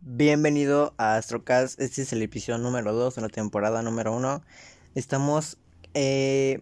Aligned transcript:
Bienvenido 0.00 0.94
a 0.96 1.16
Astrocast. 1.16 1.80
Este 1.80 2.02
es 2.02 2.12
el 2.12 2.22
episodio 2.22 2.58
número 2.58 2.92
2 2.92 3.16
de 3.16 3.20
la 3.22 3.28
temporada 3.28 3.82
número 3.82 4.14
1. 4.14 4.42
Estamos 4.94 5.58
eh, 5.92 6.60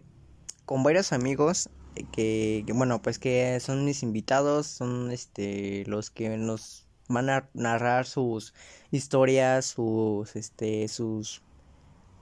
con 0.65 0.81
varios 0.81 1.13
amigos 1.13 1.69
que, 2.11 2.63
que, 2.65 2.73
bueno, 2.73 2.99
pues 3.03 3.19
que 3.19 3.59
son 3.59 3.85
mis 3.85 4.01
invitados, 4.01 4.65
son 4.65 5.11
este 5.11 5.83
los 5.85 6.09
que 6.09 6.35
nos 6.37 6.87
van 7.09 7.29
a 7.29 7.47
narrar 7.53 8.07
sus 8.07 8.55
historias, 8.89 9.67
sus 9.67 10.35
este 10.35 10.87
sus 10.87 11.43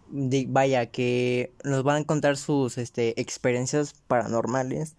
vaya 0.10 0.88
que 0.88 1.54
nos 1.64 1.84
van 1.84 2.02
a 2.04 2.06
contar 2.06 2.36
sus 2.36 2.78
este 2.78 3.20
experiencias 3.22 3.94
paranormales 4.08 4.98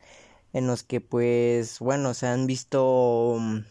en 0.54 0.66
los 0.66 0.82
que 0.82 1.02
pues 1.02 1.78
bueno, 1.78 2.14
se 2.14 2.26
han 2.26 2.46
visto 2.46 3.32
um, 3.32 3.64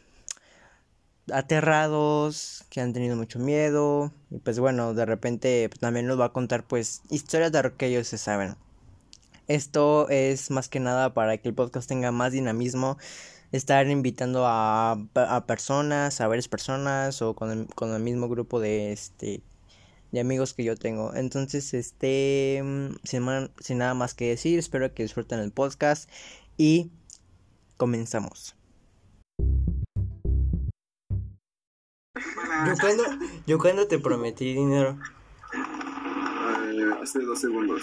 aterrados, 1.31 2.65
que 2.69 2.81
han 2.81 2.93
tenido 2.93 3.15
mucho 3.15 3.39
miedo 3.39 4.11
y 4.29 4.37
pues 4.39 4.59
bueno, 4.59 4.93
de 4.93 5.05
repente 5.05 5.67
pues, 5.69 5.79
también 5.79 6.07
nos 6.07 6.19
va 6.19 6.25
a 6.25 6.33
contar 6.33 6.65
pues 6.65 7.01
historias 7.09 7.51
de 7.51 7.63
lo 7.63 7.77
que 7.77 7.87
ellos 7.87 8.07
se 8.07 8.17
saben. 8.17 8.55
Esto 9.47 10.09
es 10.09 10.49
más 10.51 10.69
que 10.69 10.79
nada 10.79 11.13
para 11.13 11.37
que 11.37 11.49
el 11.49 11.55
podcast 11.55 11.87
tenga 11.87 12.11
más 12.11 12.31
dinamismo, 12.31 12.97
estar 13.51 13.87
invitando 13.87 14.45
a, 14.45 14.97
a 15.13 15.45
personas, 15.45 16.19
a 16.21 16.27
varias 16.27 16.47
personas 16.47 17.21
o 17.21 17.35
con 17.35 17.51
el, 17.51 17.67
con 17.75 17.93
el 17.93 18.01
mismo 18.01 18.27
grupo 18.27 18.59
de 18.59 18.91
este 18.91 19.41
de 20.11 20.21
amigos 20.21 20.53
que 20.53 20.63
yo 20.63 20.77
tengo. 20.77 21.13
Entonces, 21.13 21.73
este, 21.73 22.63
sin, 23.03 23.25
sin 23.59 23.77
nada 23.77 23.93
más 23.93 24.13
que 24.13 24.29
decir, 24.29 24.57
espero 24.57 24.93
que 24.93 25.03
disfruten 25.03 25.39
el 25.39 25.51
podcast 25.51 26.09
y 26.57 26.89
comenzamos. 27.77 28.55
Yo 32.67 32.73
cuando, 32.79 33.03
yo 33.45 33.59
cuando 33.59 33.87
te 33.87 33.99
prometí 33.99 34.53
dinero. 34.53 34.97
Eh, 35.53 36.93
hace 37.01 37.19
dos 37.19 37.39
segundos. 37.39 37.81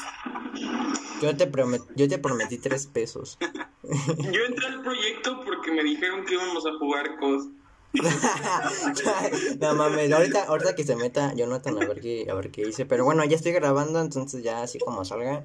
Yo 1.21 1.37
te, 1.37 1.47
promet, 1.47 1.83
yo 1.95 2.09
te 2.09 2.19
prometí 2.19 2.59
tres 2.59 2.87
pesos. 2.87 3.39
yo 3.41 4.45
entré 4.47 4.67
al 4.67 4.83
proyecto 4.83 5.41
porque 5.45 5.71
me 5.73 5.83
dijeron 5.83 6.25
que 6.25 6.35
íbamos 6.35 6.67
a 6.67 6.79
jugar 6.79 7.19
cos. 7.19 7.49
no 9.61 9.75
mames, 9.75 10.11
ahorita, 10.11 10.45
ahorita 10.45 10.75
que 10.75 10.85
se 10.85 10.97
meta 10.97 11.35
Jonathan 11.35 11.83
a 11.83 11.87
ver 11.87 12.01
qué, 12.01 12.27
a 12.31 12.35
ver 12.35 12.51
qué 12.51 12.63
hice. 12.63 12.87
Pero 12.87 13.05
bueno, 13.05 13.25
ya 13.25 13.37
estoy 13.37 13.53
grabando, 13.53 14.01
entonces 14.01 14.43
ya 14.43 14.63
así 14.63 14.79
como 14.79 15.05
salga. 15.05 15.45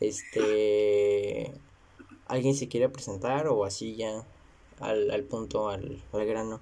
Este 0.00 1.52
¿Alguien 2.30 2.54
se 2.54 2.68
quiere 2.68 2.88
presentar 2.88 3.48
o 3.48 3.64
así 3.64 3.96
ya 3.96 4.24
al, 4.78 5.10
al 5.10 5.24
punto, 5.24 5.68
al, 5.68 6.00
al 6.12 6.26
grano? 6.26 6.60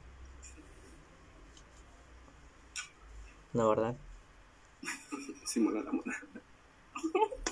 No, 3.52 3.68
¿verdad? 3.70 3.96
Simona 5.44 5.82
la 5.82 5.92
mona. 5.92 6.16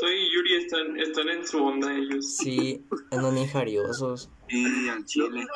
Soy 0.00 0.34
Yuri, 0.34 0.54
están, 0.56 0.98
están 0.98 1.28
en 1.28 1.46
su 1.46 1.64
onda 1.64 1.94
ellos. 1.94 2.36
Sí, 2.36 2.84
andan 3.10 3.34
bien 3.34 3.46
jariosos. 3.48 4.28
Sí, 4.48 4.88
al 4.88 5.04
chile. 5.04 5.46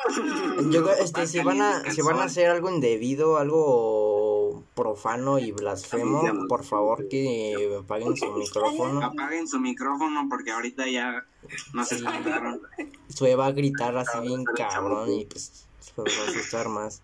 Yo, 0.71 0.89
este, 0.91 1.27
si 1.27 1.39
van 1.39 1.61
a, 1.61 1.91
si 1.91 2.01
van 2.01 2.17
a 2.17 2.23
hacer 2.23 2.49
algo 2.49 2.69
indebido, 2.69 3.37
algo 3.37 4.63
profano 4.75 5.39
y 5.39 5.51
blasfemo, 5.51 6.47
por 6.47 6.63
favor 6.63 7.07
que 7.09 7.77
apaguen 7.79 8.15
su 8.15 8.31
micrófono. 8.31 9.03
Apaguen 9.03 9.47
su 9.47 9.59
micrófono 9.59 10.27
porque 10.29 10.51
ahorita 10.51 10.87
ya 10.87 11.25
no 11.73 11.83
se 11.83 11.95
escucharon. 11.95 12.61
Sue 13.09 13.35
va 13.35 13.47
a 13.47 13.51
gritar 13.51 13.95
así 13.97 14.19
bien 14.21 14.45
cabrón 14.45 15.11
y 15.13 15.25
pues 15.25 15.67
se 15.79 15.93
va 15.95 16.03
a 16.05 16.29
asustar 16.29 16.69
más. 16.69 17.03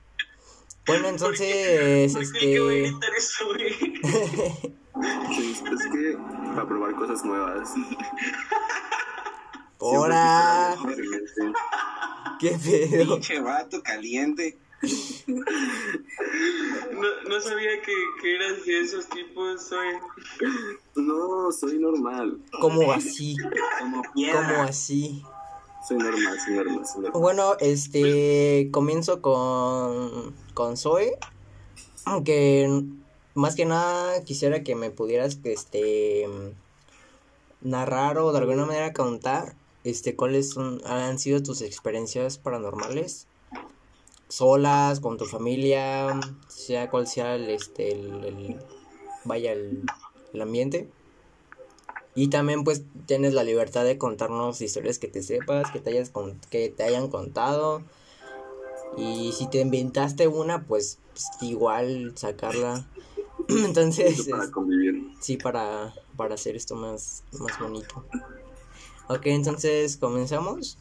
Bueno, 0.85 1.07
entonces, 1.07 2.15
este... 2.15 2.39
¿Qué 2.39 2.59
voy 2.59 2.79
a 2.79 2.81
gritar 2.83 3.15
eso, 3.15 3.45
güey? 3.47 3.73
Sí, 5.35 5.51
es 5.51 5.87
que 5.87 6.17
para 6.53 6.67
probar 6.67 6.95
cosas 6.95 7.25
nuevas. 7.25 7.73
¡Hora! 9.79 10.75
¡Qué 12.39 12.57
pedo! 12.63 13.15
Pinche 13.15 13.39
vato 13.39 13.81
caliente. 13.83 14.57
No, 16.91 17.29
no 17.29 17.41
sabía 17.41 17.81
que, 17.81 17.93
que 18.21 18.35
eras 18.35 18.65
de 18.65 18.81
esos 18.81 19.07
tipos, 19.07 19.67
soy. 19.67 19.87
No, 20.95 21.51
soy 21.51 21.77
normal. 21.79 22.39
¿Cómo 22.61 22.91
así? 22.91 23.35
Como 23.79 24.03
¿Cómo 24.03 24.61
así? 24.61 25.23
Soy 25.87 25.97
normal, 25.97 26.39
soy 26.39 26.55
normal. 26.55 27.11
Bueno, 27.13 27.53
este, 27.59 28.69
comienzo 28.71 29.21
con, 29.21 30.33
con 30.53 30.77
Zoe, 30.77 31.17
aunque 32.05 32.83
más 33.33 33.55
que 33.55 33.65
nada 33.65 34.23
quisiera 34.23 34.63
que 34.63 34.75
me 34.75 34.89
pudieras, 34.91 35.39
este, 35.43 36.27
narrar 37.61 38.17
o 38.17 38.31
de 38.31 38.39
alguna 38.39 38.65
manera 38.65 38.93
contar, 38.93 39.55
este, 39.83 40.15
cuáles 40.15 40.49
son, 40.51 40.81
han 40.85 41.19
sido 41.19 41.43
tus 41.43 41.61
experiencias 41.61 42.37
paranormales, 42.37 43.27
solas, 44.27 44.99
con 44.99 45.17
tu 45.17 45.25
familia, 45.25 46.19
sea 46.47 46.89
cual 46.89 47.07
sea 47.07 47.35
el, 47.35 47.49
este, 47.49 47.91
el, 47.91 48.23
el- 48.25 48.59
vaya, 49.23 49.51
el, 49.53 49.83
el 50.33 50.41
ambiente. 50.41 50.89
Y 52.15 52.29
también 52.29 52.63
pues 52.63 52.83
tienes 53.05 53.33
la 53.33 53.43
libertad 53.43 53.83
de 53.83 53.97
contarnos 53.97 54.61
historias 54.61 54.99
que 54.99 55.07
te 55.09 55.21
sepas, 55.21 55.69
que 55.71 55.79
te 55.79 55.89
hayas 55.91 56.09
con- 56.09 56.39
que 56.49 56.69
te 56.69 56.83
hayan 56.83 57.09
contado. 57.09 57.81
Y 58.97 59.33
si 59.33 59.49
te 59.49 59.59
inventaste 59.59 60.27
una, 60.27 60.63
pues, 60.63 60.99
pues, 61.11 61.25
igual 61.41 62.13
sacarla. 62.15 62.85
Entonces, 63.49 64.19
Esto 64.19 64.31
para 64.31 64.43
es- 64.45 64.49
convivir. 64.51 65.09
sí, 65.19 65.35
para, 65.37 65.93
para 66.15 66.35
hacer 66.35 66.55
esto 66.55 66.75
más, 66.75 67.23
más 67.39 67.59
bonito. 67.59 68.05
Ok, 69.09 69.25
entonces, 69.27 69.97
¿comenzamos? 69.97 70.77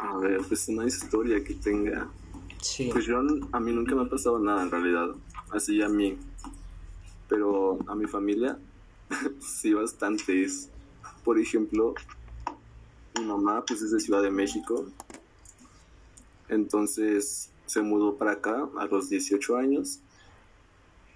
A 0.00 0.16
ver, 0.18 0.40
pues 0.48 0.68
una 0.68 0.86
historia 0.86 1.42
que 1.44 1.54
tenga. 1.54 2.08
Sí. 2.62 2.88
Pues 2.92 3.04
yo, 3.06 3.18
a 3.52 3.60
mí 3.60 3.72
nunca 3.72 3.94
me 3.96 4.02
ha 4.02 4.08
pasado 4.08 4.38
nada 4.38 4.62
en 4.62 4.70
realidad. 4.70 5.08
Así 5.50 5.82
a 5.82 5.88
mí. 5.88 6.16
Pero 7.28 7.78
a 7.86 7.94
mi 7.94 8.06
familia, 8.06 8.58
sí, 9.40 9.74
bastantes. 9.74 10.70
Por 11.24 11.38
ejemplo, 11.38 11.94
mi 13.18 13.24
mamá, 13.24 13.64
pues 13.66 13.82
es 13.82 13.90
de 13.90 14.00
Ciudad 14.00 14.22
de 14.22 14.30
México. 14.30 14.86
Entonces 16.48 17.50
se 17.66 17.82
mudó 17.82 18.16
para 18.16 18.32
acá 18.32 18.68
a 18.78 18.86
los 18.86 19.08
18 19.08 19.56
años. 19.56 20.00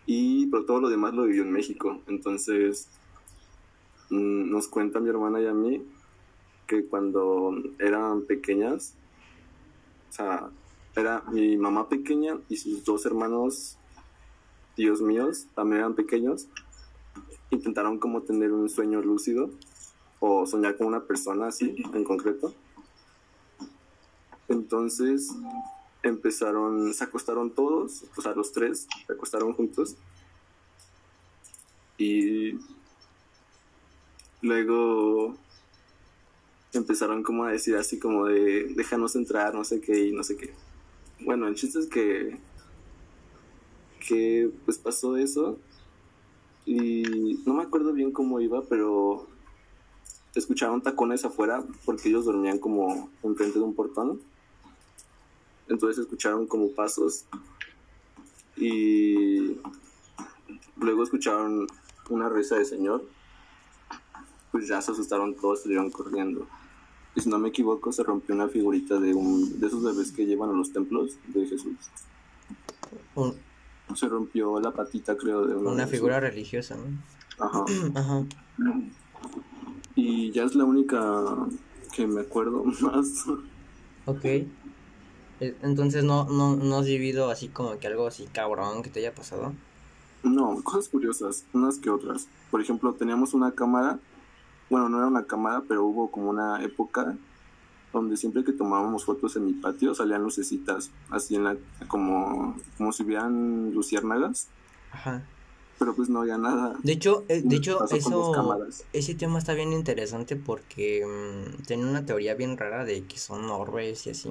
Y 0.06 0.46
pero 0.46 0.64
todo 0.64 0.80
lo 0.80 0.88
demás 0.88 1.14
lo 1.14 1.24
vivió 1.24 1.42
en 1.42 1.52
México. 1.52 2.00
Entonces 2.06 2.88
mm, 4.10 4.50
nos 4.50 4.68
cuenta 4.68 5.00
mi 5.00 5.08
hermana 5.08 5.40
y 5.40 5.46
a 5.46 5.54
mí 5.54 5.82
que 6.66 6.86
cuando 6.86 7.54
eran 7.78 8.22
pequeñas, 8.22 8.94
o 10.10 10.12
sea, 10.12 10.50
era 10.96 11.22
mi 11.30 11.56
mamá 11.56 11.88
pequeña 11.88 12.38
y 12.48 12.56
sus 12.56 12.84
dos 12.84 13.06
hermanos, 13.06 13.76
tíos 14.74 15.00
míos, 15.00 15.46
también 15.54 15.80
eran 15.80 15.94
pequeños. 15.94 16.48
Intentaron 17.52 17.98
como 17.98 18.22
tener 18.22 18.50
un 18.50 18.68
sueño 18.68 19.02
lúcido 19.02 19.50
o 20.20 20.46
soñar 20.46 20.76
con 20.76 20.86
una 20.86 21.04
persona 21.04 21.48
así 21.48 21.76
en 21.92 22.02
concreto. 22.02 22.54
Entonces 24.48 25.30
empezaron, 26.02 26.94
se 26.94 27.04
acostaron 27.04 27.50
todos, 27.50 28.04
o 28.16 28.22
sea, 28.22 28.32
los 28.32 28.52
tres, 28.52 28.88
se 29.06 29.12
acostaron 29.12 29.52
juntos. 29.52 29.96
Y 31.98 32.58
luego 34.40 35.36
empezaron 36.72 37.22
como 37.22 37.44
a 37.44 37.50
decir 37.52 37.76
así 37.76 37.98
como 37.98 38.26
de 38.26 38.72
déjanos 38.74 39.14
entrar, 39.14 39.54
no 39.54 39.62
sé 39.62 39.80
qué 39.80 40.06
y 40.06 40.12
no 40.12 40.24
sé 40.24 40.38
qué. 40.38 40.54
Bueno, 41.20 41.48
el 41.48 41.54
chiste 41.54 41.78
es 41.78 41.86
que 41.86 42.38
que 44.08 44.50
pues 44.64 44.78
pasó 44.78 45.16
eso 45.16 45.58
y 46.64 47.40
no 47.44 47.54
me 47.54 47.62
acuerdo 47.62 47.92
bien 47.92 48.12
cómo 48.12 48.40
iba, 48.40 48.62
pero 48.62 49.26
escucharon 50.34 50.82
tacones 50.82 51.24
afuera 51.24 51.64
porque 51.84 52.08
ellos 52.08 52.24
dormían 52.24 52.58
como 52.58 53.10
enfrente 53.22 53.58
de 53.58 53.64
un 53.64 53.74
portón. 53.74 54.20
Entonces 55.68 56.04
escucharon 56.04 56.46
como 56.46 56.70
pasos 56.70 57.24
y 58.56 59.56
luego 60.76 61.02
escucharon 61.02 61.66
una 62.10 62.28
risa 62.28 62.56
de 62.56 62.64
señor. 62.64 63.04
Pues 64.50 64.68
ya 64.68 64.82
se 64.82 64.92
asustaron 64.92 65.34
todos, 65.34 65.62
salieron 65.62 65.90
corriendo. 65.90 66.46
Y 67.14 67.20
si 67.20 67.28
no 67.28 67.38
me 67.38 67.48
equivoco, 67.48 67.92
se 67.92 68.02
rompió 68.02 68.34
una 68.34 68.48
figurita 68.48 68.98
de 68.98 69.14
un 69.14 69.60
de 69.60 69.66
esos 69.66 69.82
bebés 69.82 70.12
que 70.12 70.26
llevan 70.26 70.50
a 70.50 70.52
los 70.52 70.72
templos 70.72 71.16
de 71.28 71.46
Jesús. 71.46 71.76
Se 73.94 74.08
rompió 74.08 74.58
la 74.60 74.70
patita, 74.72 75.16
creo, 75.16 75.46
de 75.46 75.54
una 75.54 75.86
figura 75.86 76.18
religiosa, 76.20 76.76
¿no? 76.76 77.44
Ajá. 77.44 77.64
Ajá. 77.94 78.24
Y 79.94 80.30
ya 80.32 80.44
es 80.44 80.54
la 80.54 80.64
única 80.64 81.00
que 81.94 82.06
me 82.06 82.22
acuerdo 82.22 82.64
más. 82.80 83.26
Ok. 84.06 84.24
Eh, 84.24 84.46
Entonces 85.62 86.04
no, 86.04 86.24
no, 86.24 86.56
no 86.56 86.78
has 86.78 86.86
vivido 86.86 87.30
así 87.30 87.48
como 87.48 87.78
que 87.78 87.86
algo 87.86 88.06
así 88.06 88.26
cabrón 88.32 88.82
que 88.82 88.90
te 88.90 89.00
haya 89.00 89.14
pasado. 89.14 89.52
No, 90.22 90.62
cosas 90.62 90.88
curiosas, 90.88 91.44
unas 91.52 91.78
que 91.78 91.90
otras. 91.90 92.28
Por 92.50 92.60
ejemplo, 92.60 92.94
teníamos 92.94 93.34
una 93.34 93.52
cámara, 93.52 93.98
bueno, 94.70 94.88
no 94.88 94.98
era 94.98 95.08
una 95.08 95.24
cámara, 95.26 95.62
pero 95.66 95.84
hubo 95.84 96.10
como 96.10 96.30
una 96.30 96.62
época 96.62 97.16
donde 97.92 98.16
siempre 98.16 98.44
que 98.44 98.52
tomábamos 98.52 99.04
fotos 99.04 99.36
en 99.36 99.46
mi 99.46 99.52
patio 99.52 99.94
salían 99.94 100.22
lucecitas, 100.22 100.90
así 101.10 101.34
en 101.34 101.44
la, 101.44 101.56
como, 101.88 102.56
como 102.78 102.92
si 102.92 103.02
hubieran 103.02 103.72
luciérnagas, 103.74 104.48
Ajá. 104.90 105.22
pero 105.78 105.94
pues 105.94 106.08
no 106.08 106.20
había 106.20 106.38
nada. 106.38 106.76
De 106.82 106.92
hecho, 106.92 107.24
eh, 107.28 107.42
de 107.44 107.56
hecho, 107.56 107.84
eso, 107.90 108.58
ese 108.92 109.14
tema 109.14 109.38
está 109.38 109.54
bien 109.54 109.72
interesante 109.72 110.36
porque 110.36 111.06
mm, 111.06 111.62
tiene 111.64 111.84
una 111.84 112.06
teoría 112.06 112.34
bien 112.34 112.56
rara 112.56 112.84
de 112.84 113.04
que 113.04 113.18
son 113.18 113.44
orbes 113.46 114.06
y 114.06 114.10
así. 114.10 114.30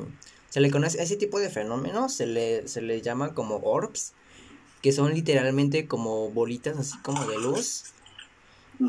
Se 0.50 0.60
le 0.60 0.70
conoce, 0.70 1.00
a 1.00 1.04
ese 1.04 1.16
tipo 1.16 1.40
de 1.40 1.50
fenómenos 1.50 2.14
se 2.14 2.26
le, 2.26 2.68
se 2.68 2.82
le 2.82 3.02
llama 3.02 3.34
como 3.34 3.58
orbs, 3.58 4.14
que 4.82 4.92
son 4.92 5.14
literalmente 5.14 5.88
como 5.88 6.30
bolitas 6.32 6.78
así 6.78 6.98
como 7.04 7.26
de 7.26 7.40
luz. 7.40 7.94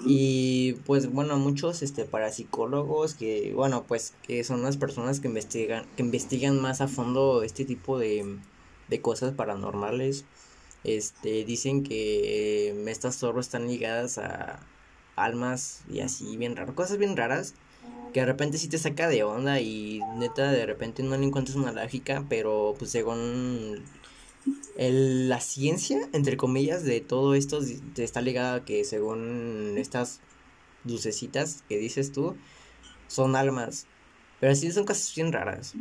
Y 0.06 0.74
pues 0.86 1.12
bueno, 1.12 1.38
muchos 1.38 1.82
este 1.82 2.04
parapsicólogos 2.04 3.14
que 3.14 3.52
bueno, 3.54 3.84
pues 3.86 4.14
que 4.22 4.42
son 4.42 4.62
las 4.62 4.76
personas 4.76 5.20
que 5.20 5.28
investigan 5.28 5.84
que 5.96 6.02
investigan 6.02 6.60
más 6.60 6.80
a 6.80 6.88
fondo 6.88 7.42
este 7.42 7.64
tipo 7.64 7.98
de, 7.98 8.38
de 8.88 9.00
cosas 9.00 9.34
paranormales. 9.34 10.24
Este 10.84 11.44
dicen 11.44 11.82
que 11.82 12.70
eh, 12.70 12.84
estas 12.90 13.16
zorros 13.18 13.46
están 13.46 13.68
ligadas 13.68 14.18
a 14.18 14.60
almas 15.14 15.82
y 15.90 16.00
así 16.00 16.36
bien 16.36 16.56
raro, 16.56 16.74
cosas 16.74 16.98
bien 16.98 17.16
raras 17.16 17.54
que 18.12 18.20
de 18.20 18.26
repente 18.26 18.58
sí 18.58 18.68
te 18.68 18.78
saca 18.78 19.08
de 19.08 19.24
onda 19.24 19.60
y 19.60 20.00
neta 20.16 20.50
de 20.52 20.66
repente 20.66 21.02
no 21.02 21.16
le 21.16 21.26
encuentras 21.26 21.56
una 21.56 21.72
lógica, 21.72 22.24
pero 22.28 22.74
pues 22.78 22.90
según 22.90 23.82
el- 24.76 25.28
la 25.28 25.40
ciencia, 25.40 26.08
entre 26.12 26.36
comillas, 26.36 26.84
de 26.84 27.00
todo 27.00 27.34
esto 27.34 27.60
está 27.96 28.20
ligada 28.20 28.54
a 28.56 28.64
que 28.64 28.84
según 28.84 29.74
estas 29.76 30.20
lucecitas 30.84 31.62
que 31.68 31.78
dices 31.78 32.12
tú, 32.12 32.34
son 33.08 33.36
almas. 33.36 33.86
Pero 34.40 34.54
sí 34.54 34.72
son 34.72 34.84
cosas 34.84 35.12
bien 35.14 35.32
raras. 35.32 35.74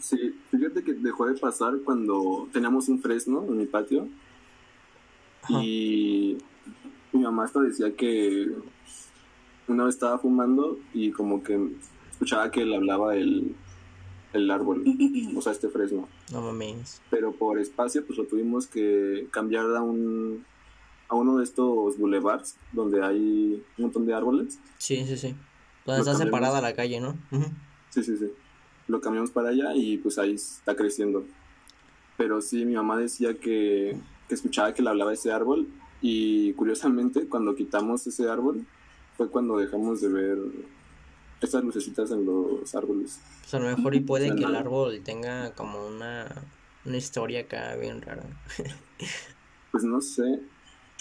Sí, 0.00 0.34
fíjate 0.50 0.82
que 0.84 0.92
dejó 0.94 1.26
de 1.26 1.34
pasar 1.38 1.74
cuando 1.84 2.48
teníamos 2.52 2.88
un 2.88 3.00
fresno 3.02 3.44
en 3.48 3.56
mi 3.58 3.66
patio 3.66 4.08
Ajá. 5.42 5.62
y 5.62 6.38
mi 7.12 7.22
mamá 7.22 7.44
hasta 7.44 7.60
decía 7.60 7.94
que 7.96 8.48
una 9.66 9.84
vez 9.84 9.94
estaba 9.94 10.18
fumando 10.18 10.78
y 10.94 11.10
como 11.10 11.42
que 11.42 11.58
escuchaba 12.12 12.50
que 12.50 12.64
le 12.64 12.76
hablaba 12.76 13.16
el, 13.16 13.54
el 14.32 14.50
árbol, 14.50 14.84
o 15.36 15.40
sea, 15.42 15.52
este 15.52 15.68
fresno. 15.68 16.08
No 16.32 16.40
mames. 16.42 17.00
Pero 17.10 17.32
por 17.32 17.58
espacio 17.58 18.04
pues 18.06 18.18
lo 18.18 18.24
tuvimos 18.26 18.66
que 18.66 19.26
cambiar 19.30 19.66
a 19.76 19.82
un 19.82 20.44
a 21.08 21.16
uno 21.16 21.38
de 21.38 21.44
estos 21.44 21.98
boulevards 21.98 22.54
donde 22.72 23.02
hay 23.04 23.62
un 23.78 23.82
montón 23.84 24.06
de 24.06 24.14
árboles. 24.14 24.58
Sí, 24.78 25.04
sí, 25.06 25.16
sí. 25.16 25.34
Donde 25.84 25.98
Lo 26.04 26.10
está 26.10 26.12
cambiamos. 26.12 26.18
separada 26.20 26.60
la 26.60 26.72
calle, 26.74 27.00
¿no? 27.00 27.16
Ujú. 27.32 27.46
Sí, 27.88 28.04
sí, 28.04 28.16
sí. 28.16 28.30
Lo 28.86 29.00
cambiamos 29.00 29.30
para 29.32 29.48
allá 29.48 29.74
y 29.74 29.98
pues 29.98 30.18
ahí 30.18 30.34
está 30.34 30.76
creciendo. 30.76 31.24
Pero 32.16 32.40
sí, 32.40 32.64
mi 32.64 32.74
mamá 32.74 32.96
decía 32.96 33.34
que, 33.34 33.96
que 34.28 34.34
escuchaba 34.34 34.72
que 34.72 34.82
le 34.82 34.90
hablaba 34.90 35.12
ese 35.12 35.32
árbol 35.32 35.66
y 36.00 36.52
curiosamente 36.52 37.26
cuando 37.26 37.56
quitamos 37.56 38.06
ese 38.06 38.28
árbol 38.28 38.64
fue 39.16 39.28
cuando 39.28 39.56
dejamos 39.58 40.00
de 40.00 40.08
ver 40.08 40.38
estas 41.40 41.64
lucecitas 41.64 42.10
en 42.10 42.24
los 42.24 42.74
árboles. 42.74 43.20
Pues 43.40 43.54
a 43.54 43.58
lo 43.58 43.76
mejor 43.76 43.94
y 43.94 44.00
puede 44.10 44.34
que 44.34 44.44
el 44.44 44.54
árbol 44.54 45.02
tenga 45.02 45.54
como 45.54 45.86
una, 45.86 46.26
una 46.84 46.96
historia 46.96 47.40
acá 47.40 47.76
bien 47.76 48.02
rara. 48.02 48.24
Pues 49.72 49.84
no 49.84 50.00
sé, 50.00 50.40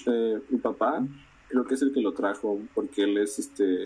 eh, 0.05 0.39
mi 0.49 0.59
papá 0.59 1.03
creo 1.47 1.65
que 1.65 1.73
es 1.73 1.81
el 1.81 1.91
que 1.91 2.01
lo 2.01 2.13
trajo 2.13 2.59
porque 2.75 3.01
él 3.01 3.17
es 3.17 3.39
este 3.39 3.81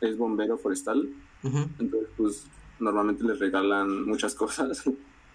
es 0.00 0.18
bombero 0.18 0.58
forestal, 0.58 1.08
entonces 1.44 2.08
pues 2.16 2.46
normalmente 2.80 3.22
les 3.22 3.38
regalan 3.38 4.04
muchas 4.04 4.34
cosas 4.42 4.82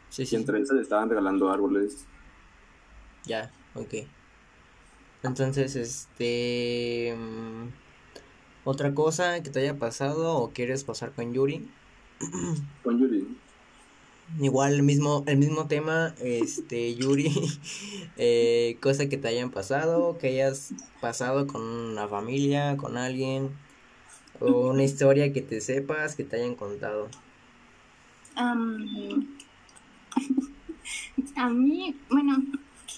Sí, 0.10 0.24
y 0.24 0.26
sí. 0.26 0.36
entre 0.36 0.60
esas 0.62 0.76
le 0.76 0.82
estaban 0.82 1.10
regalando 1.10 1.50
árboles. 1.52 2.06
Ya, 3.26 3.52
ok. 3.76 3.94
Entonces, 5.24 5.76
este... 5.76 7.16
¿Otra 8.68 8.94
cosa 8.94 9.42
que 9.42 9.50
te 9.50 9.62
haya 9.62 9.80
pasado 9.80 10.36
o 10.36 10.50
quieres 10.50 10.84
pasar 10.84 11.14
con 11.14 11.34
Yuri? 11.34 11.66
Con 12.84 13.00
Yuri, 13.00 13.26
Igual 14.42 14.74
el 14.74 14.84
mismo, 14.84 15.24
el 15.26 15.38
mismo 15.38 15.68
tema, 15.68 16.14
este, 16.20 16.94
Yuri, 16.96 17.32
eh, 18.18 18.78
cosa 18.82 19.08
que 19.08 19.16
te 19.16 19.30
hayan 19.30 19.52
pasado, 19.52 20.18
que 20.18 20.28
hayas 20.28 20.74
pasado 21.00 21.48
con 21.48 21.62
una 21.62 22.10
familia, 22.10 22.76
con 22.76 22.98
alguien, 22.98 23.52
o 24.42 24.72
una 24.72 24.84
historia 24.84 25.32
que 25.32 25.42
te 25.42 25.62
sepas, 25.62 26.18
que 26.18 26.26
te 26.26 26.36
hayan 26.36 26.56
contado. 26.56 27.08
A 28.36 28.54
mí, 31.50 31.96
bueno, 32.10 32.44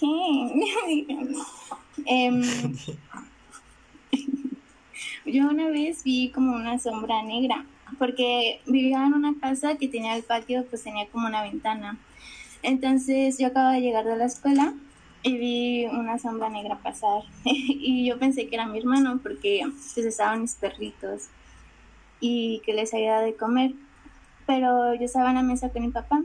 ¿qué? 0.00 0.06
Em, 2.06 2.42
yo 5.30 5.48
una 5.48 5.68
vez 5.68 6.04
vi 6.04 6.30
como 6.30 6.54
una 6.54 6.78
sombra 6.78 7.22
negra, 7.22 7.64
porque 7.98 8.60
vivía 8.66 9.04
en 9.06 9.14
una 9.14 9.34
casa 9.40 9.76
que 9.76 9.88
tenía 9.88 10.16
el 10.16 10.22
patio, 10.22 10.64
pues 10.68 10.82
tenía 10.82 11.06
como 11.08 11.26
una 11.26 11.42
ventana. 11.42 11.98
Entonces 12.62 13.38
yo 13.38 13.48
acabo 13.48 13.70
de 13.70 13.80
llegar 13.80 14.04
de 14.04 14.16
la 14.16 14.26
escuela 14.26 14.74
y 15.22 15.36
vi 15.38 15.86
una 15.86 16.18
sombra 16.18 16.48
negra 16.48 16.76
pasar. 16.76 17.22
Y 17.44 18.06
yo 18.06 18.18
pensé 18.18 18.48
que 18.48 18.56
era 18.56 18.66
mi 18.66 18.78
hermano 18.78 19.20
porque 19.22 19.62
pues 19.94 20.06
estaban 20.06 20.42
mis 20.42 20.54
perritos 20.54 21.28
y 22.20 22.60
que 22.64 22.74
les 22.74 22.92
había 22.92 23.12
dado 23.12 23.26
de 23.26 23.36
comer. 23.36 23.72
Pero 24.46 24.94
yo 24.94 25.04
estaba 25.04 25.30
en 25.30 25.36
la 25.36 25.42
mesa 25.42 25.70
con 25.70 25.82
mi 25.82 25.90
papá 25.90 26.22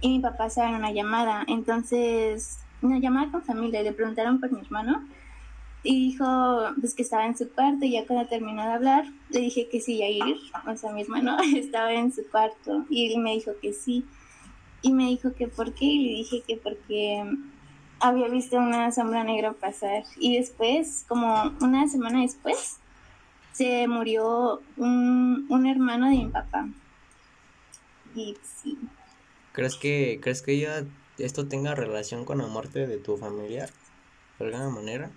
y 0.00 0.08
mi 0.08 0.20
papá 0.20 0.46
estaba 0.46 0.70
en 0.70 0.76
una 0.76 0.92
llamada, 0.92 1.44
entonces 1.48 2.58
una 2.80 2.98
llamada 2.98 3.32
con 3.32 3.42
familia, 3.42 3.82
le 3.82 3.92
preguntaron 3.92 4.38
por 4.38 4.52
mi 4.52 4.60
hermano 4.60 5.04
y 5.82 6.10
dijo 6.10 6.24
pues 6.80 6.94
que 6.94 7.02
estaba 7.02 7.26
en 7.26 7.36
su 7.36 7.48
cuarto 7.50 7.84
y 7.84 7.92
ya 7.92 8.06
cuando 8.06 8.28
terminó 8.28 8.62
de 8.62 8.72
hablar 8.72 9.04
le 9.30 9.40
dije 9.40 9.68
que 9.68 9.80
sí, 9.80 9.98
Yair, 9.98 10.36
o 10.66 10.76
sea 10.76 10.92
mi 10.92 11.02
hermano 11.02 11.36
estaba 11.56 11.92
en 11.92 12.12
su 12.12 12.28
cuarto 12.28 12.84
y 12.90 13.12
él 13.12 13.20
me 13.20 13.34
dijo 13.34 13.52
que 13.60 13.72
sí 13.72 14.04
y 14.82 14.92
me 14.92 15.06
dijo 15.06 15.32
que 15.34 15.48
por 15.48 15.72
qué 15.74 15.84
y 15.84 16.04
le 16.04 16.12
dije 16.18 16.42
que 16.46 16.56
porque 16.56 17.24
había 18.00 18.28
visto 18.28 18.56
una 18.56 18.92
sombra 18.92 19.24
negra 19.24 19.52
pasar 19.52 20.04
y 20.18 20.36
después, 20.36 21.04
como 21.08 21.52
una 21.60 21.88
semana 21.88 22.22
después, 22.22 22.78
se 23.52 23.88
murió 23.88 24.62
un, 24.76 25.46
un 25.48 25.66
hermano 25.66 26.08
de 26.08 26.16
mi 26.16 26.26
papá. 26.26 26.68
Y 28.14 28.36
sí, 28.42 28.78
¿Crees 29.52 29.74
que, 29.74 30.20
crees 30.22 30.42
que 30.42 30.58
ya 30.58 30.84
esto 31.18 31.48
tenga 31.48 31.74
relación 31.74 32.24
con 32.24 32.38
la 32.38 32.46
muerte 32.46 32.86
de 32.86 32.98
tu 32.98 33.16
familiar? 33.16 33.70
De 34.38 34.46
alguna 34.46 34.68
manera. 34.70 35.10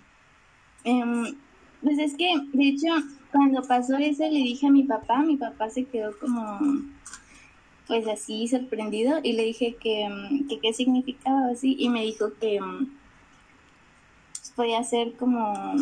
Em, 0.84 1.36
pues 1.82 1.98
es 1.98 2.14
que, 2.14 2.28
de 2.52 2.68
hecho, 2.68 2.88
cuando 3.30 3.62
pasó 3.62 3.96
eso 3.96 4.24
le 4.24 4.38
dije 4.38 4.66
a 4.66 4.70
mi 4.70 4.84
papá, 4.84 5.18
mi 5.18 5.36
papá 5.36 5.70
se 5.70 5.84
quedó 5.84 6.18
como, 6.18 6.58
pues 7.86 8.06
así 8.06 8.46
sorprendido 8.48 9.20
y 9.22 9.32
le 9.32 9.44
dije 9.44 9.76
que, 9.80 10.02
em, 10.02 10.46
qué 10.60 10.72
significaba 10.72 11.48
así 11.50 11.76
y 11.78 11.88
me 11.88 12.02
dijo 12.02 12.32
que 12.40 12.56
em, 12.56 12.88
pues, 14.32 14.52
podía 14.54 14.82
ser 14.84 15.14
como 15.14 15.74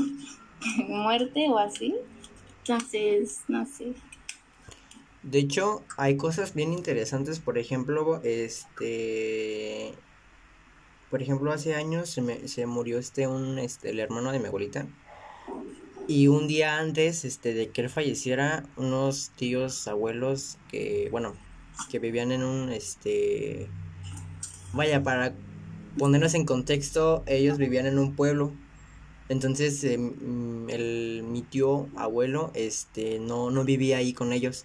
muerte 0.89 1.49
o 1.49 1.59
así. 1.59 1.95
Entonces, 2.65 3.41
no 3.49 3.67
sé. 3.67 3.95
De 5.23 5.39
hecho, 5.39 5.83
hay 5.97 6.17
cosas 6.17 6.55
bien 6.55 6.73
interesantes, 6.73 7.41
por 7.41 7.59
ejemplo, 7.59 8.23
este, 8.25 9.93
por 11.11 11.23
ejemplo, 11.23 11.53
hace 11.53 11.75
años 11.75 12.09
se, 12.09 12.23
me, 12.23 12.49
se 12.49 12.67
murió 12.67 12.99
este 12.99 13.27
un 13.27 13.59
este 13.59 13.91
el 13.91 14.01
hermano 14.01 14.33
de 14.33 14.39
mi 14.39 14.47
abuelita 14.47 14.87
y 16.07 16.29
un 16.29 16.49
día 16.49 16.79
antes 16.79 17.25
este 17.25 17.55
de 17.55 17.71
que 17.71 17.83
él 17.83 17.91
falleciera, 17.91 18.65
unos 18.77 19.31
tíos 19.37 19.87
abuelos 19.87 20.59
que 20.71 21.09
bueno, 21.11 21.35
que 21.91 21.99
vivían 21.99 22.33
en 22.33 22.43
un 22.43 22.71
este 22.71 23.69
vaya 24.73 25.03
para 25.03 25.35
ponernos 25.99 26.35
en 26.35 26.47
contexto, 26.47 27.23
ellos 27.27 27.59
vivían 27.59 27.87
en 27.87 27.99
un 27.99 28.15
pueblo. 28.15 28.53
Entonces, 29.29 29.85
mm, 29.85 30.69
el, 30.71 31.25
mi 31.29 31.43
tío 31.43 31.89
abuelo 31.97 32.51
este 32.55 33.21
no 33.21 33.51
no 33.51 33.65
vivía 33.65 33.99
ahí 33.99 34.13
con 34.13 34.33
ellos. 34.33 34.65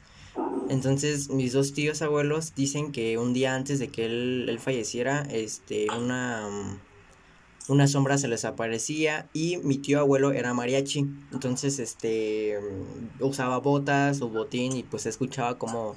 Entonces, 0.70 1.30
mis 1.30 1.54
dos 1.54 1.74
tíos 1.74 2.02
abuelos 2.02 2.54
dicen 2.56 2.92
que 2.92 3.18
un 3.18 3.34
día 3.34 3.56
antes 3.56 3.80
de 3.80 3.90
que 3.90 4.06
él, 4.06 4.46
él 4.50 4.60
falleciera, 4.60 5.22
este, 5.32 5.88
una, 5.92 6.48
mm, 6.50 7.72
una 7.72 7.88
sombra 7.88 8.18
se 8.18 8.28
les 8.28 8.46
aparecía 8.46 9.30
y 9.34 9.58
mi 9.58 9.78
tío 9.78 10.00
abuelo 10.00 10.32
era 10.32 10.54
mariachi. 10.54 11.08
Entonces, 11.32 11.80
este, 11.80 12.60
mm, 12.60 13.24
usaba 13.24 13.60
botas 13.60 14.22
o 14.22 14.30
botín 14.30 14.76
y 14.76 14.84
pues 14.84 15.04
se 15.04 15.10
escuchaba 15.10 15.58
como, 15.58 15.96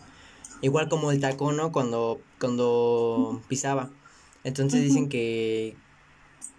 igual 0.63 0.89
como 0.89 1.13
el 1.13 1.21
tacón, 1.21 1.57
¿no? 1.57 1.73
Cuando, 1.73 2.21
cuando 2.39 3.43
pisaba. 3.49 3.91
Entonces 4.45 4.83
dicen 4.83 5.09
que, 5.09 5.77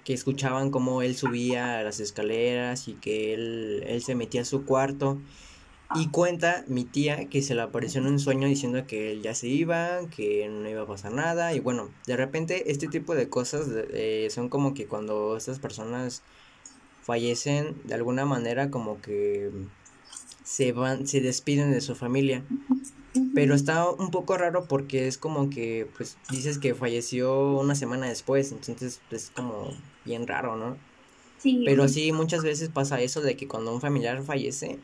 que 0.04 0.14
escuchaban 0.14 0.72
cómo 0.72 1.02
él 1.02 1.16
subía 1.16 1.80
a 1.80 1.84
las 1.84 2.00
escaleras 2.00 2.88
y 2.88 2.94
que 2.94 3.34
él, 3.34 3.84
él 3.88 4.02
se 4.04 4.16
metía 4.16 4.42
a 4.42 4.46
su 4.46 4.66
cuarto. 4.66 5.20
Y 5.96 6.10
cuenta 6.10 6.64
mi 6.68 6.86
tía 6.86 7.30
que 7.30 7.42
se 7.42 7.56
le 7.56 7.62
apareció 7.62 8.00
en 8.00 8.08
un 8.08 8.20
sueño 8.20 8.48
diciendo 8.48 8.86
que 8.86 9.12
él 9.12 9.24
ya 9.24 9.34
se 9.34 9.48
iba, 9.48 10.02
que 10.16 10.48
no 10.48 10.70
iba 10.70 10.84
a 10.84 10.88
pasar 10.88 11.14
nada. 11.14 11.54
Y 11.54 11.60
bueno, 11.60 11.90
de 12.06 12.16
repente 12.16 12.72
este 12.72 12.88
tipo 12.88 13.16
de 13.16 13.28
cosas 13.28 13.68
eh, 13.92 14.28
son 14.30 14.50
como 14.50 14.76
que 14.76 14.86
cuando 14.86 15.36
estas 15.36 15.58
personas 15.58 16.22
fallecen, 17.02 17.76
de 17.86 17.96
alguna 17.96 18.26
manera 18.26 18.70
como 18.70 19.02
que 19.02 19.50
se 20.44 20.74
van, 20.74 21.08
se 21.08 21.22
despiden 21.22 21.72
de 21.72 21.82
su 21.82 21.96
familia. 21.96 22.44
Pero 23.34 23.56
está 23.56 23.90
un 23.90 24.12
poco 24.12 24.38
raro 24.38 24.66
porque 24.68 25.08
es 25.08 25.18
como 25.18 25.50
que, 25.50 25.88
pues, 25.98 26.18
dices 26.30 26.60
que 26.60 26.76
falleció 26.76 27.58
una 27.58 27.74
semana 27.74 28.08
después, 28.08 28.52
entonces 28.52 29.02
es 29.10 29.32
como 29.36 29.74
bien 30.06 30.28
raro, 30.28 30.56
¿no? 30.56 30.78
Sí. 31.40 31.64
Pero 31.66 31.88
sí, 31.88 32.12
muchas 32.12 32.44
veces 32.44 32.70
pasa 32.70 33.02
eso 33.02 33.22
de 33.22 33.36
que 33.36 33.48
cuando 33.48 33.74
un 33.74 33.82
familiar 33.82 34.22
fallece, 34.24 34.78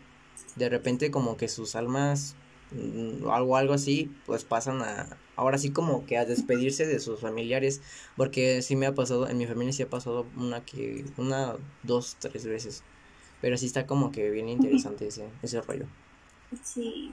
de 0.55 0.69
repente 0.69 1.11
como 1.11 1.37
que 1.37 1.47
sus 1.47 1.75
almas 1.75 2.35
mm, 2.71 3.25
o 3.25 3.33
algo, 3.33 3.57
algo 3.57 3.73
así, 3.73 4.11
pues 4.25 4.43
pasan 4.43 4.81
a, 4.81 5.17
ahora 5.35 5.57
sí 5.57 5.71
como 5.71 6.05
que 6.05 6.17
a 6.17 6.25
despedirse 6.25 6.85
de 6.85 6.99
sus 6.99 7.19
familiares, 7.21 7.81
porque 8.17 8.61
sí 8.61 8.75
me 8.75 8.85
ha 8.85 8.95
pasado, 8.95 9.27
en 9.27 9.37
mi 9.37 9.47
familia 9.47 9.73
sí 9.73 9.83
ha 9.83 9.89
pasado 9.89 10.25
una 10.37 10.63
que, 10.63 11.05
una, 11.17 11.55
dos, 11.83 12.17
tres 12.19 12.45
veces, 12.45 12.83
pero 13.41 13.57
sí 13.57 13.65
está 13.65 13.85
como 13.85 14.11
que 14.11 14.29
bien 14.29 14.49
interesante 14.49 15.07
ese, 15.07 15.27
ese 15.41 15.61
rollo. 15.61 15.85
Sí. 16.63 17.11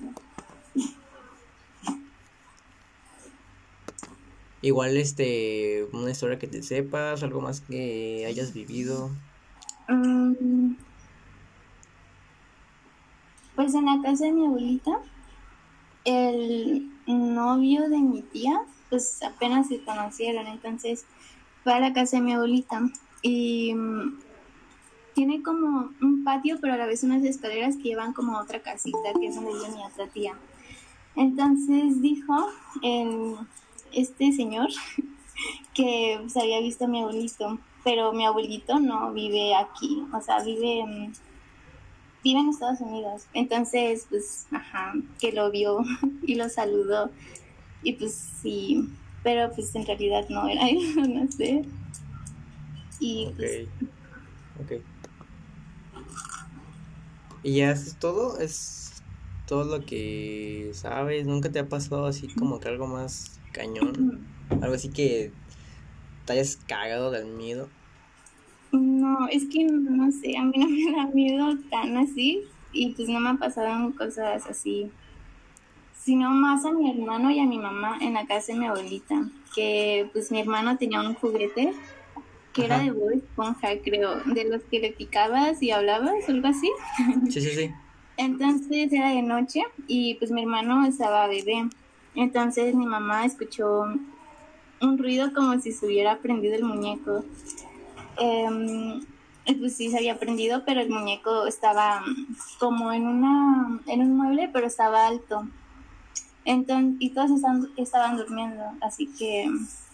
Igual 4.64 4.96
este, 4.96 5.88
una 5.92 6.12
historia 6.12 6.38
que 6.38 6.46
te 6.46 6.62
sepas, 6.62 7.24
algo 7.24 7.40
más 7.40 7.60
que 7.60 8.24
hayas 8.28 8.54
vivido. 8.54 9.10
Mm, 9.88 10.74
Pues 13.54 13.74
en 13.74 13.86
la 13.86 14.00
casa 14.02 14.24
de 14.24 14.32
mi 14.32 14.46
abuelita, 14.46 14.98
el 16.04 16.90
novio 17.06 17.88
de 17.88 17.98
mi 17.98 18.22
tía, 18.22 18.62
pues 18.90 19.22
apenas 19.22 19.68
se 19.68 19.82
conocieron, 19.82 20.46
entonces 20.46 21.04
fue 21.62 21.74
a 21.74 21.80
la 21.80 21.92
casa 21.92 22.16
de 22.16 22.22
mi 22.22 22.32
abuelita 22.32 22.82
y 23.22 23.74
mm, 23.74 24.18
tiene 25.14 25.42
como 25.42 25.90
un 26.00 26.24
patio, 26.24 26.58
pero 26.60 26.74
a 26.74 26.76
la 26.76 26.86
vez 26.86 27.02
unas 27.02 27.22
escaleras 27.22 27.76
que 27.76 27.84
llevan 27.84 28.12
como 28.12 28.36
a 28.36 28.42
otra 28.42 28.60
casita, 28.60 28.98
que 29.18 29.26
es 29.26 29.34
donde 29.34 29.52
vive 29.52 29.76
mi 29.76 29.84
otra 29.84 30.06
tía. 30.08 30.34
Entonces 31.14 32.00
dijo 32.00 32.48
el, 32.82 33.36
este 33.92 34.32
señor 34.32 34.68
que 35.74 36.18
pues, 36.20 36.36
había 36.36 36.60
visto 36.60 36.86
a 36.86 36.88
mi 36.88 37.00
abuelito, 37.00 37.58
pero 37.84 38.12
mi 38.12 38.24
abuelito 38.24 38.78
no 38.78 39.12
vive 39.12 39.54
aquí, 39.54 40.04
o 40.12 40.20
sea, 40.20 40.42
vive, 40.42 41.10
vive 42.22 42.40
en 42.40 42.48
Estados 42.48 42.80
Unidos. 42.80 43.26
Entonces, 43.34 44.06
pues, 44.08 44.46
ajá, 44.50 44.94
que 45.20 45.32
lo 45.32 45.50
vio 45.50 45.78
y 46.26 46.34
lo 46.34 46.48
saludó. 46.48 47.10
Y 47.82 47.94
pues 47.94 48.14
sí, 48.40 48.88
pero 49.22 49.50
pues 49.52 49.74
en 49.74 49.86
realidad 49.86 50.26
no 50.28 50.48
era 50.48 50.68
él, 50.68 51.14
no 51.14 51.30
sé. 51.30 51.64
Y 53.00 53.26
Ok, 53.26 53.34
pues, 53.36 53.68
ok. 54.62 54.82
¿Y 57.42 57.56
ya 57.56 57.72
es 57.72 57.96
todo? 57.96 58.38
¿Es 58.38 59.02
todo 59.46 59.64
lo 59.64 59.84
que 59.84 60.70
sabes? 60.74 61.26
¿Nunca 61.26 61.50
te 61.50 61.58
ha 61.58 61.68
pasado 61.68 62.06
así 62.06 62.28
como 62.28 62.60
que 62.60 62.68
algo 62.68 62.86
más 62.86 63.40
cañón? 63.52 64.24
Algo 64.60 64.74
así 64.74 64.90
que 64.90 65.32
te 66.24 66.34
hayas 66.34 66.56
cagado 66.68 67.10
del 67.10 67.26
miedo. 67.26 67.68
No, 68.80 69.28
es 69.28 69.44
que 69.46 69.64
no 69.64 70.10
sé, 70.10 70.36
a 70.36 70.44
mí 70.44 70.54
no 70.56 70.68
me 70.68 70.96
da 70.96 71.06
miedo 71.12 71.56
tan 71.70 71.96
así. 71.96 72.42
Y 72.72 72.92
pues 72.94 73.08
no 73.08 73.20
me 73.20 73.28
han 73.28 73.38
pasado 73.38 73.94
cosas 73.96 74.46
así. 74.46 74.90
Sino 75.94 76.30
más 76.30 76.64
a 76.64 76.72
mi 76.72 76.90
hermano 76.90 77.30
y 77.30 77.38
a 77.38 77.44
mi 77.44 77.58
mamá 77.58 77.98
en 78.00 78.14
la 78.14 78.26
casa 78.26 78.52
de 78.52 78.58
mi 78.58 78.66
abuelita. 78.66 79.28
Que 79.54 80.08
pues 80.12 80.32
mi 80.32 80.40
hermano 80.40 80.78
tenía 80.78 81.00
un 81.00 81.14
juguete 81.14 81.74
que 82.52 82.64
era 82.66 82.78
de 82.80 82.90
Bob 82.90 83.12
Esponja, 83.12 83.68
creo, 83.82 84.20
de 84.26 84.44
los 84.44 84.62
que 84.64 84.78
le 84.78 84.92
picabas 84.92 85.62
y 85.62 85.70
hablabas, 85.70 86.28
algo 86.28 86.48
así. 86.48 86.70
Sí, 87.30 87.40
sí, 87.40 87.50
sí. 87.50 87.70
Entonces 88.16 88.92
era 88.92 89.10
de 89.10 89.22
noche 89.22 89.62
y 89.86 90.14
pues 90.14 90.30
mi 90.30 90.42
hermano 90.42 90.84
estaba 90.86 91.26
bebé. 91.28 91.68
Entonces 92.14 92.74
mi 92.74 92.86
mamá 92.86 93.24
escuchó 93.24 93.84
un 94.80 94.98
ruido 94.98 95.32
como 95.32 95.58
si 95.60 95.72
se 95.72 95.86
hubiera 95.86 96.18
prendido 96.18 96.54
el 96.54 96.64
muñeco. 96.64 97.24
Y, 98.18 99.54
pues 99.58 99.76
sí 99.76 99.90
se 99.90 99.98
había 99.98 100.18
prendido, 100.18 100.64
pero 100.64 100.80
el 100.80 100.88
muñeco 100.90 101.46
estaba 101.46 102.02
como 102.60 102.92
en 102.92 103.06
una 103.06 103.80
en 103.86 104.00
un 104.00 104.16
mueble, 104.16 104.48
pero 104.52 104.66
estaba 104.66 105.06
alto. 105.06 105.48
Entonces, 106.44 106.96
y 107.00 107.10
todos 107.10 107.30
estaban, 107.30 107.68
estaban 107.76 108.16
durmiendo, 108.16 108.62
así 108.80 109.08
que, 109.18 109.48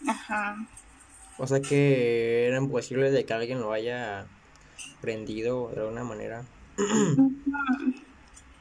ajá. 0.07 0.55
O 1.37 1.47
sea 1.47 1.61
que 1.61 2.47
era 2.47 2.57
imposible 2.57 3.11
de 3.11 3.25
que 3.25 3.33
alguien 3.33 3.61
lo 3.61 3.71
haya 3.71 4.27
prendido 5.01 5.69
de 5.69 5.81
alguna 5.81 6.03
manera. 6.03 6.43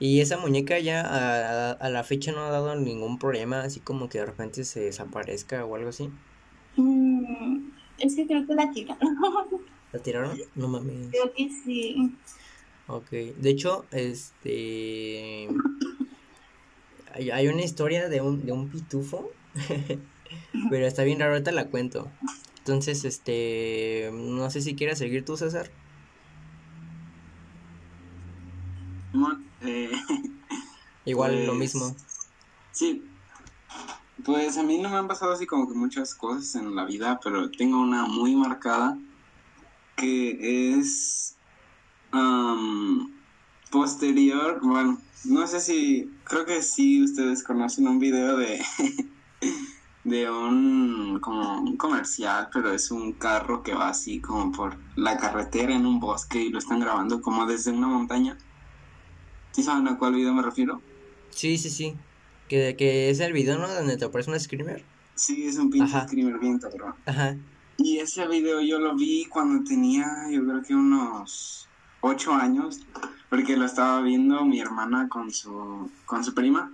Y 0.01 0.21
esa 0.21 0.39
muñeca 0.39 0.79
ya 0.79 1.01
a, 1.01 1.71
a- 1.71 1.73
a 1.73 1.91
la 1.91 2.05
fecha 2.05 2.31
no 2.33 2.41
ha 2.45 2.51
dado 2.51 2.77
ningún 2.77 3.19
problema, 3.19 3.63
así 3.63 3.81
como 3.81 4.09
que 4.09 4.19
de 4.19 4.27
repente 4.27 4.65
se 4.65 4.81
desaparezca 4.81 5.65
o 5.65 5.75
algo 5.75 5.89
así. 5.89 6.09
Mm, 6.77 7.71
es 7.99 8.15
que 8.17 8.27
creo 8.27 8.47
que 8.47 8.55
la 8.55 8.71
tiraron. 8.71 9.17
¿La 9.93 9.99
tiraron? 10.01 10.39
No 10.55 10.69
mames. 10.69 11.09
creo 11.11 11.33
que 11.33 11.49
sí. 11.65 12.15
Ok. 12.87 13.11
De 13.11 13.51
hecho, 13.51 13.85
este... 13.91 15.49
Hay, 17.15 17.31
hay 17.31 17.49
una 17.49 17.63
historia 17.63 18.09
de 18.09 18.21
un, 18.21 18.45
de 18.45 18.53
un 18.53 18.69
pitufo, 18.69 19.31
pero 20.71 20.87
está 20.87 21.05
bien 21.05 21.19
raro, 21.21 21.33
ahorita 21.33 21.53
la 21.53 21.69
cuento. 21.69 22.11
Entonces, 22.59 23.05
este... 23.05 24.11
No 24.13 24.51
sé 24.51 24.61
si 24.61 24.75
quieres 24.77 24.99
seguir 24.99 25.25
tú, 25.25 25.37
César. 25.37 25.71
Mon- 29.13 29.45
eh, 29.63 29.91
Igual 31.05 31.47
lo 31.47 31.53
Pues, 31.57 31.59
mismo. 31.75 31.97
Sí. 32.73 33.03
Pues 34.29 34.59
a 34.59 34.63
mí 34.63 34.77
no 34.77 34.91
me 34.91 34.97
han 34.99 35.09
pasado 35.09 35.33
así 35.33 35.47
como 35.47 35.67
que 35.67 35.75
muchas 35.75 36.15
cosas 36.15 36.55
en 36.55 36.77
la 36.77 36.85
vida, 36.85 37.19
pero 37.25 37.51
tengo 37.51 37.81
una 37.81 38.05
muy 38.05 38.37
marcada 38.37 38.99
que 39.97 40.75
es 40.75 41.35
am, 42.11 43.11
posterior, 43.71 44.61
bueno, 44.63 45.01
no 45.25 45.47
sé 45.47 45.61
si, 45.61 46.11
creo 46.25 46.45
que 46.45 46.61
sí 46.61 47.03
ustedes 47.03 47.43
conocen 47.43 47.89
un 47.89 47.99
video 48.01 48.37
de 48.37 48.63
de 50.05 50.31
un 50.31 51.21
como 51.23 51.63
un 51.63 51.79
comercial, 51.79 52.51
pero 52.53 52.71
es 52.71 52.91
un 52.91 53.15
carro 53.15 53.63
que 53.63 53.73
va 53.73 53.89
así 53.89 54.21
como 54.21 54.53
por 54.53 54.77
la 54.95 55.17
carretera 55.17 55.75
en 55.75 55.87
un 55.87 56.01
bosque 56.01 56.43
y 56.43 56.51
lo 56.51 56.59
están 56.59 56.81
grabando 56.81 57.23
como 57.23 57.47
desde 57.47 57.71
una 57.71 57.87
montaña. 57.87 58.37
¿Sí 59.53 59.63
saben 59.63 59.89
a 59.89 59.97
cuál 59.97 60.17
video 60.17 60.35
me 60.35 60.43
refiero? 60.43 60.83
Sí, 61.31 61.57
sí, 61.57 61.71
sí. 61.71 61.97
Que, 62.49 62.77
que 62.77 63.11
es 63.11 63.21
el 63.21 63.33
video, 63.33 63.59
¿no? 63.59 63.69
Donde 63.69 63.97
te 63.97 64.05
aparece 64.05 64.31
un 64.31 64.41
screamer. 64.41 64.83
Sí, 65.15 65.47
es 65.47 65.57
un 65.59 65.71
pinche 65.71 65.95
Ajá. 65.95 66.07
screamer 66.07 66.39
bien 66.39 66.59
cabrón. 66.59 66.95
Ajá. 67.07 67.37
Y 67.77 67.99
ese 67.99 68.27
video 68.27 68.61
yo 68.61 68.79
lo 68.79 68.97
vi 68.97 69.27
cuando 69.27 69.63
tenía, 69.65 70.07
yo 70.31 70.45
creo 70.45 70.63
que 70.63 70.75
unos 70.75 71.69
ocho 72.01 72.33
años, 72.33 72.81
porque 73.29 73.57
lo 73.57 73.65
estaba 73.67 74.01
viendo 74.01 74.45
mi 74.45 74.61
hermana 74.61 75.09
con 75.09 75.31
su, 75.31 75.91
con 76.07 76.25
su 76.25 76.35
prima. 76.35 76.73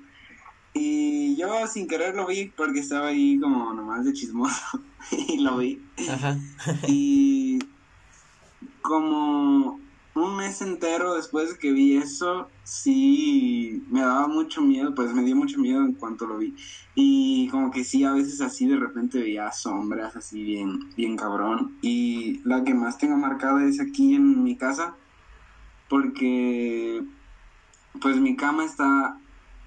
Y 0.72 1.36
yo 1.36 1.66
sin 1.66 1.86
querer 1.86 2.14
lo 2.14 2.26
vi 2.26 2.46
porque 2.56 2.80
estaba 2.80 3.08
ahí 3.08 3.38
como 3.38 3.72
nomás 3.74 4.04
de 4.04 4.12
chismoso 4.12 4.80
y 5.28 5.38
lo 5.40 5.58
vi. 5.58 5.80
Ajá. 6.08 6.38
Y 6.88 7.58
como 8.82 9.80
un 10.14 10.36
mes 10.36 10.62
entero 10.62 11.14
después 11.14 11.50
de 11.50 11.58
que 11.58 11.72
vi 11.72 11.96
eso, 11.96 12.48
sí 12.62 13.84
me 13.90 14.00
daba 14.00 14.28
mucho 14.28 14.62
miedo, 14.62 14.94
pues 14.94 15.12
me 15.12 15.24
dio 15.24 15.34
mucho 15.34 15.58
miedo 15.58 15.80
en 15.80 15.94
cuanto 15.94 16.26
lo 16.26 16.38
vi. 16.38 16.54
Y 16.94 17.48
como 17.48 17.70
que 17.70 17.84
sí, 17.84 18.04
a 18.04 18.12
veces 18.12 18.40
así 18.40 18.66
de 18.66 18.76
repente 18.76 19.18
veía 19.18 19.50
sombras 19.50 20.14
así 20.14 20.42
bien, 20.42 20.94
bien 20.96 21.16
cabrón. 21.16 21.76
Y 21.82 22.40
la 22.44 22.62
que 22.62 22.74
más 22.74 22.98
tengo 22.98 23.16
marcada 23.16 23.64
es 23.64 23.80
aquí 23.80 24.14
en 24.14 24.44
mi 24.44 24.56
casa, 24.56 24.94
porque 25.88 27.02
pues 28.00 28.16
mi 28.16 28.36
cama 28.36 28.64
está 28.64 29.18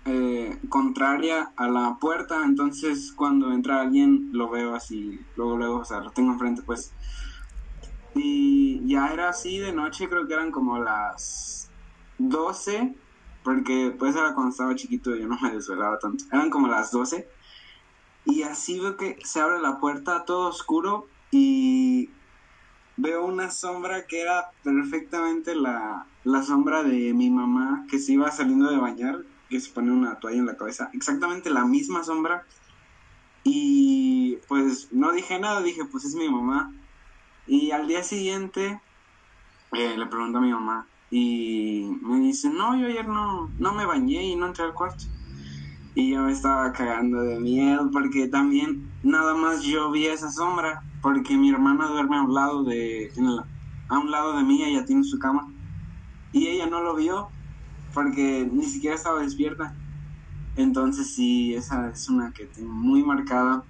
eh, 0.06 0.58
contraria 0.70 1.51
a 1.58 1.68
la 1.68 1.98
puerta, 2.00 2.46
entonces 2.46 3.12
cuando 3.12 3.51
entra 3.51 3.82
alguien 3.82 4.30
lo 4.32 4.50
veo 4.50 4.74
así, 4.75 5.20
luego, 5.36 5.58
luego, 5.58 5.80
o 5.80 5.86
sea, 5.86 6.00
lo 6.00 6.12
tengo 6.12 6.32
enfrente 6.32 6.62
pues. 6.62 6.94
Y 8.16 8.88
ya 8.88 9.10
era 9.14 9.30
así 9.30 9.60
de 9.60 9.74
noche, 9.74 10.10
creo 10.10 10.28
que 10.28 10.34
eran 10.34 10.52
como 10.52 10.80
las 10.80 11.70
12, 12.18 12.96
porque 13.44 13.96
pues 13.98 14.16
era 14.16 14.34
cuando 14.34 14.52
estaba 14.52 14.76
chiquito 14.76 15.16
y 15.16 15.22
yo 15.22 15.28
no 15.28 15.38
me 15.42 15.52
desvelaba 15.52 16.00
tanto. 16.00 16.26
Eran 16.32 16.50
como 16.50 16.68
las 16.68 16.92
12 16.92 17.28
y 18.28 18.44
así 18.44 18.80
veo 18.80 18.98
que 18.98 19.18
se 19.24 19.40
abre 19.40 19.60
la 19.60 19.80
puerta 19.80 20.26
todo 20.26 20.50
oscuro 20.50 21.08
y 21.32 22.10
veo 22.98 23.26
una 23.26 23.52
sombra 23.52 24.06
que 24.06 24.22
era 24.22 24.52
perfectamente 24.64 25.56
la, 25.56 26.08
la 26.26 26.44
sombra 26.44 26.84
de 26.84 27.14
mi 27.14 27.30
mamá 27.30 27.86
que 27.90 28.00
se 28.00 28.14
iba 28.14 28.30
saliendo 28.32 28.70
de 28.70 28.78
bañar, 28.78 29.24
que 29.50 29.62
se 29.62 29.72
pone 29.72 29.92
una 29.92 30.20
toalla 30.20 30.40
en 30.40 30.46
la 30.46 30.58
cabeza, 30.58 30.90
exactamente 30.94 31.50
la 31.50 31.64
misma 31.64 32.04
sombra. 32.04 32.46
Y 33.46 34.40
pues 34.50 34.90
no 34.92 35.14
dije 35.14 35.40
nada, 35.40 35.62
dije 35.62 35.86
pues 35.86 36.04
es 36.04 36.16
mi 36.16 36.30
mamá. 36.30 36.74
Y 37.48 37.72
al 37.72 37.88
día 37.88 38.04
siguiente 38.04 38.80
eh, 39.74 39.98
le 39.98 40.06
pregunto 40.08 40.38
a 40.38 40.42
mi 40.42 40.51
mamá 40.51 40.88
y 41.10 41.89
me 42.01 42.20
dice, 42.20 42.50
no, 42.50 42.77
yo 42.77 42.88
ayer 42.88 43.08
no, 43.08 43.50
no 43.58 43.74
me 43.74 43.86
bañé 43.86 44.24
y 44.25 44.36
no 44.36 44.48
entré 44.48 44.66
al 44.66 44.74
cuarto. 44.74 45.06
Y 45.96 46.12
yo 46.12 46.22
me 46.22 46.32
estaba 46.32 46.72
cagando 46.74 47.22
de 47.22 47.39
miedo 47.39 47.89
porque 47.92 48.27
también 48.27 48.92
nada 49.04 49.34
más 49.34 49.63
yo 49.63 49.89
vi 49.92 50.08
esa 50.08 50.30
sombra 50.30 50.84
porque 51.01 51.38
mi 51.38 51.50
hermana 51.50 51.88
duerme 51.88 52.18
a 52.18 52.24
un 52.24 52.34
lado 52.34 52.63
de 52.63 53.12
a 53.89 54.00
un 54.00 54.12
lado 54.12 54.36
de 54.38 54.44
mí, 54.44 54.63
ella 54.63 54.84
tiene 54.86 55.04
su 55.04 55.18
cama 55.18 55.48
y 56.34 56.48
ella 56.48 56.68
no 56.68 56.82
lo 56.82 56.96
vio 56.96 57.30
porque 57.94 58.48
ni 58.51 58.66
siquiera 58.66 58.96
estaba 58.96 59.22
despierta. 59.22 59.74
Entonces 60.56 61.16
sí, 61.16 61.54
esa 61.54 61.89
es 61.89 62.10
una 62.10 62.32
que 62.32 62.48
tengo 62.48 62.74
muy 62.74 63.04
marcada, 63.04 63.63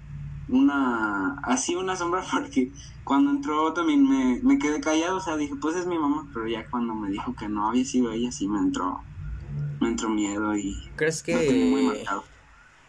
una 0.48 1.38
así 1.42 1.74
una 1.74 1.96
sombra 1.96 2.22
porque 2.32 2.72
cuando 3.04 3.30
entró 3.30 3.72
también 3.72 4.08
me, 4.08 4.40
me 4.42 4.58
quedé 4.58 4.80
callado, 4.80 5.16
o 5.16 5.20
sea, 5.20 5.36
dije, 5.36 5.54
pues 5.60 5.76
es 5.76 5.86
mi 5.86 5.98
mamá, 5.98 6.28
pero 6.32 6.46
ya 6.46 6.68
cuando 6.70 6.94
me 6.94 7.10
dijo 7.10 7.34
que 7.34 7.48
no 7.48 7.68
había 7.68 7.84
sido 7.84 8.12
ella, 8.12 8.30
sí 8.32 8.48
me 8.48 8.58
entró 8.58 9.00
me 9.80 9.88
entró 9.88 10.08
miedo 10.08 10.56
y 10.56 10.76
¿Crees 10.96 11.22
que 11.22 11.34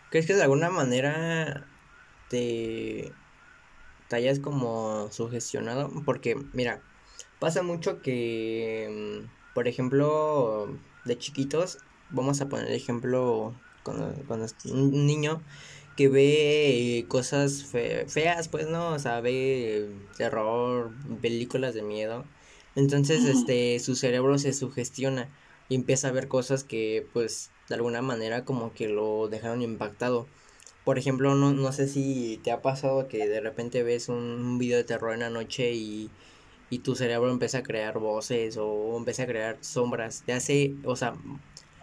¿Crees 0.10 0.26
que 0.26 0.34
de 0.34 0.44
alguna 0.44 0.70
manera 0.70 1.68
te 2.30 3.14
te 4.08 4.16
hayas 4.16 4.40
como 4.40 5.12
sugestionado? 5.12 5.92
Porque 6.04 6.36
mira, 6.54 6.82
pasa 7.40 7.62
mucho 7.62 8.02
que 8.02 9.22
mm, 9.28 9.40
por 9.54 9.68
ejemplo, 9.68 10.70
de 11.06 11.18
chiquitos, 11.18 11.80
vamos 12.12 12.40
a 12.42 12.48
poner 12.50 12.68
el 12.68 12.76
ejemplo 12.76 13.54
cuando, 13.84 14.14
cuando 14.28 14.46
un 14.72 15.06
niño 15.06 15.42
que 16.00 16.08
ve 16.08 17.06
cosas 17.10 17.66
feas, 17.66 18.48
pues 18.48 18.70
no, 18.70 18.94
o 18.94 19.00
sea, 19.00 19.20
ve 19.20 19.90
terror, 20.16 20.94
películas 21.22 21.74
de 21.74 21.82
miedo. 21.82 22.24
Entonces, 22.78 23.26
este, 23.26 23.78
su 23.82 23.98
cerebro 23.98 24.38
se 24.38 24.54
sugestiona 24.54 25.28
y 25.68 25.76
empieza 25.76 26.08
a 26.08 26.12
ver 26.14 26.30
cosas 26.30 26.64
que 26.64 27.06
pues 27.12 27.52
de 27.68 27.76
alguna 27.76 28.02
manera 28.02 28.46
como 28.46 28.74
que 28.74 28.88
lo 28.88 29.28
dejaron 29.28 29.62
impactado. 29.62 30.26
Por 30.86 30.98
ejemplo, 30.98 31.36
no, 31.36 31.52
no 31.52 31.74
sé 31.74 31.90
si 31.90 32.40
te 32.46 32.52
ha 32.54 32.62
pasado 32.62 33.10
que 33.10 33.28
de 33.28 33.42
repente 33.42 33.84
ves 33.84 34.08
un, 34.08 34.58
video 34.58 34.78
de 34.78 34.86
terror 34.86 35.14
en 35.14 35.20
la 35.20 35.30
noche 35.30 35.74
y, 35.74 36.10
y 36.70 36.80
tu 36.80 36.96
cerebro 36.96 37.30
empieza 37.30 37.58
a 37.58 37.64
crear 37.64 38.00
voces 38.00 38.56
o 38.58 38.96
empieza 38.98 39.24
a 39.24 39.28
crear 39.28 39.58
sombras. 39.60 40.24
Te 40.26 40.32
hace, 40.32 40.76
o 40.86 40.96
sea, 40.96 41.16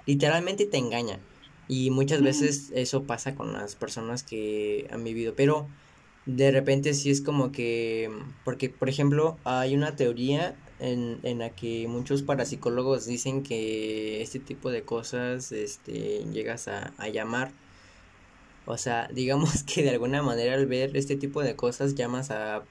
literalmente 0.06 0.64
te 0.64 0.78
engaña. 0.78 1.20
Y 1.68 1.90
muchas 1.90 2.22
veces 2.22 2.70
eso 2.74 3.04
pasa 3.04 3.34
con 3.34 3.52
las 3.52 3.74
personas 3.74 4.22
que 4.22 4.86
han 4.90 5.02
vivido. 5.04 5.34
Pero 5.34 5.66
de 6.26 6.50
repente 6.50 6.94
sí 6.94 7.10
es 7.10 7.20
como 7.20 7.52
que, 7.52 8.10
porque 8.44 8.68
por 8.68 8.88
ejemplo 8.88 9.38
hay 9.44 9.74
una 9.74 9.96
teoría 9.96 10.56
en, 10.80 11.20
en 11.22 11.38
la 11.38 11.50
que 11.50 11.86
muchos 11.88 12.22
parapsicólogos 12.22 13.06
dicen 13.06 13.42
que 13.42 14.22
este 14.22 14.40
tipo 14.40 14.70
de 14.70 14.82
cosas 14.82 15.52
este, 15.52 16.24
llegas 16.32 16.68
a, 16.68 16.92
a 16.98 17.08
llamar. 17.08 17.52
O 18.66 18.76
sea, 18.76 19.08
digamos 19.12 19.62
que 19.62 19.82
de 19.82 19.90
alguna 19.90 20.22
manera 20.22 20.54
al 20.54 20.66
ver 20.66 20.96
este 20.96 21.16
tipo 21.16 21.42
de 21.42 21.56
cosas 21.56 21.94
llamas 21.94 22.30
a 22.30 22.64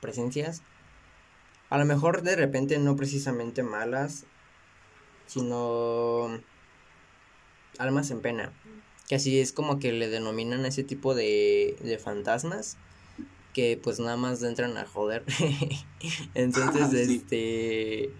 presencias. 0.00 0.62
A 1.70 1.78
lo 1.78 1.84
mejor 1.84 2.22
de 2.22 2.36
repente 2.36 2.78
no 2.78 2.94
precisamente 2.94 3.62
malas, 3.62 4.24
sino 5.26 6.40
almas 7.78 8.10
en 8.10 8.20
pena. 8.20 8.52
Que 9.08 9.16
así 9.16 9.38
es 9.38 9.52
como 9.52 9.78
que 9.78 9.92
le 9.92 10.08
denominan 10.08 10.64
a 10.64 10.68
ese 10.68 10.82
tipo 10.82 11.14
de, 11.14 11.76
de 11.80 11.98
fantasmas 11.98 12.76
que 13.56 13.80
pues 13.82 13.98
nada 13.98 14.18
más 14.18 14.42
entran 14.42 14.76
a 14.76 14.86
joder. 14.86 15.24
Entonces, 16.34 16.92
este... 17.10 18.10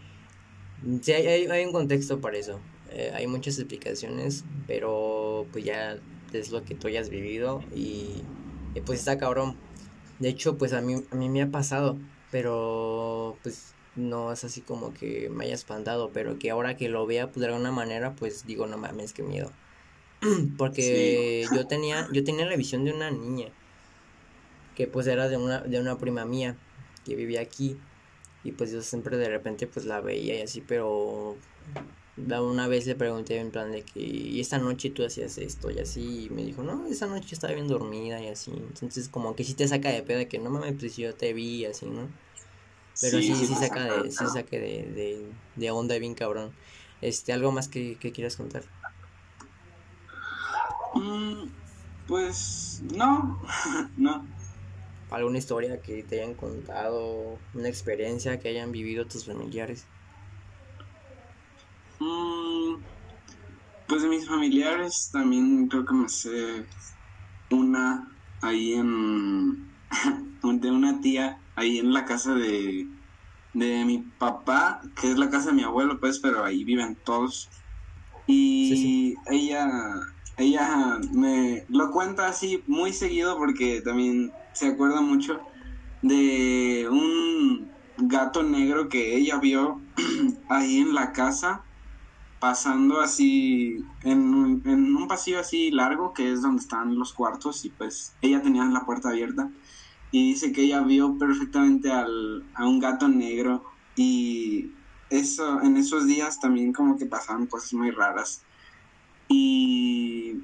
Sí, 1.03 1.13
hay, 1.13 1.47
hay, 1.47 1.65
un 1.65 1.73
contexto 1.73 2.21
para 2.21 2.39
eso. 2.39 2.61
Eh, 2.91 3.13
hay 3.15 3.27
muchas 3.27 3.59
explicaciones, 3.59 4.45
pero 4.67 5.47
pues 5.53 5.65
ya 5.65 5.99
es 6.33 6.51
lo 6.51 6.65
que 6.65 6.75
tú 6.75 6.89
hayas 6.89 7.11
vivido 7.11 7.63
y, 7.75 8.23
pues 8.85 9.01
está 9.01 9.19
cabrón. 9.19 9.57
De 10.19 10.31
hecho, 10.31 10.57
pues 10.57 10.73
a 10.73 10.81
mí, 10.81 11.03
a 11.11 11.15
mí 11.15 11.29
me 11.29 11.43
ha 11.43 11.51
pasado, 11.51 11.99
pero 12.31 13.37
pues 13.43 13.75
no 13.97 14.33
es 14.33 14.45
así 14.45 14.61
como 14.61 14.95
que 14.95 15.31
me 15.31 15.47
haya 15.47 15.55
espantado, 15.55 16.11
pero 16.13 16.39
que 16.39 16.51
ahora 16.51 16.77
que 16.77 16.89
lo 16.89 17.07
vea 17.07 17.29
pues 17.29 17.41
de 17.41 17.47
alguna 17.47 17.73
manera, 17.73 18.15
pues 18.15 18.47
digo, 18.47 18.67
no 18.67 18.79
mames, 18.79 19.13
qué 19.13 19.23
miedo. 19.23 19.51
Porque 20.59 21.47
yo 21.55 21.67
tenía, 21.67 22.09
yo 22.13 22.25
tenía 22.25 22.47
la 22.47 22.57
visión 22.57 22.85
de 22.85 22.93
una 22.93 23.11
niña 23.11 23.49
que 24.75 24.87
pues 24.87 25.07
era 25.07 25.29
de 25.29 25.37
una, 25.37 25.61
de 25.61 25.81
una 25.81 25.99
prima 25.99 26.25
mía 26.25 26.57
que 27.05 27.17
vivía 27.17 27.41
aquí 27.41 27.77
y 28.45 28.53
pues 28.53 28.71
yo 28.71 28.83
siempre 28.83 29.17
de 29.17 29.29
repente 29.29 29.67
pues 29.67 29.87
la 29.87 30.01
veía 30.01 30.39
y 30.39 30.43
así, 30.43 30.61
pero 30.61 31.37
una 32.17 32.69
vez 32.69 32.87
le 32.87 32.95
pregunté 32.95 33.39
en 33.39 33.51
plan 33.51 33.73
de 33.73 33.83
que, 33.83 34.01
y 34.01 34.41
esta 34.41 34.59
noche 34.59 34.91
tú 34.91 35.05
hacías 35.05 35.39
esto 35.39 35.71
y 35.71 35.79
así, 35.79 36.27
y 36.27 36.31
me 36.31 36.45
dijo, 36.45 36.63
no, 36.63 36.87
esa 36.87 37.07
noche 37.07 37.35
estaba 37.35 37.55
bien 37.55 37.69
dormida 37.69 38.23
y 38.23 38.29
así, 38.29 38.53
entonces 38.53 39.09
como 39.09 39.35
que 39.35 39.45
sí 39.45 39.55
te 39.55 39.67
saca 39.69 39.91
de 39.91 40.03
pedo 40.03 40.19
de 40.19 40.29
que 40.29 40.39
no 40.39 40.51
mames, 40.51 40.75
pues 40.79 40.97
yo 40.97 41.15
te 41.15 41.33
vi 41.33 41.63
y 41.63 41.65
así, 41.67 41.87
¿no? 41.87 42.09
Pero 43.01 43.21
sí, 43.21 43.35
sí, 43.35 43.55
saca 43.55 43.85
de, 43.85 44.11
sí 44.11 44.25
saca 44.27 44.57
de, 44.57 44.91
de, 44.95 45.33
de 45.55 45.71
onda 45.71 45.99
bien 45.99 46.15
cabrón. 46.15 46.53
Este, 47.03 47.33
¿algo 47.33 47.53
más 47.53 47.69
que, 47.69 47.97
que 47.99 48.13
quieras 48.13 48.37
contar? 48.37 48.63
Mm, 50.95 51.49
pues 52.07 52.83
no, 52.95 53.39
no 53.97 54.27
alguna 55.11 55.39
historia 55.39 55.81
que 55.81 56.03
te 56.03 56.21
hayan 56.21 56.35
contado, 56.35 57.39
una 57.55 57.69
experiencia 57.69 58.39
que 58.39 58.49
hayan 58.49 58.73
vivido 58.73 59.07
tus 59.07 59.25
familiares. 59.25 59.85
Mm, 62.01 62.77
pues 63.87 64.03
de 64.03 64.09
mis 64.09 64.27
familiares 64.27 65.11
también 65.13 65.69
creo 65.69 65.85
que 65.87 65.95
me 65.95 66.09
sé 66.09 66.65
una 67.51 68.09
ahí 68.43 68.75
en 68.75 69.71
de 70.43 70.71
una 70.71 71.01
tía 71.01 71.41
ahí 71.57 71.79
en 71.79 71.93
la 71.93 72.05
casa 72.05 72.35
de 72.35 72.87
de 73.55 73.87
mi 73.87 73.99
papá, 74.19 74.83
que 75.01 75.11
es 75.11 75.19
la 75.19 75.31
casa 75.31 75.49
de 75.49 75.55
mi 75.55 75.63
abuelo, 75.63 75.99
pues, 75.99 76.19
pero 76.19 76.45
ahí 76.45 76.63
viven 76.63 76.95
todos. 77.05 77.49
Y 78.27 79.15
ella 79.31 79.71
ella 80.37 80.99
me 81.13 81.65
lo 81.69 81.91
cuenta 81.91 82.29
así 82.29 82.63
muy 82.67 82.93
seguido 82.93 83.39
porque 83.39 83.81
también 83.81 84.33
se 84.53 84.69
acuerda 84.69 85.01
mucho 85.01 85.41
de 86.03 86.87
un 86.91 87.71
gato 87.97 88.43
negro 88.43 88.89
que 88.89 89.17
ella 89.17 89.39
vio 89.39 89.81
ahí 90.51 90.79
en 90.79 90.95
la 90.95 91.13
casa 91.13 91.63
pasando 92.39 93.01
así 93.01 93.79
en 94.03 94.35
un, 94.35 94.63
en 94.67 94.95
un 94.95 95.09
pasillo 95.09 95.41
así 95.41 95.71
largo 95.71 96.13
que 96.13 96.31
es 96.31 96.43
donde 96.43 96.61
están 96.61 96.99
los 96.99 97.15
cuartos 97.15 97.65
y 97.65 97.71
pues 97.71 98.15
ella 98.21 98.43
tenía 98.43 98.65
la 98.67 98.85
puerta 98.85 99.09
abierta 99.09 99.51
y 100.11 100.31
dice 100.31 100.53
que 100.53 100.63
ella 100.63 100.81
vio 100.81 101.19
perfectamente 101.19 101.91
al, 101.91 102.45
a 102.55 102.67
un 102.67 102.79
gato 102.79 103.09
negro 103.09 103.65
y 103.97 104.73
eso 105.11 105.61
en 105.63 105.77
esos 105.77 106.07
días 106.07 106.41
también 106.41 106.73
como 106.73 106.97
que 106.97 107.07
pasaban 107.07 107.47
cosas 107.47 107.73
muy 107.75 107.91
raras 107.91 108.43
y 109.29 110.43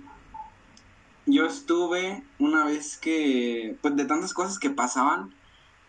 yo 1.26 1.46
estuve 1.46 2.24
una 2.38 2.64
vez 2.64 2.98
que, 2.98 3.76
pues 3.80 3.96
de 3.96 4.04
tantas 4.04 4.34
cosas 4.34 4.58
que 4.58 4.70
pasaban, 4.70 5.34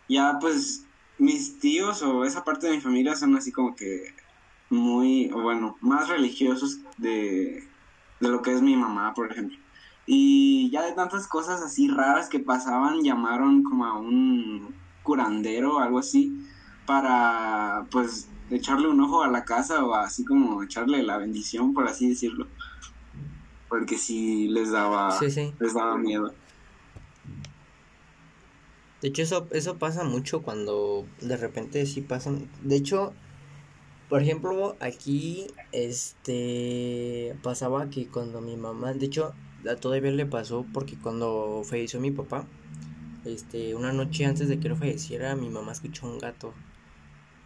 ya 0.07 0.37
pues 0.39 0.85
mis 1.17 1.59
tíos 1.59 2.01
o 2.03 2.25
esa 2.25 2.43
parte 2.43 2.67
de 2.67 2.75
mi 2.75 2.81
familia 2.81 3.15
son 3.15 3.35
así 3.35 3.51
como 3.51 3.75
que 3.75 4.13
muy, 4.69 5.27
bueno, 5.29 5.77
más 5.81 6.09
religiosos 6.09 6.79
de, 6.97 7.67
de 8.19 8.29
lo 8.29 8.41
que 8.41 8.53
es 8.53 8.61
mi 8.61 8.75
mamá, 8.75 9.13
por 9.13 9.31
ejemplo. 9.31 9.57
Y 10.05 10.69
ya 10.71 10.83
de 10.83 10.93
tantas 10.93 11.27
cosas 11.27 11.61
así 11.61 11.87
raras 11.87 12.29
que 12.29 12.39
pasaban, 12.39 13.01
llamaron 13.01 13.63
como 13.63 13.85
a 13.85 13.97
un 13.97 14.75
curandero 15.03 15.77
o 15.77 15.79
algo 15.79 15.99
así 15.99 16.45
para 16.85 17.85
pues 17.91 18.27
echarle 18.49 18.87
un 18.87 18.99
ojo 19.01 19.23
a 19.23 19.29
la 19.29 19.45
casa 19.45 19.83
o 19.85 19.93
así 19.95 20.25
como 20.25 20.61
echarle 20.63 21.03
la 21.03 21.17
bendición, 21.17 21.73
por 21.73 21.87
así 21.87 22.09
decirlo 22.09 22.47
porque 23.73 23.97
sí 23.97 24.49
les 24.49 24.69
daba, 24.71 25.19
les 25.19 25.73
daba 25.73 25.97
miedo. 25.97 26.31
De 29.01 29.07
hecho, 29.07 29.23
eso, 29.23 29.47
eso 29.49 29.79
pasa 29.79 30.03
mucho 30.03 30.43
cuando 30.43 31.07
de 31.21 31.37
repente 31.37 31.83
sí 31.87 32.01
pasan. 32.01 32.47
De 32.61 32.75
hecho, 32.75 33.13
Por 34.09 34.21
ejemplo, 34.21 34.75
aquí, 34.79 35.47
este, 35.71 37.35
pasaba 37.41 37.89
que 37.89 38.07
cuando 38.07 38.41
mi 38.41 38.57
mamá, 38.57 38.93
de 38.93 39.07
hecho, 39.07 39.33
todavía 39.79 40.11
le 40.11 40.25
pasó 40.25 40.65
porque 40.73 40.95
cuando 40.97 41.63
falleció 41.65 41.99
mi 41.99 42.11
papá, 42.11 42.45
este, 43.25 43.75
una 43.75 43.93
noche 43.93 44.25
antes 44.25 44.47
de 44.49 44.59
que 44.59 44.67
él 44.67 44.75
falleciera, 44.75 45.35
mi 45.35 45.49
mamá 45.49 45.71
escuchó 45.71 46.07
un 46.07 46.19
gato. 46.19 46.53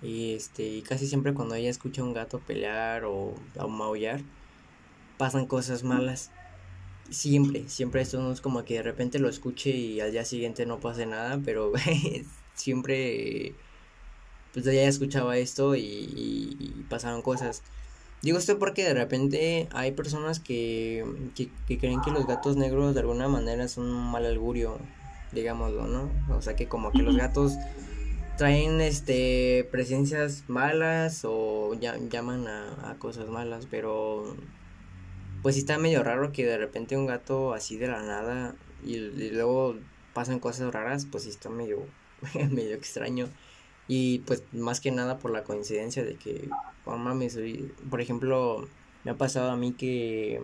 Y 0.01 0.33
este, 0.33 0.81
casi 0.83 1.07
siempre 1.07 1.33
cuando 1.33 1.55
ella 1.55 1.69
escucha 1.69 2.03
un 2.03 2.13
gato 2.13 2.39
pelear 2.39 3.05
o, 3.05 3.33
o 3.57 3.67
maullar, 3.67 4.21
pasan 5.17 5.45
cosas 5.45 5.83
malas. 5.83 6.31
Siempre, 7.09 7.69
siempre 7.69 8.01
esto 8.01 8.21
no 8.21 8.31
es 8.31 8.41
como 8.41 8.63
que 8.65 8.75
de 8.75 8.83
repente 8.83 9.19
lo 9.19 9.29
escuche 9.29 9.69
y 9.71 10.01
al 10.01 10.11
día 10.11 10.25
siguiente 10.25 10.65
no 10.65 10.79
pase 10.79 11.05
nada, 11.05 11.39
pero 11.43 11.71
siempre 12.53 13.55
pues 14.53 14.65
ya 14.65 14.83
escuchaba 14.83 15.37
esto 15.37 15.75
y, 15.75 15.81
y, 15.81 16.85
pasaron 16.89 17.21
cosas. 17.21 17.63
Digo 18.21 18.39
esto 18.39 18.57
porque 18.57 18.83
de 18.83 18.93
repente 18.93 19.69
hay 19.71 19.91
personas 19.91 20.39
que, 20.39 21.05
que, 21.35 21.49
que, 21.67 21.77
creen 21.77 22.01
que 22.01 22.11
los 22.11 22.25
gatos 22.25 22.57
negros 22.57 22.95
de 22.95 23.01
alguna 23.01 23.27
manera 23.27 23.67
son 23.67 23.85
un 23.85 24.11
mal 24.11 24.25
augurio, 24.25 24.79
digámoslo, 25.31 25.85
¿no? 25.85 26.09
O 26.35 26.41
sea 26.41 26.55
que 26.55 26.67
como 26.67 26.91
que 26.91 27.03
los 27.03 27.15
gatos 27.15 27.53
traen 28.37 28.81
este 28.81 29.67
presencias 29.71 30.43
malas 30.47 31.21
o 31.25 31.75
ya, 31.79 31.95
llaman 32.09 32.47
a, 32.47 32.91
a 32.91 32.95
cosas 32.95 33.29
malas, 33.29 33.67
pero 33.69 34.35
pues 35.43 35.55
sí 35.55 35.61
está 35.61 35.77
medio 35.77 36.03
raro 36.03 36.31
que 36.31 36.45
de 36.45 36.57
repente 36.57 36.97
un 36.97 37.05
gato 37.05 37.53
así 37.53 37.77
de 37.77 37.87
la 37.87 38.01
nada 38.01 38.55
y, 38.83 38.95
y 38.95 39.29
luego 39.29 39.75
pasan 40.13 40.39
cosas 40.39 40.73
raras, 40.73 41.05
pues 41.05 41.25
sí 41.25 41.29
está 41.29 41.49
medio, 41.49 41.85
medio 42.49 42.75
extraño. 42.75 43.29
Y 43.87 44.19
pues 44.19 44.43
más 44.51 44.81
que 44.81 44.91
nada 44.91 45.17
por 45.17 45.31
la 45.31 45.43
coincidencia 45.43 46.03
de 46.03 46.15
que, 46.15 46.49
oh, 46.85 46.97
mames, 46.97 47.39
por 47.89 48.01
ejemplo, 48.01 48.67
me 49.03 49.11
ha 49.11 49.17
pasado 49.17 49.51
a 49.51 49.55
mí 49.55 49.73
que 49.73 50.41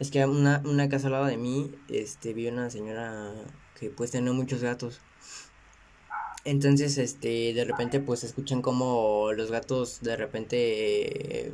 es 0.00 0.10
que 0.10 0.24
una, 0.24 0.62
una 0.64 0.88
casa 0.88 1.06
al 1.06 1.12
lado 1.12 1.26
de 1.26 1.36
mí, 1.36 1.70
este, 1.88 2.32
vi 2.32 2.48
una 2.48 2.70
señora 2.70 3.32
que 3.78 3.90
pues 3.90 4.10
tenía 4.10 4.32
muchos 4.32 4.62
gatos. 4.62 5.00
Entonces, 6.44 6.96
este, 6.98 7.52
de 7.52 7.64
repente 7.64 8.00
pues 8.00 8.24
escuchan 8.24 8.62
como 8.62 9.32
los 9.34 9.50
gatos 9.50 10.00
de 10.00 10.16
repente 10.16 11.46
eh, 11.46 11.52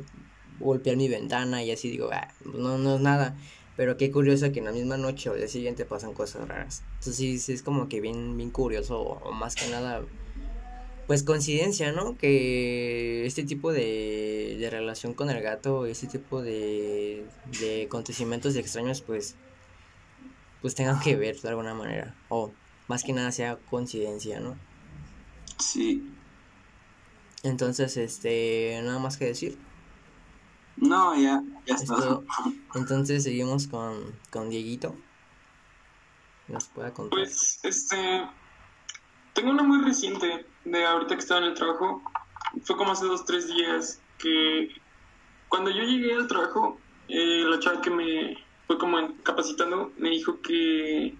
golpean 0.59 0.97
mi 0.97 1.09
ventana 1.09 1.61
y 1.63 1.71
así 1.71 1.89
digo, 1.89 2.09
ah, 2.13 2.29
no, 2.45 2.77
no 2.77 2.95
es 2.95 3.01
nada. 3.01 3.35
Pero 3.75 3.97
qué 3.97 4.11
curioso 4.11 4.51
que 4.51 4.59
en 4.59 4.65
la 4.65 4.71
misma 4.71 4.97
noche 4.97 5.29
o 5.29 5.33
el 5.33 5.39
día 5.39 5.49
siguiente 5.49 5.85
pasan 5.85 6.13
cosas 6.13 6.47
raras. 6.47 6.83
Entonces 6.93 7.15
sí, 7.17 7.37
sí 7.37 7.53
es 7.53 7.61
como 7.61 7.89
que 7.89 8.01
bien, 8.01 8.37
bien 8.37 8.49
curioso, 8.49 8.99
o 9.01 9.31
más 9.33 9.55
que 9.55 9.69
nada 9.69 10.03
pues 11.07 11.23
coincidencia, 11.23 11.93
¿no? 11.93 12.17
Que 12.17 13.25
este 13.25 13.43
tipo 13.43 13.71
de, 13.71 14.57
de 14.59 14.69
relación 14.69 15.13
con 15.13 15.29
el 15.29 15.41
gato, 15.41 15.85
este 15.85 16.07
tipo 16.07 16.41
de, 16.41 17.25
de 17.61 17.85
acontecimientos 17.85 18.57
extraños, 18.57 19.01
pues, 19.01 19.35
pues 20.61 20.75
tengan 20.75 20.99
que 20.99 21.15
ver 21.15 21.39
de 21.39 21.47
alguna 21.47 21.73
manera. 21.73 22.13
O 22.27 22.51
más 22.89 23.03
que 23.03 23.13
nada 23.13 23.31
sea 23.31 23.55
coincidencia, 23.55 24.41
¿no? 24.41 24.57
Sí. 25.59 26.13
Entonces, 27.43 27.95
este, 27.95 28.77
nada 28.83 28.99
más 28.99 29.15
que 29.15 29.25
decir. 29.25 29.57
No, 30.75 31.15
ya, 31.15 31.41
ya 31.65 31.75
está. 31.75 31.95
Esto, 31.95 32.25
entonces 32.75 33.23
seguimos 33.23 33.67
con, 33.67 34.13
con 34.29 34.49
Dieguito. 34.49 34.93
Nos 36.49 36.65
pueda 36.67 36.93
contar. 36.93 37.17
Pues, 37.17 37.59
este, 37.63 38.27
tengo 39.37 39.51
una 39.51 39.61
muy 39.61 39.83
reciente 39.83 40.47
de 40.65 40.83
ahorita 40.83 41.13
que 41.13 41.21
estaba 41.21 41.41
en 41.41 41.51
el 41.51 41.53
trabajo. 41.53 42.01
Fue 42.63 42.75
como 42.75 42.93
hace 42.93 43.05
dos, 43.05 43.23
tres 43.23 43.47
días 43.47 44.01
que 44.17 44.71
cuando 45.47 45.69
yo 45.69 45.83
llegué 45.83 46.15
al 46.15 46.25
trabajo, 46.25 46.79
eh, 47.07 47.43
la 47.45 47.59
chava 47.59 47.79
que 47.79 47.91
me 47.91 48.43
fue 48.65 48.79
como 48.79 48.97
capacitando 49.21 49.91
me 49.99 50.09
dijo 50.09 50.41
que 50.41 51.15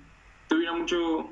tuviera 0.47 0.73
mucho 0.73 1.29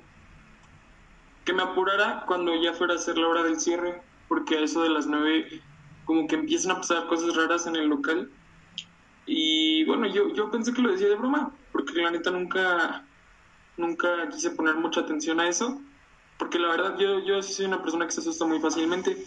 que 1.43 1.53
me 1.53 1.63
apurara 1.63 2.23
cuando 2.27 2.53
ya 2.61 2.73
fuera 2.73 2.93
a 2.93 2.99
ser 2.99 3.17
la 3.17 3.29
hora 3.29 3.41
del 3.41 3.59
cierre, 3.59 4.03
porque 4.27 4.55
a 4.55 4.61
eso 4.61 4.83
de 4.83 4.89
las 4.89 5.07
nueve 5.07 5.63
como 6.05 6.27
que 6.27 6.35
empiezan 6.35 6.73
a 6.73 6.77
pasar 6.77 7.07
cosas 7.07 7.35
raras 7.35 7.65
en 7.65 7.77
el 7.77 7.87
local. 7.87 8.29
Y 9.25 9.85
bueno, 9.85 10.05
yo, 10.05 10.31
yo 10.35 10.51
pensé 10.51 10.71
que 10.71 10.83
lo 10.83 10.91
decía 10.91 11.07
de 11.07 11.15
broma, 11.15 11.51
porque 11.71 11.99
la 11.99 12.11
neta 12.11 12.29
nunca, 12.29 13.03
nunca 13.75 14.29
quise 14.29 14.51
poner 14.51 14.75
mucha 14.75 15.01
atención 15.01 15.39
a 15.39 15.49
eso 15.49 15.81
porque 16.37 16.59
la 16.59 16.69
verdad 16.69 16.97
yo, 16.97 17.19
yo 17.19 17.41
soy 17.41 17.65
una 17.65 17.81
persona 17.81 18.05
que 18.05 18.11
se 18.11 18.19
asusta 18.19 18.45
muy 18.45 18.59
fácilmente. 18.59 19.25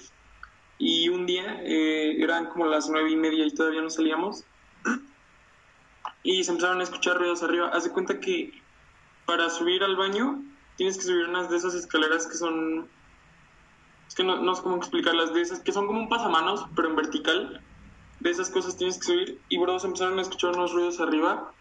Y 0.78 1.08
un 1.08 1.26
día 1.26 1.60
eh, 1.64 2.22
eran 2.22 2.46
como 2.46 2.66
las 2.66 2.88
nueve 2.88 3.10
y 3.10 3.16
media 3.16 3.46
y 3.46 3.54
todavía 3.54 3.82
no 3.82 3.90
salíamos. 3.90 4.44
Y 6.22 6.44
se 6.44 6.50
empezaron 6.50 6.80
a 6.80 6.84
escuchar 6.84 7.18
ruidos 7.18 7.42
arriba. 7.42 7.68
Haz 7.68 7.84
de 7.84 7.90
cuenta 7.90 8.20
que 8.20 8.52
para 9.24 9.50
subir 9.50 9.82
al 9.82 9.96
baño 9.96 10.42
tienes 10.76 10.96
que 10.96 11.04
subir 11.04 11.28
unas 11.28 11.50
de 11.50 11.56
esas 11.56 11.74
escaleras 11.74 12.26
que 12.26 12.36
son... 12.36 12.88
Es 14.06 14.14
que 14.14 14.24
no, 14.24 14.36
no 14.40 14.54
sé 14.54 14.62
cómo 14.62 14.76
explicarlas, 14.76 15.34
de 15.34 15.42
esas 15.42 15.60
que 15.60 15.72
son 15.72 15.86
como 15.86 16.00
un 16.00 16.08
pasamanos, 16.08 16.66
pero 16.76 16.88
en 16.88 16.96
vertical. 16.96 17.62
De 18.20 18.30
esas 18.30 18.50
cosas 18.50 18.76
tienes 18.76 18.98
que 18.98 19.04
subir. 19.04 19.40
Y 19.48 19.58
bro, 19.58 19.78
se 19.78 19.86
empezaron 19.86 20.18
a 20.18 20.22
escuchar 20.22 20.54
unos 20.54 20.72
ruidos 20.72 21.00
arriba. 21.00 21.52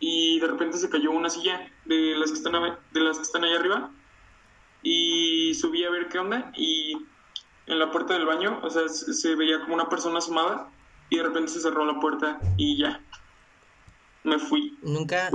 Y 0.00 0.40
de 0.40 0.46
repente 0.46 0.78
se 0.78 0.90
cayó 0.90 1.10
una 1.10 1.30
silla 1.30 1.72
de 1.86 2.16
las 2.16 2.30
que 2.30 2.38
están, 2.38 2.52
de 2.92 3.00
las 3.00 3.16
que 3.16 3.22
están 3.22 3.44
ahí 3.44 3.54
arriba 3.54 3.90
y 4.82 5.54
subí 5.54 5.84
a 5.84 5.90
ver 5.90 6.08
qué 6.08 6.18
onda 6.18 6.52
y 6.56 6.94
en 7.66 7.78
la 7.78 7.90
puerta 7.90 8.14
del 8.14 8.26
baño, 8.26 8.60
o 8.62 8.70
sea, 8.70 8.88
se, 8.88 9.34
veía 9.34 9.60
como 9.60 9.74
una 9.74 9.88
persona 9.88 10.18
asomada 10.18 10.70
y 11.10 11.18
de 11.18 11.22
repente 11.22 11.52
se 11.52 11.60
cerró 11.60 11.84
la 11.84 12.00
puerta 12.00 12.38
y 12.56 12.78
ya, 12.78 13.00
me 14.24 14.38
fui. 14.38 14.76
Nunca, 14.82 15.30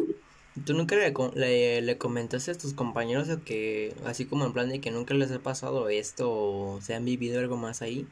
tú 0.65 0.73
nunca 0.73 0.95
le, 0.95 1.81
le, 1.81 1.97
comentaste 1.97 2.51
a 2.51 2.57
tus 2.57 2.73
compañeros 2.73 3.27
que, 3.45 3.95
así 4.05 4.25
como 4.25 4.45
en 4.45 4.53
plan 4.53 4.69
de 4.69 4.81
que 4.81 4.91
nunca 4.91 5.13
les 5.13 5.31
ha 5.31 5.39
pasado 5.39 5.89
esto 5.89 6.31
o 6.31 6.81
se 6.81 6.95
han 6.95 7.05
vivido 7.05 7.39
algo 7.39 7.57
más 7.57 7.81
ahí? 7.81 8.07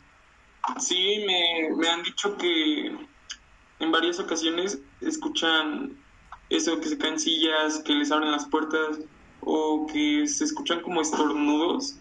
Sí, 0.80 1.24
me, 1.26 1.76
me 1.76 1.89
han 1.89 2.04
dicho 2.04 2.38
que 2.38 2.96
en 3.80 3.91
varias 3.91 4.20
ocasiones 4.20 4.80
escuchan 5.02 5.98
eso, 6.52 6.80
que 6.80 6.89
se 6.89 6.98
caen 6.98 7.20
sillas, 7.20 7.80
que 7.80 7.94
les 7.94 8.12
abren 8.12 8.32
las 8.32 8.46
puertas 8.46 9.00
o 9.41 9.88
que 9.91 10.27
se 10.27 10.43
escuchan 10.43 10.82
como 10.82 11.01
estornudos, 11.01 11.95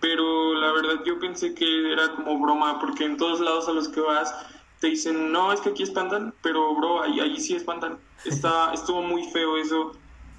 pero 0.00 0.54
la 0.54 0.72
verdad 0.72 1.02
yo 1.04 1.18
pensé 1.18 1.54
que 1.54 1.92
era 1.92 2.14
como 2.14 2.38
broma, 2.38 2.78
porque 2.80 3.04
en 3.04 3.16
todos 3.16 3.40
lados 3.40 3.68
a 3.68 3.72
los 3.72 3.88
que 3.88 4.00
vas 4.00 4.34
te 4.80 4.88
dicen, 4.88 5.32
no, 5.32 5.52
es 5.52 5.60
que 5.60 5.70
aquí 5.70 5.82
espantan, 5.82 6.34
pero 6.42 6.74
bro, 6.74 7.02
ahí, 7.02 7.18
ahí 7.20 7.40
sí 7.40 7.54
espantan. 7.54 7.98
Está, 8.24 8.72
estuvo 8.74 9.02
muy 9.02 9.24
feo 9.30 9.56
eso. 9.56 9.92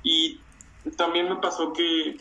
Y 0.04 0.40
también 0.96 1.28
me 1.28 1.38
pasó 1.38 1.74
que 1.74 2.18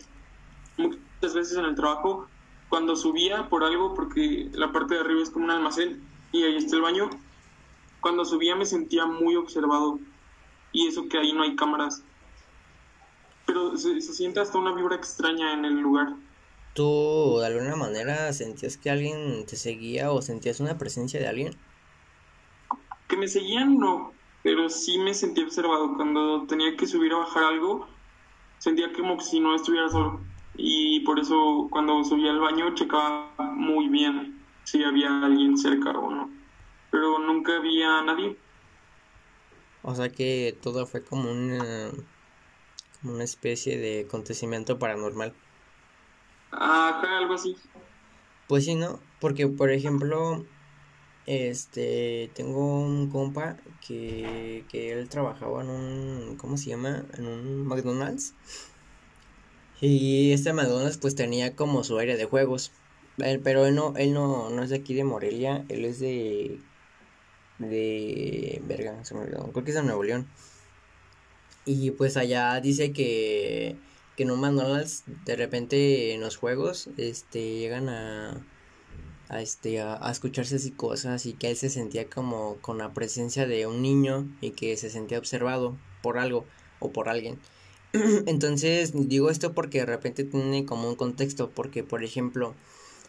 muchas 0.78 1.34
veces 1.34 1.58
en 1.58 1.66
el 1.66 1.74
trabajo, 1.74 2.26
cuando 2.68 2.96
subía 2.96 3.48
por 3.48 3.64
algo, 3.64 3.94
porque 3.94 4.48
la 4.52 4.72
parte 4.72 4.94
de 4.94 5.00
arriba 5.00 5.22
es 5.22 5.30
como 5.30 5.44
un 5.44 5.50
almacén 5.50 6.02
y 6.32 6.42
ahí 6.42 6.56
está 6.56 6.76
el 6.76 6.82
baño, 6.82 7.10
cuando 8.00 8.24
subía 8.24 8.56
me 8.56 8.66
sentía 8.66 9.06
muy 9.06 9.36
observado. 9.36 9.98
Y 10.72 10.88
eso 10.88 11.08
que 11.08 11.18
ahí 11.18 11.32
no 11.32 11.42
hay 11.42 11.54
cámaras 11.54 12.02
pero 13.46 13.76
se, 13.76 14.00
siente 14.00 14.40
hasta 14.40 14.58
una 14.58 14.74
vibra 14.74 14.96
extraña 14.96 15.54
en 15.54 15.64
el 15.64 15.80
lugar. 15.80 16.14
¿Tú 16.74 17.38
de 17.40 17.46
alguna 17.46 17.76
manera 17.76 18.32
sentías 18.32 18.76
que 18.76 18.90
alguien 18.90 19.46
te 19.46 19.56
seguía 19.56 20.12
o 20.12 20.20
sentías 20.20 20.60
una 20.60 20.76
presencia 20.76 21.18
de 21.20 21.28
alguien? 21.28 21.56
Que 23.08 23.16
me 23.16 23.28
seguían 23.28 23.78
no, 23.78 24.12
pero 24.42 24.68
sí 24.68 24.98
me 24.98 25.14
sentí 25.14 25.42
observado. 25.42 25.94
Cuando 25.96 26.46
tenía 26.46 26.76
que 26.76 26.86
subir 26.86 27.14
o 27.14 27.20
bajar 27.20 27.44
algo, 27.44 27.86
sentía 28.58 28.92
como 28.92 29.18
si 29.20 29.40
no 29.40 29.54
estuviera 29.54 29.88
solo. 29.88 30.20
Y 30.56 31.00
por 31.00 31.18
eso 31.18 31.68
cuando 31.70 32.02
subía 32.04 32.30
al 32.30 32.40
baño 32.40 32.74
checaba 32.74 33.30
muy 33.54 33.88
bien 33.88 34.42
si 34.64 34.82
había 34.82 35.24
alguien 35.24 35.56
cerca 35.56 35.90
o 35.90 36.10
no. 36.10 36.30
Pero 36.90 37.18
nunca 37.20 37.56
había 37.56 38.02
nadie. 38.02 38.36
O 39.82 39.94
sea 39.94 40.08
que 40.10 40.58
todo 40.60 40.84
fue 40.86 41.04
como 41.04 41.30
un 41.30 42.06
una 43.08 43.24
especie 43.24 43.78
de 43.78 44.06
acontecimiento 44.06 44.78
paranormal. 44.78 45.32
Ajá, 46.50 47.18
algo 47.18 47.34
así. 47.34 47.56
Pues 48.48 48.64
sí, 48.64 48.74
¿no? 48.74 49.00
Porque, 49.20 49.48
por 49.48 49.70
ejemplo, 49.70 50.44
este, 51.26 52.30
tengo 52.34 52.80
un 52.80 53.10
compa 53.10 53.56
que, 53.86 54.64
que 54.68 54.92
él 54.92 55.08
trabajaba 55.08 55.62
en 55.62 55.70
un, 55.70 56.36
¿cómo 56.36 56.56
se 56.56 56.70
llama? 56.70 57.04
En 57.18 57.26
un 57.26 57.66
McDonald's. 57.66 58.34
Y 59.80 60.32
este 60.32 60.52
McDonald's 60.52 60.98
pues 60.98 61.14
tenía 61.14 61.54
como 61.54 61.84
su 61.84 61.98
área 61.98 62.16
de 62.16 62.24
juegos. 62.24 62.72
pero 63.42 63.66
él 63.66 63.74
no, 63.74 63.94
él 63.96 64.14
no, 64.14 64.50
no 64.50 64.62
es 64.62 64.70
de 64.70 64.76
aquí 64.76 64.94
de 64.94 65.04
Morelia, 65.04 65.64
él 65.68 65.84
es 65.84 66.00
de, 66.00 66.60
de, 67.58 68.62
verga, 68.64 69.04
se 69.04 69.14
me 69.14 69.20
olvidó, 69.22 69.50
creo 69.52 69.64
que 69.64 69.70
es 69.70 69.76
de 69.76 69.82
Nuevo 69.82 70.02
León. 70.02 70.26
Y 71.66 71.90
pues 71.90 72.16
allá 72.16 72.58
dice 72.60 72.92
que, 72.92 73.76
que 74.16 74.22
en 74.22 74.30
un 74.30 74.40
McDonald's 74.40 75.02
de 75.26 75.36
repente 75.36 76.14
en 76.14 76.20
los 76.20 76.36
juegos 76.36 76.88
este 76.96 77.58
llegan 77.58 77.88
a 77.88 78.40
a 79.28 79.42
este 79.42 79.80
a, 79.80 79.98
a, 80.00 80.12
escucharse 80.12 80.56
así 80.56 80.70
cosas 80.70 81.26
y 81.26 81.32
que 81.32 81.50
él 81.50 81.56
se 81.56 81.68
sentía 81.68 82.08
como 82.08 82.56
con 82.60 82.78
la 82.78 82.94
presencia 82.94 83.46
de 83.46 83.66
un 83.66 83.82
niño 83.82 84.28
y 84.40 84.50
que 84.50 84.76
se 84.76 84.90
sentía 84.90 85.18
observado 85.18 85.76
por 86.02 86.18
algo 86.18 86.46
o 86.78 86.92
por 86.92 87.08
alguien. 87.08 87.38
Entonces 88.26 88.92
digo 88.94 89.30
esto 89.30 89.52
porque 89.54 89.78
de 89.80 89.86
repente 89.86 90.24
tiene 90.24 90.64
como 90.64 90.88
un 90.88 90.96
contexto 90.96 91.50
porque 91.50 91.82
por 91.82 92.04
ejemplo 92.04 92.54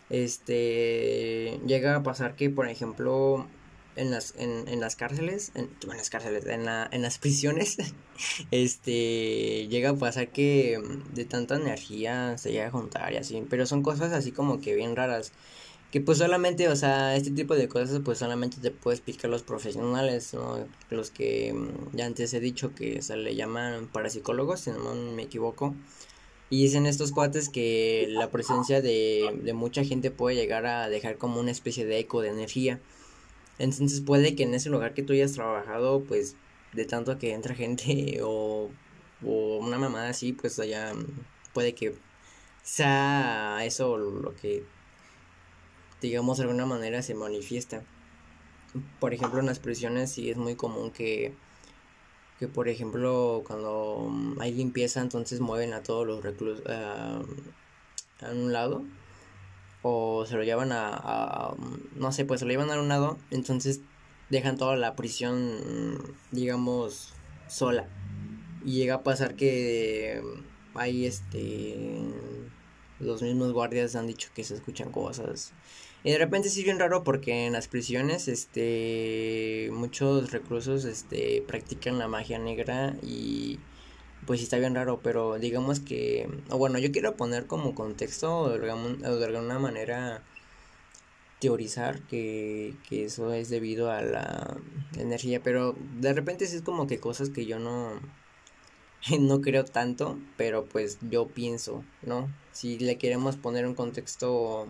este 0.10 1.60
llega 1.66 1.96
a 1.96 2.04
pasar 2.04 2.36
que 2.36 2.50
por 2.50 2.68
ejemplo 2.68 3.48
en 3.98 4.12
las 4.12 4.34
en, 4.38 4.68
en 4.68 4.80
las 4.80 4.96
cárceles 4.96 5.52
en, 5.56 5.70
en, 5.84 5.98
las 5.98 6.10
cárceles 6.10 6.46
en, 6.46 6.66
la, 6.66 6.88
en 6.92 7.02
las 7.02 7.18
prisiones 7.24 7.78
este 8.52 9.68
llega 9.68 9.92
a 9.92 9.96
pasar 9.96 10.30
que 10.30 10.82
de 11.14 11.26
tanta 11.26 11.56
energía 11.56 12.38
se 12.38 12.52
llega 12.52 12.68
a 12.68 12.72
juntar 12.72 13.14
y 13.14 13.18
así 13.18 13.44
pero 13.50 13.66
son 13.66 13.84
cosas 13.84 14.14
así 14.14 14.32
como 14.32 14.62
que 14.62 14.76
bien 14.76 14.96
raras 14.96 15.32
que 15.92 16.02
pues 16.02 16.18
solamente, 16.18 16.68
o 16.68 16.76
sea, 16.76 17.16
este 17.16 17.32
tipo 17.32 17.56
de 17.56 17.70
cosas 17.70 18.02
pues 18.04 18.18
solamente 18.18 18.58
te 18.58 18.72
puede 18.72 18.96
explicar 18.98 19.30
los 19.30 19.44
profesionales, 19.44 20.34
¿no? 20.34 20.68
Los 20.90 21.12
que 21.12 21.54
mm, 21.54 21.96
ya 21.96 22.06
antes 22.06 22.34
he 22.34 22.40
dicho 22.40 22.76
que 22.76 23.02
se 23.02 23.16
le 23.16 23.36
llaman 23.36 23.88
parapsicólogos, 23.88 24.62
si 24.62 24.72
no 24.72 24.94
me 24.94 25.24
equivoco. 25.24 25.76
Y 26.50 26.64
dicen 26.64 26.86
estos 26.86 27.12
cuates 27.12 27.50
que 27.50 28.08
la 28.10 28.32
presencia 28.32 28.82
de, 28.82 29.40
de 29.44 29.54
mucha 29.54 29.84
gente 29.84 30.12
puede 30.12 30.36
llegar 30.36 30.66
a 30.66 30.90
dejar 30.90 31.18
como 31.18 31.40
una 31.40 31.52
especie 31.52 31.86
de 31.86 32.00
eco 32.00 32.22
de 32.22 32.30
energía. 32.30 32.80
Entonces 33.60 34.02
puede 34.02 34.36
que 34.36 34.44
en 34.44 34.54
ese 34.54 34.70
lugar 34.70 34.94
que 34.94 35.04
tú 35.04 35.14
hayas 35.14 35.34
trabajado, 35.34 36.04
pues 36.04 36.36
de 36.74 36.86
tanto 36.86 37.18
que 37.18 37.34
entra 37.34 37.56
gente 37.56 38.20
o, 38.24 38.70
o 39.26 39.58
una 39.58 39.78
mamada 39.78 40.10
así, 40.10 40.34
pues 40.34 40.60
allá 40.60 40.94
mm, 40.94 41.06
puede 41.54 41.74
que 41.74 41.96
sea 42.64 43.60
eso 43.64 43.98
lo 43.98 44.36
que 44.36 44.66
digamos 46.02 46.38
de 46.38 46.44
alguna 46.44 46.66
manera 46.66 47.02
se 47.02 47.16
manifiesta. 47.16 47.84
Por 49.00 49.14
ejemplo, 49.14 49.40
en 49.40 49.48
las 49.48 49.60
prisiones 49.60 50.12
sí 50.12 50.30
es 50.30 50.38
muy 50.38 50.56
común 50.56 50.92
que, 50.92 51.34
que 52.40 52.48
por 52.48 52.70
ejemplo, 52.70 53.44
cuando 53.48 54.12
hay 54.40 54.54
limpieza, 54.54 55.02
entonces 55.02 55.40
mueven 55.40 55.74
a 55.74 55.82
todos 55.82 56.06
los 56.06 56.24
reclusos 56.24 56.64
a 56.68 57.22
un 58.32 58.54
lado 58.54 58.84
o 59.82 60.26
se 60.26 60.36
lo 60.36 60.44
llevan 60.44 60.72
a, 60.72 60.90
a, 60.94 61.56
no 61.96 62.12
sé, 62.12 62.26
pues 62.26 62.40
se 62.40 62.46
lo 62.46 62.52
llevan 62.52 62.72
a 62.72 62.80
un 62.80 62.88
lado, 62.88 63.18
entonces 63.32 63.82
dejan 64.30 64.58
toda 64.58 64.76
la 64.76 64.96
prisión, 64.96 66.16
digamos, 66.32 67.14
sola. 67.48 67.88
Y 68.66 68.74
llega 68.74 68.96
a 68.96 69.04
pasar 69.04 69.36
que 69.36 70.22
hay 70.76 71.06
este 71.06 72.02
los 73.00 73.22
mismos 73.22 73.54
guardias 73.54 73.96
han 73.96 74.08
dicho 74.08 74.30
que 74.34 74.44
se 74.44 74.56
escuchan 74.56 74.92
cosas 74.92 75.54
y 76.04 76.12
de 76.12 76.20
repente 76.20 76.50
sí 76.50 76.60
es 76.60 76.66
bien 76.66 76.80
raro 76.80 77.04
porque 77.04 77.48
en 77.48 77.54
las 77.54 77.68
prisiones, 77.68 78.28
este, 78.28 79.70
muchos 79.74 80.32
reclusos, 80.32 80.86
este, 80.86 81.44
practican 81.48 82.00
la 82.00 82.08
magia 82.08 82.40
negra 82.40 82.96
y 83.02 83.60
pues 84.28 84.40
sí 84.40 84.44
está 84.44 84.60
bien 84.60 84.76
raro, 84.76 85.00
pero 85.02 85.40
digamos 85.40 85.80
que, 85.80 86.30
o 86.52 86.58
bueno, 86.58 86.80
yo 86.80 86.92
quiero 86.92 87.16
poner 87.16 87.48
como 87.48 87.74
contexto 87.76 88.38
o 88.40 88.50
de 88.50 89.26
alguna 89.26 89.60
manera 89.60 90.22
teorizar 91.40 92.02
que, 92.04 92.76
que 92.90 93.06
eso 93.06 93.34
es 93.34 93.50
debido 93.50 93.92
a 93.92 94.02
la 94.02 94.58
energía, 94.98 95.42
pero 95.44 95.76
de 96.00 96.14
repente 96.14 96.48
sí 96.48 96.58
es 96.58 96.62
como 96.62 96.88
que 96.88 97.00
cosas 97.00 97.30
que 97.30 97.46
yo 97.46 97.60
no, 97.60 97.94
no 99.20 99.42
creo 99.42 99.66
tanto, 99.66 100.18
pero 100.38 100.66
pues 100.66 101.00
yo 101.02 101.28
pienso, 101.28 101.84
¿no? 102.02 102.30
Si 102.52 102.80
le 102.80 102.98
queremos 102.98 103.38
poner 103.38 103.66
un 103.66 103.76
contexto 103.76 104.68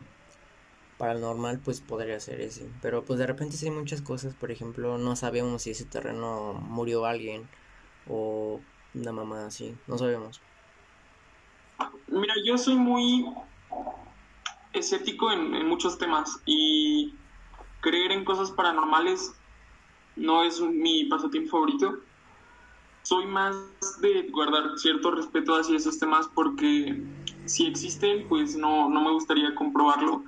paranormal, 0.97 1.59
pues 1.59 1.81
podría 1.81 2.19
ser 2.19 2.41
ese. 2.41 2.65
Pero 2.81 3.05
pues 3.05 3.19
de 3.19 3.27
repente 3.27 3.57
sí 3.57 3.67
hay 3.67 3.71
muchas 3.71 4.01
cosas, 4.01 4.35
por 4.35 4.51
ejemplo, 4.51 4.97
no 4.97 5.15
sabemos 5.15 5.63
si 5.63 5.71
ese 5.71 5.85
terreno 5.85 6.53
murió 6.53 7.05
alguien 7.05 7.47
o 8.09 8.59
una 8.93 9.11
mamá 9.11 9.45
así, 9.45 9.75
no 9.87 9.97
sabemos. 9.97 10.41
Mira, 12.07 12.33
yo 12.45 12.57
soy 12.57 12.75
muy 12.75 13.25
escéptico 14.73 15.31
en, 15.31 15.67
muchos 15.67 15.97
temas 15.97 16.41
y 16.45 17.13
creer 17.81 18.11
en 18.11 18.25
cosas 18.25 18.51
paranormales 18.51 19.33
no 20.15 20.43
es 20.43 20.59
mi 20.61 21.05
pasatiempo 21.05 21.51
favorito. 21.51 21.95
Soy 23.03 23.25
más 23.27 23.55
de 24.01 24.29
guardar 24.31 24.77
cierto 24.77 25.11
respeto 25.11 25.55
hacia 25.55 25.77
esos 25.77 25.99
temas 25.99 26.27
porque 26.33 27.03
si 27.45 27.67
existen, 27.67 28.27
pues 28.27 28.55
no, 28.55 28.89
no 28.89 29.01
me 29.01 29.11
gustaría 29.11 29.53
comprobarlo 29.55 30.23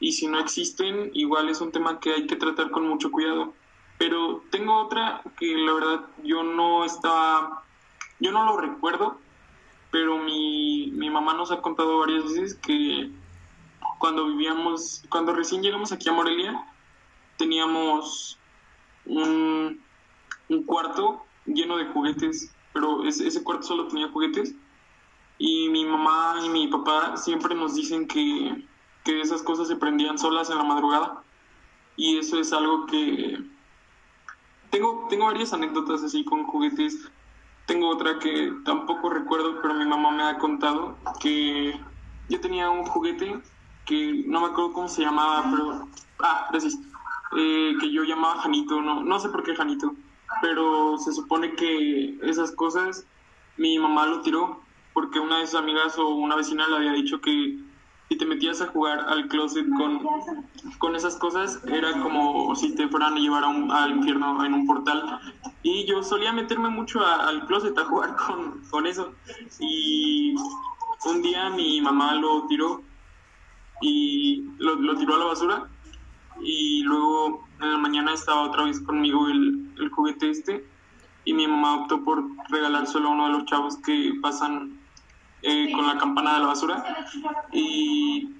y 0.00 0.12
si 0.12 0.26
no 0.26 0.38
existen, 0.38 1.10
igual 1.14 1.48
es 1.48 1.60
un 1.60 1.72
tema 1.72 1.98
que 2.00 2.12
hay 2.12 2.26
que 2.26 2.36
tratar 2.36 2.70
con 2.70 2.86
mucho 2.86 3.10
cuidado. 3.10 3.54
Pero 3.98 4.44
tengo 4.50 4.78
otra 4.78 5.22
que 5.38 5.56
la 5.56 5.72
verdad 5.72 6.06
yo 6.22 6.44
no 6.44 6.84
estaba, 6.84 7.67
yo 8.20 8.32
no 8.32 8.44
lo 8.44 8.56
recuerdo, 8.56 9.18
pero 9.90 10.18
mi, 10.18 10.90
mi 10.92 11.10
mamá 11.10 11.34
nos 11.34 11.50
ha 11.50 11.60
contado 11.60 11.98
varias 11.98 12.24
veces 12.24 12.54
que 12.54 13.10
cuando 13.98 14.26
vivíamos, 14.26 15.02
cuando 15.08 15.34
recién 15.34 15.62
llegamos 15.62 15.92
aquí 15.92 16.08
a 16.08 16.12
Morelia, 16.12 16.66
teníamos 17.36 18.38
un, 19.06 19.80
un 20.48 20.62
cuarto 20.64 21.24
lleno 21.46 21.76
de 21.76 21.86
juguetes, 21.86 22.54
pero 22.72 23.04
ese, 23.04 23.26
ese 23.26 23.42
cuarto 23.42 23.64
solo 23.64 23.88
tenía 23.88 24.08
juguetes. 24.08 24.54
Y 25.38 25.68
mi 25.68 25.84
mamá 25.84 26.40
y 26.44 26.48
mi 26.48 26.66
papá 26.66 27.16
siempre 27.16 27.54
nos 27.54 27.74
dicen 27.74 28.08
que 28.08 28.66
que 29.08 29.22
esas 29.22 29.42
cosas 29.42 29.68
se 29.68 29.76
prendían 29.76 30.18
solas 30.18 30.50
en 30.50 30.58
la 30.58 30.64
madrugada. 30.64 31.22
Y 31.96 32.18
eso 32.18 32.38
es 32.38 32.52
algo 32.52 32.84
que... 32.84 33.42
Tengo, 34.70 35.06
tengo 35.08 35.24
varias 35.24 35.54
anécdotas 35.54 36.02
así 36.02 36.24
con 36.24 36.44
juguetes. 36.44 37.10
Tengo 37.68 37.90
otra 37.90 38.18
que 38.18 38.50
tampoco 38.64 39.10
recuerdo, 39.10 39.60
pero 39.60 39.74
mi 39.74 39.84
mamá 39.84 40.10
me 40.10 40.22
ha 40.22 40.38
contado 40.38 40.96
que 41.20 41.78
yo 42.30 42.40
tenía 42.40 42.70
un 42.70 42.86
juguete 42.86 43.42
que 43.84 44.24
no 44.26 44.40
me 44.40 44.46
acuerdo 44.46 44.72
cómo 44.72 44.88
se 44.88 45.02
llamaba, 45.02 45.44
pero... 45.50 45.86
Ah, 46.18 46.48
gracias. 46.50 46.78
Eh, 47.36 47.74
que 47.78 47.92
yo 47.92 48.04
llamaba 48.04 48.40
Janito, 48.40 48.80
no, 48.80 49.02
no 49.02 49.20
sé 49.20 49.28
por 49.28 49.42
qué 49.42 49.54
Janito, 49.54 49.94
pero 50.40 50.96
se 50.96 51.12
supone 51.12 51.56
que 51.56 52.18
esas 52.22 52.52
cosas 52.52 53.04
mi 53.58 53.78
mamá 53.78 54.06
lo 54.06 54.22
tiró 54.22 54.62
porque 54.94 55.20
una 55.20 55.40
de 55.40 55.46
sus 55.46 55.56
amigas 55.56 55.98
o 55.98 56.08
una 56.08 56.36
vecina 56.36 56.66
le 56.68 56.76
había 56.76 56.92
dicho 56.92 57.20
que 57.20 57.58
si 58.08 58.16
te 58.16 58.24
metías 58.24 58.60
a 58.62 58.68
jugar 58.68 59.00
al 59.00 59.28
closet 59.28 59.66
con, 59.76 60.00
con 60.78 60.96
esas 60.96 61.16
cosas, 61.16 61.60
era 61.66 61.92
como 62.00 62.54
si 62.56 62.74
te 62.74 62.88
fueran 62.88 63.14
a 63.14 63.18
llevar 63.18 63.44
a 63.44 63.48
un, 63.48 63.70
al 63.70 63.90
infierno 63.90 64.44
en 64.44 64.54
un 64.54 64.66
portal. 64.66 65.20
Y 65.62 65.84
yo 65.84 66.02
solía 66.02 66.32
meterme 66.32 66.70
mucho 66.70 67.04
al 67.04 67.44
closet 67.46 67.76
a 67.76 67.84
jugar 67.84 68.16
con, 68.16 68.62
con 68.70 68.86
eso. 68.86 69.12
Y 69.60 70.34
un 71.04 71.22
día 71.22 71.50
mi 71.50 71.82
mamá 71.82 72.14
lo 72.14 72.46
tiró 72.46 72.82
y 73.82 74.44
lo, 74.58 74.76
lo, 74.76 74.96
tiró 74.96 75.16
a 75.16 75.18
la 75.18 75.24
basura. 75.26 75.68
Y 76.40 76.82
luego 76.84 77.46
en 77.60 77.72
la 77.72 77.78
mañana 77.78 78.14
estaba 78.14 78.42
otra 78.42 78.64
vez 78.64 78.80
conmigo 78.80 79.28
el, 79.28 79.70
el 79.78 79.90
juguete 79.90 80.30
este. 80.30 80.66
Y 81.26 81.34
mi 81.34 81.46
mamá 81.46 81.82
optó 81.82 82.02
por 82.04 82.24
regalárselo 82.48 83.08
a 83.08 83.12
uno 83.12 83.26
de 83.26 83.32
los 83.32 83.44
chavos 83.44 83.76
que 83.84 84.14
pasan 84.22 84.77
eh, 85.42 85.70
con 85.72 85.86
la 85.86 85.98
campana 85.98 86.34
de 86.34 86.40
la 86.40 86.46
basura 86.46 87.06
y 87.52 88.34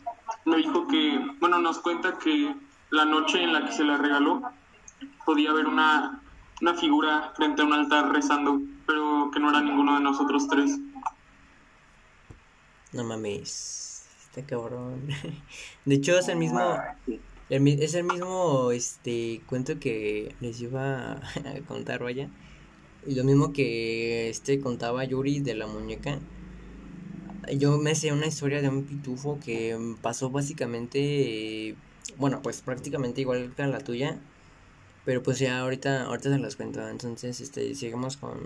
me 0.44 0.56
dijo 0.56 0.88
que, 0.88 1.20
bueno, 1.40 1.58
nos 1.58 1.78
cuenta 1.78 2.18
que 2.18 2.54
la 2.90 3.04
noche 3.04 3.42
en 3.42 3.52
la 3.52 3.64
que 3.64 3.72
se 3.72 3.84
la 3.84 3.96
regaló 3.96 4.42
podía 5.24 5.50
haber 5.50 5.66
una, 5.66 6.20
una 6.60 6.74
figura 6.74 7.32
frente 7.36 7.62
a 7.62 7.66
un 7.66 7.72
altar 7.72 8.10
rezando, 8.10 8.60
pero 8.86 9.30
que 9.32 9.40
no 9.40 9.50
era 9.50 9.60
ninguno 9.60 9.94
de 9.94 10.00
nosotros 10.00 10.48
tres. 10.48 10.78
No 12.92 13.04
mames, 13.04 14.08
está 14.24 14.44
cabrón. 14.44 15.08
De 15.84 15.94
hecho 15.94 16.18
es 16.18 16.28
el 16.28 16.36
mismo, 16.36 16.78
es 17.48 17.94
el 17.94 18.04
mismo 18.04 18.70
este 18.72 19.42
cuento 19.46 19.78
que 19.78 20.34
les 20.40 20.60
iba 20.60 21.12
a 21.12 21.20
contar, 21.66 22.02
vaya. 22.02 22.28
Y 23.06 23.14
lo 23.14 23.24
mismo 23.24 23.52
que 23.52 24.30
este 24.30 24.60
contaba 24.60 25.04
Yuri 25.04 25.40
de 25.40 25.54
la 25.54 25.66
muñeca 25.66 26.18
yo 27.56 27.78
me 27.78 27.94
sé 27.94 28.12
una 28.12 28.26
historia 28.26 28.60
de 28.60 28.68
un 28.68 28.84
pitufo 28.84 29.38
que 29.44 29.76
pasó 30.02 30.30
básicamente, 30.30 31.76
bueno, 32.16 32.40
pues 32.42 32.60
prácticamente 32.60 33.20
igual 33.20 33.52
que 33.56 33.66
la 33.66 33.78
tuya, 33.78 34.18
pero 35.04 35.22
pues 35.22 35.38
ya 35.38 35.60
ahorita, 35.60 36.04
ahorita 36.04 36.30
se 36.30 36.38
las 36.38 36.56
cuento. 36.56 36.86
Entonces, 36.88 37.40
este, 37.40 37.74
sigamos 37.74 38.16
con, 38.16 38.38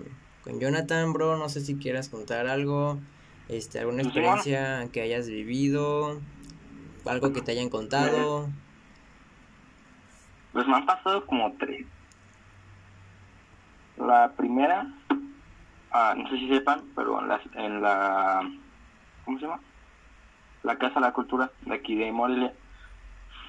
con 0.44 0.60
Jonathan, 0.60 1.12
bro. 1.12 1.36
No 1.36 1.48
sé 1.48 1.60
si 1.60 1.76
quieras 1.76 2.08
contar 2.08 2.46
algo, 2.46 2.98
este, 3.48 3.80
alguna 3.80 4.02
experiencia 4.02 4.88
que 4.92 5.00
hayas 5.00 5.28
vivido, 5.28 6.20
algo 7.04 7.32
que 7.32 7.42
te 7.42 7.52
hayan 7.52 7.68
contado. 7.68 8.48
Pues 10.52 10.66
me 10.66 10.76
han 10.76 10.86
pasado 10.86 11.26
como 11.26 11.52
tres. 11.58 11.86
La 13.96 14.32
primera, 14.36 14.86
ah, 15.90 16.14
no 16.16 16.28
sé 16.28 16.38
si 16.38 16.48
sepan, 16.48 16.82
pero 16.94 17.20
en 17.20 17.28
la, 17.28 17.40
en 17.54 17.82
la 17.82 18.62
¿cómo 19.24 19.38
se 19.38 19.46
llama? 19.46 19.61
La 20.62 20.78
Casa 20.78 20.94
de 20.94 21.00
la 21.00 21.12
Cultura 21.12 21.50
de 21.62 21.74
aquí 21.74 21.94
de 21.94 22.12
Morelia. 22.12 22.52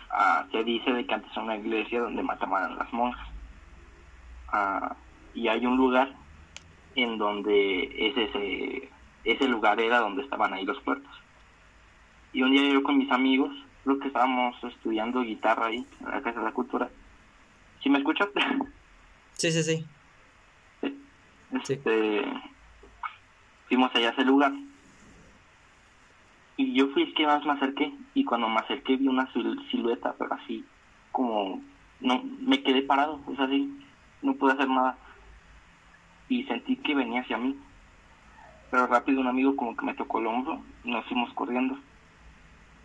ah, 0.10 0.46
se 0.52 0.64
dice 0.64 0.92
de 0.92 1.06
que 1.06 1.14
antes 1.14 1.32
era 1.32 1.42
una 1.42 1.58
iglesia 1.58 2.02
donde 2.02 2.24
mataban 2.24 2.64
a 2.64 2.76
las 2.76 2.92
monjas. 2.94 3.28
Ah, 4.48 4.96
y 5.34 5.48
hay 5.48 5.66
un 5.66 5.78
lugar 5.78 6.12
en 6.96 7.18
donde 7.18 8.08
ese, 8.08 8.24
ese, 8.26 8.90
ese 9.24 9.48
lugar 9.48 9.80
era 9.80 10.00
donde 10.00 10.24
estaban 10.24 10.54
ahí 10.54 10.66
los 10.66 10.80
puertos. 10.82 11.12
Y 12.34 12.42
un 12.42 12.52
día 12.52 12.72
yo 12.72 12.84
con 12.84 12.98
mis 12.98 13.12
amigos, 13.12 13.52
creo 13.84 14.00
que 14.00 14.08
estábamos 14.08 14.56
estudiando 14.64 15.22
guitarra 15.22 15.68
ahí, 15.68 15.86
en 16.00 16.10
la 16.10 16.22
Casa 16.22 16.40
de 16.40 16.46
la 16.46 16.52
Cultura. 16.52 16.90
¿Sí 17.82 17.90
me 17.90 18.00
escuchas? 18.00 18.30
Sí, 19.36 19.52
sí, 19.52 19.64
sí. 19.64 19.86
Sí. 20.82 21.74
Este, 21.74 22.24
fuimos 23.68 23.94
allá 23.94 24.10
a 24.10 24.12
ese 24.12 24.24
lugar. 24.24 24.54
Y 26.58 26.74
yo 26.74 26.88
fui 26.90 27.04
el 27.04 27.14
que 27.14 27.26
más 27.26 27.44
me 27.46 27.54
acerqué. 27.54 27.94
Y 28.14 28.24
cuando 28.26 28.48
me 28.50 28.60
acerqué 28.60 28.98
vi 28.98 29.08
una 29.08 29.28
sil- 29.34 29.60
silueta, 29.72 30.16
pero 30.18 30.34
así, 30.34 30.64
como, 31.12 31.62
no, 32.00 32.24
me 32.42 32.62
quedé 32.62 32.84
parado, 32.84 33.20
es 33.32 33.40
así, 33.40 33.74
no 34.22 34.34
pude 34.36 34.54
hacer 34.54 34.70
nada. 34.70 34.98
Y 36.30 36.44
sentí 36.44 36.78
que 36.78 36.96
venía 36.96 37.22
hacia 37.22 37.38
mí. 37.38 37.56
Pero 38.72 38.88
rápido 38.88 39.22
un 39.22 39.28
amigo 39.28 39.56
como 39.56 39.76
que 39.76 39.86
me 39.86 39.94
tocó 39.94 40.20
el 40.20 40.28
hombro 40.28 40.62
y 40.84 40.92
nos 40.92 41.06
fuimos 41.06 41.32
corriendo. 41.34 41.78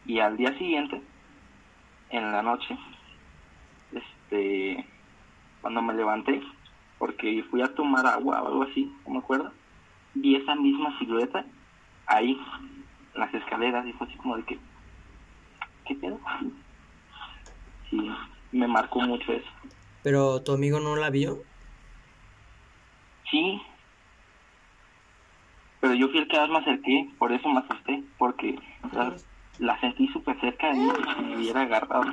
Y 0.06 0.20
al 0.20 0.36
día 0.36 0.56
siguiente, 0.58 1.00
en 2.10 2.32
la 2.32 2.42
noche, 2.42 2.76
este, 3.92 4.84
cuando 5.60 5.82
me 5.82 5.94
levanté, 5.94 6.42
porque 6.98 7.44
fui 7.50 7.62
a 7.62 7.74
tomar 7.74 8.06
agua 8.06 8.42
o 8.42 8.46
algo 8.48 8.62
así, 8.64 8.92
no 9.06 9.14
me 9.14 9.18
acuerdo, 9.18 9.52
vi 10.14 10.36
esa 10.36 10.54
misma 10.54 10.98
silueta 10.98 11.44
ahí, 12.06 12.38
las 13.18 13.32
escaleras, 13.34 13.86
y 13.86 13.92
fue 13.92 14.06
así 14.06 14.16
como 14.18 14.36
de 14.36 14.44
que, 14.44 14.58
¿qué 15.86 15.94
pedo? 15.96 16.20
Sí, 17.90 17.98
me 18.52 18.68
marcó 18.68 19.00
mucho 19.00 19.32
eso. 19.32 19.48
Pero 20.02 20.42
tu 20.42 20.52
amigo 20.52 20.78
no 20.78 20.94
la 20.94 21.08
vio. 21.08 21.42
Sí, 23.30 23.62
pero 25.80 25.94
yo 25.94 26.08
fui 26.08 26.18
el 26.18 26.28
que 26.28 26.38
más 26.38 26.50
me 26.50 26.58
acerqué, 26.58 27.08
por 27.18 27.32
eso 27.32 27.48
me 27.48 27.60
asusté, 27.60 28.04
porque 28.18 28.58
la, 28.92 29.16
la 29.58 29.80
sentí 29.80 30.08
súper 30.08 30.38
cerca 30.40 30.68
de 30.68 30.74
mí, 30.74 30.90
si 31.16 31.22
me 31.22 31.36
hubiera 31.36 31.62
agarrado. 31.62 32.04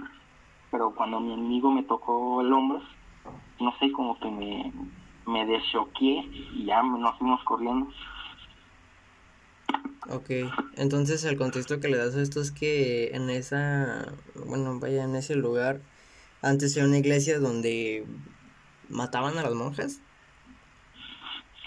Pero 0.71 0.93
cuando 0.95 1.19
mi 1.19 1.33
amigo 1.33 1.71
me 1.71 1.83
tocó 1.83 2.41
el 2.41 2.53
hombro, 2.53 2.81
no 3.59 3.73
sé, 3.79 3.91
como 3.91 4.19
que 4.19 4.29
me, 4.29 4.71
me 5.25 5.45
deschoqué 5.45 6.21
y 6.31 6.65
ya 6.65 6.83
nos 6.83 7.17
fuimos 7.17 7.43
corriendo. 7.43 7.87
Ok, 10.07 10.29
entonces 10.75 11.23
el 11.23 11.35
contexto 11.35 11.79
que 11.79 11.87
le 11.87 11.97
das 11.97 12.15
a 12.15 12.21
esto 12.21 12.39
es 12.39 12.51
que 12.51 13.15
en 13.15 13.31
esa, 13.31 14.13
bueno, 14.45 14.79
vaya, 14.79 15.03
en 15.03 15.15
ese 15.15 15.35
lugar, 15.35 15.81
antes 16.43 16.77
era 16.77 16.85
una 16.85 16.99
iglesia 16.99 17.39
donde 17.39 18.05
mataban 18.87 19.37
a 19.39 19.41
las 19.41 19.53
monjas. 19.55 20.01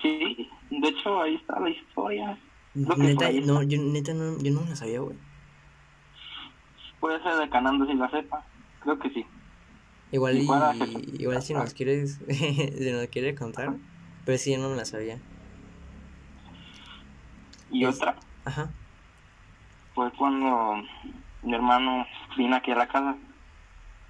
Sí, 0.00 0.48
de 0.70 0.88
hecho 0.88 1.20
ahí 1.20 1.34
está 1.34 1.58
la 1.58 1.70
historia. 1.70 2.38
Neta, 2.74 3.32
no, 3.44 3.64
yo 3.64 3.82
neta 3.82 4.14
no, 4.14 4.38
yo 4.40 4.52
no 4.52 4.64
la 4.68 4.76
sabía, 4.76 5.00
güey. 5.00 5.16
Puede 7.00 7.20
ser 7.24 7.34
de 7.34 7.50
Canando 7.50 7.86
si 7.86 7.94
la 7.94 8.08
sepa, 8.08 8.46
creo 8.80 9.00
que 9.00 9.10
sí. 9.10 9.26
Igual 10.12 10.36
y, 10.36 11.22
Igual 11.22 11.42
si 11.42 11.54
nos 11.54 11.74
quieres, 11.74 12.20
si 12.28 12.92
nos 12.92 13.08
quiere 13.08 13.34
contar, 13.34 13.74
pero 14.24 14.38
sí, 14.38 14.52
yo 14.52 14.58
no 14.58 14.70
me 14.70 14.76
la 14.76 14.84
sabía. 14.84 15.18
Y 17.70 17.84
otra 17.84 18.16
Ajá, 18.48 18.70
fue 19.94 20.10
cuando 20.12 20.82
mi 21.42 21.52
hermano 21.52 22.06
vino 22.38 22.56
aquí 22.56 22.70
a 22.70 22.76
la 22.76 22.88
casa 22.88 23.14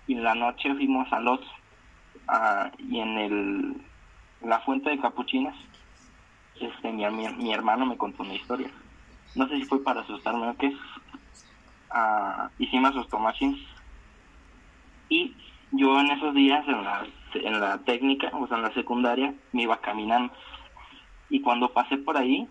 y 0.06 0.14
en 0.14 0.22
la 0.22 0.36
noche 0.36 0.72
fuimos 0.76 1.12
a 1.12 1.18
los 1.18 1.40
y 2.78 3.00
en 3.00 3.18
el 3.18 3.82
la 4.42 4.60
fuente 4.60 4.90
de 4.90 5.00
capuchinas 5.00 5.56
este 6.60 6.92
mi, 6.92 7.04
mi, 7.10 7.52
hermano 7.52 7.84
me 7.84 7.96
contó 7.96 8.22
una 8.22 8.34
historia. 8.34 8.70
No 9.34 9.48
sé 9.48 9.56
si 9.56 9.64
fue 9.64 9.82
para 9.82 10.02
asustarme 10.02 10.48
o 10.48 10.56
qué 10.56 10.72
Ah, 11.90 12.50
y 12.60 12.66
sí 12.68 12.78
y 15.08 15.34
yo 15.72 15.98
en 15.98 16.10
esos 16.12 16.32
días 16.34 16.64
en 16.68 16.84
la 16.84 17.06
en 17.34 17.60
la 17.60 17.78
técnica 17.78 18.30
o 18.34 18.46
sea 18.46 18.58
en 18.58 18.62
la 18.62 18.74
secundaria 18.74 19.34
me 19.50 19.62
iba 19.62 19.80
caminando. 19.80 20.32
Y 21.28 21.40
cuando 21.40 21.72
pasé 21.72 21.96
por 21.96 22.16
ahí 22.16 22.46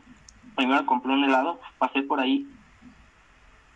primero 0.57 0.85
compré 0.85 1.13
un 1.13 1.23
helado 1.23 1.61
pasé 1.79 2.01
por 2.01 2.19
ahí 2.19 2.45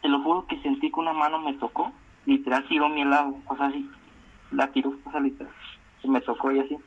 te 0.02 0.10
lo 0.10 0.22
juro 0.22 0.48
que 0.48 0.60
sentí 0.62 0.92
que 0.92 1.00
una 1.00 1.14
mano 1.14 1.40
me 1.40 1.54
tocó, 1.54 1.92
literal 2.26 2.68
tiró 2.68 2.90
mi 2.90 3.02
helado, 3.02 3.36
o 3.48 3.56
sea, 3.56 3.68
así, 3.68 3.90
la 4.52 4.68
tiró, 4.72 4.94
o 5.06 5.12
sea, 5.12 5.20
literal, 5.20 5.54
me 6.04 6.22
tocó 6.22 6.52
y 6.52 6.60
así. 6.60 6.78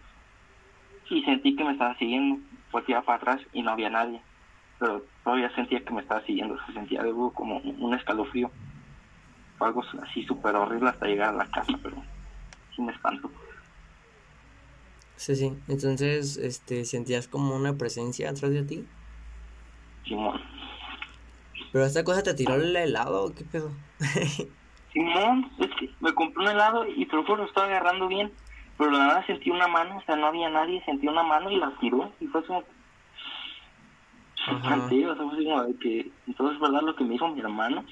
Y 1.11 1.23
sentí 1.23 1.55
que 1.55 1.65
me 1.65 1.73
estaba 1.73 1.97
siguiendo, 1.97 2.43
volteaba 2.73 3.05
para 3.05 3.19
atrás 3.19 3.41
y 3.53 3.63
no 3.63 3.71
había 3.71 3.91
nadie, 3.91 4.21
pero 4.79 5.05
todavía 5.23 5.55
sentía 5.55 5.85
que 5.85 5.93
me 5.93 6.03
estaba 6.03 6.23
siguiendo, 6.23 6.59
se 6.67 6.73
sentía 6.73 7.03
algo 7.03 7.33
como 7.33 7.59
un 7.59 7.95
escalofrío. 7.95 8.51
Fue 9.59 9.69
algo 9.69 9.85
así 10.03 10.25
súper 10.25 10.57
horrible 10.57 10.91
hasta 10.91 11.07
llegar 11.07 11.29
a 11.29 11.39
la 11.39 11.47
casa, 11.47 11.79
pero 11.81 11.97
me 12.79 12.91
espanto. 12.91 13.31
sí, 15.15 15.37
sí. 15.37 15.57
Entonces, 15.69 16.37
este, 16.37 16.85
sentías 16.85 17.29
como 17.29 17.55
una 17.55 17.75
presencia 17.75 18.31
atrás 18.31 18.51
de 18.51 18.65
ti. 18.65 18.85
Simón. 20.07 20.41
Pero 21.73 21.85
esta 21.85 22.05
cosa 22.05 22.23
te 22.23 22.35
tiró 22.35 22.55
el 22.55 22.75
helado, 22.75 23.25
¿o 23.25 23.35
¿qué 23.35 23.45
pedo? 23.45 23.71
Simón, 24.93 25.51
es 25.59 25.71
que 25.79 25.91
me 26.01 26.13
compré 26.15 26.45
un 26.45 26.51
helado 26.51 26.87
y 26.87 27.05
te 27.07 27.17
lo 27.17 27.25
juro, 27.25 27.45
estaba 27.45 27.67
agarrando 27.67 28.07
bien, 28.07 28.33
pero 28.79 28.91
la 28.91 28.99
nada 29.07 29.27
sentí 29.27 29.51
una 29.51 29.67
mano, 29.67 29.97
o 29.99 30.03
sea, 30.03 30.15
no 30.17 30.27
había 30.29 30.49
nadie, 30.51 30.85
sentí 30.85 31.09
una 31.09 31.23
mano 31.25 31.51
y 31.51 31.57
la 31.57 31.73
tiró, 31.81 32.13
y 32.21 32.27
fue 32.27 32.45
como... 32.47 32.63
Espanté, 34.47 35.07
o 35.07 35.15
sea, 35.17 35.25
fue 35.25 35.35
así 35.35 35.45
como 35.45 35.63
de 35.65 35.77
que, 35.79 36.11
entonces, 36.27 36.61
¿verdad? 36.61 36.83
Lo 36.83 36.95
que 36.95 37.05
me 37.05 37.15
hizo 37.15 37.29
mi 37.29 37.41
hermano, 37.41 37.85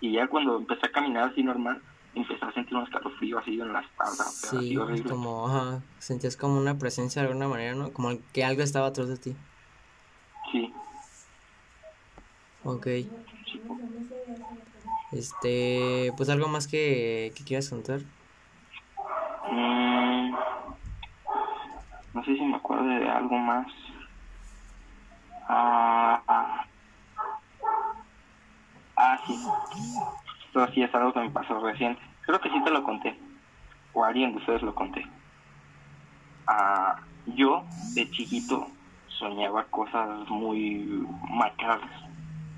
y 0.00 0.12
ya 0.12 0.28
cuando 0.28 0.56
empecé 0.56 0.86
a 0.86 0.92
caminar 0.92 1.30
así 1.30 1.42
normal, 1.42 1.82
empecé 2.14 2.44
a 2.44 2.52
sentir 2.52 2.76
un 2.76 2.84
escalofrío 2.84 3.38
así 3.38 3.60
en 3.60 3.72
la 3.72 3.80
espalda, 3.80 4.24
pero 4.42 4.58
así 4.58 4.68
Sí, 4.68 4.76
horrible. 4.76 5.10
como, 5.10 5.48
ajá, 5.48 5.82
sentías 5.98 6.36
como 6.36 6.56
una 6.58 6.78
presencia 6.78 7.20
de 7.22 7.28
alguna 7.28 7.48
manera, 7.48 7.74
¿no? 7.74 7.92
Como 7.92 8.10
que 8.32 8.44
algo 8.44 8.62
estaba 8.62 8.86
atrás 8.86 9.08
de 9.08 9.16
ti. 9.18 9.36
Sí, 10.52 10.72
Ok. 12.64 12.86
Este, 15.12 16.12
pues 16.16 16.30
algo 16.30 16.48
más 16.48 16.66
que, 16.66 17.32
que 17.36 17.44
quieras 17.44 17.68
contar. 17.68 18.00
Mm, 19.50 20.34
no 22.14 22.24
sé 22.24 22.34
si 22.34 22.44
me 22.44 22.56
acuerdo 22.56 22.86
de 22.86 23.08
algo 23.08 23.36
más. 23.36 23.66
Ah, 25.48 26.22
ah, 26.26 26.64
ah, 28.96 29.18
sí. 29.26 29.38
Esto 30.46 30.66
sí 30.72 30.82
es 30.82 30.94
algo 30.94 31.12
que 31.12 31.20
me 31.20 31.30
pasó 31.30 31.60
reciente. 31.60 32.00
Creo 32.22 32.40
que 32.40 32.50
sí 32.50 32.62
te 32.64 32.70
lo 32.70 32.82
conté. 32.82 33.18
O 33.92 34.04
alguien 34.04 34.32
de 34.32 34.38
ustedes 34.38 34.62
lo 34.62 34.74
conté. 34.74 35.04
Ah, 36.46 36.96
yo, 37.26 37.64
de 37.94 38.10
chiquito, 38.10 38.66
soñaba 39.18 39.64
cosas 39.66 40.26
muy 40.30 41.06
macabras. 41.28 42.11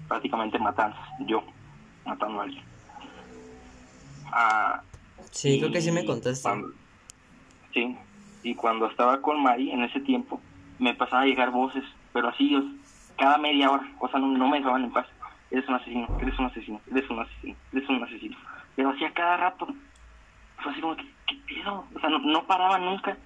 Prácticamente 0.09 0.59
matanzas. 0.59 1.01
Yo, 1.27 1.43
matando 2.05 2.41
a 2.41 2.45
alguien. 2.45 2.65
Ah, 4.33 4.83
Sí, 5.31 5.59
creo 5.59 5.73
que 5.73 5.81
sí 5.81 5.91
me 5.93 6.03
y 6.03 6.07
contaste. 6.07 6.49
cuando- 6.49 6.69
sí, 7.73 7.97
y 8.43 8.55
cuando 8.55 8.87
estaba 8.87 9.21
con 9.21 9.43
Mari 9.43 9.71
en 9.71 9.83
ese 9.83 10.01
tiempo, 10.01 10.41
me 10.79 10.95
pasaba 10.95 11.23
a 11.23 11.27
llegar 11.27 11.51
voces, 11.51 11.85
pero 12.13 12.29
así, 12.29 12.57
cada 13.17 13.39
media 13.39 13.71
hora, 13.71 13.85
o 14.01 14.09
sea, 14.09 14.21
no, 14.21 14.29
no 14.29 14.49
me 14.49 14.59
dejaban 14.59 14.85
en 14.85 14.93
paz. 14.93 15.07
Eres 15.51 15.69
un 15.69 15.75
asesino, 15.77 16.09
eres 16.21 16.39
un 16.39 16.47
asesino, 16.47 16.81
eres 16.91 17.09
un 17.11 17.21
asesino, 17.21 17.57
eres 17.73 17.89
un 17.89 18.03
asesino. 18.03 18.37
Pero 18.77 18.91
hacía 18.91 19.13
cada 19.13 19.37
rato. 19.37 19.67
Fue 20.63 20.73
así 20.73 20.81
como, 20.81 20.97
¿qué, 20.97 21.05
qué 21.27 21.37
pedo? 21.47 21.87
O 21.95 22.01
sea, 22.01 22.11
no, 22.11 22.19
no 22.19 22.47
paraban 22.47 22.85
nunca. 22.85 23.17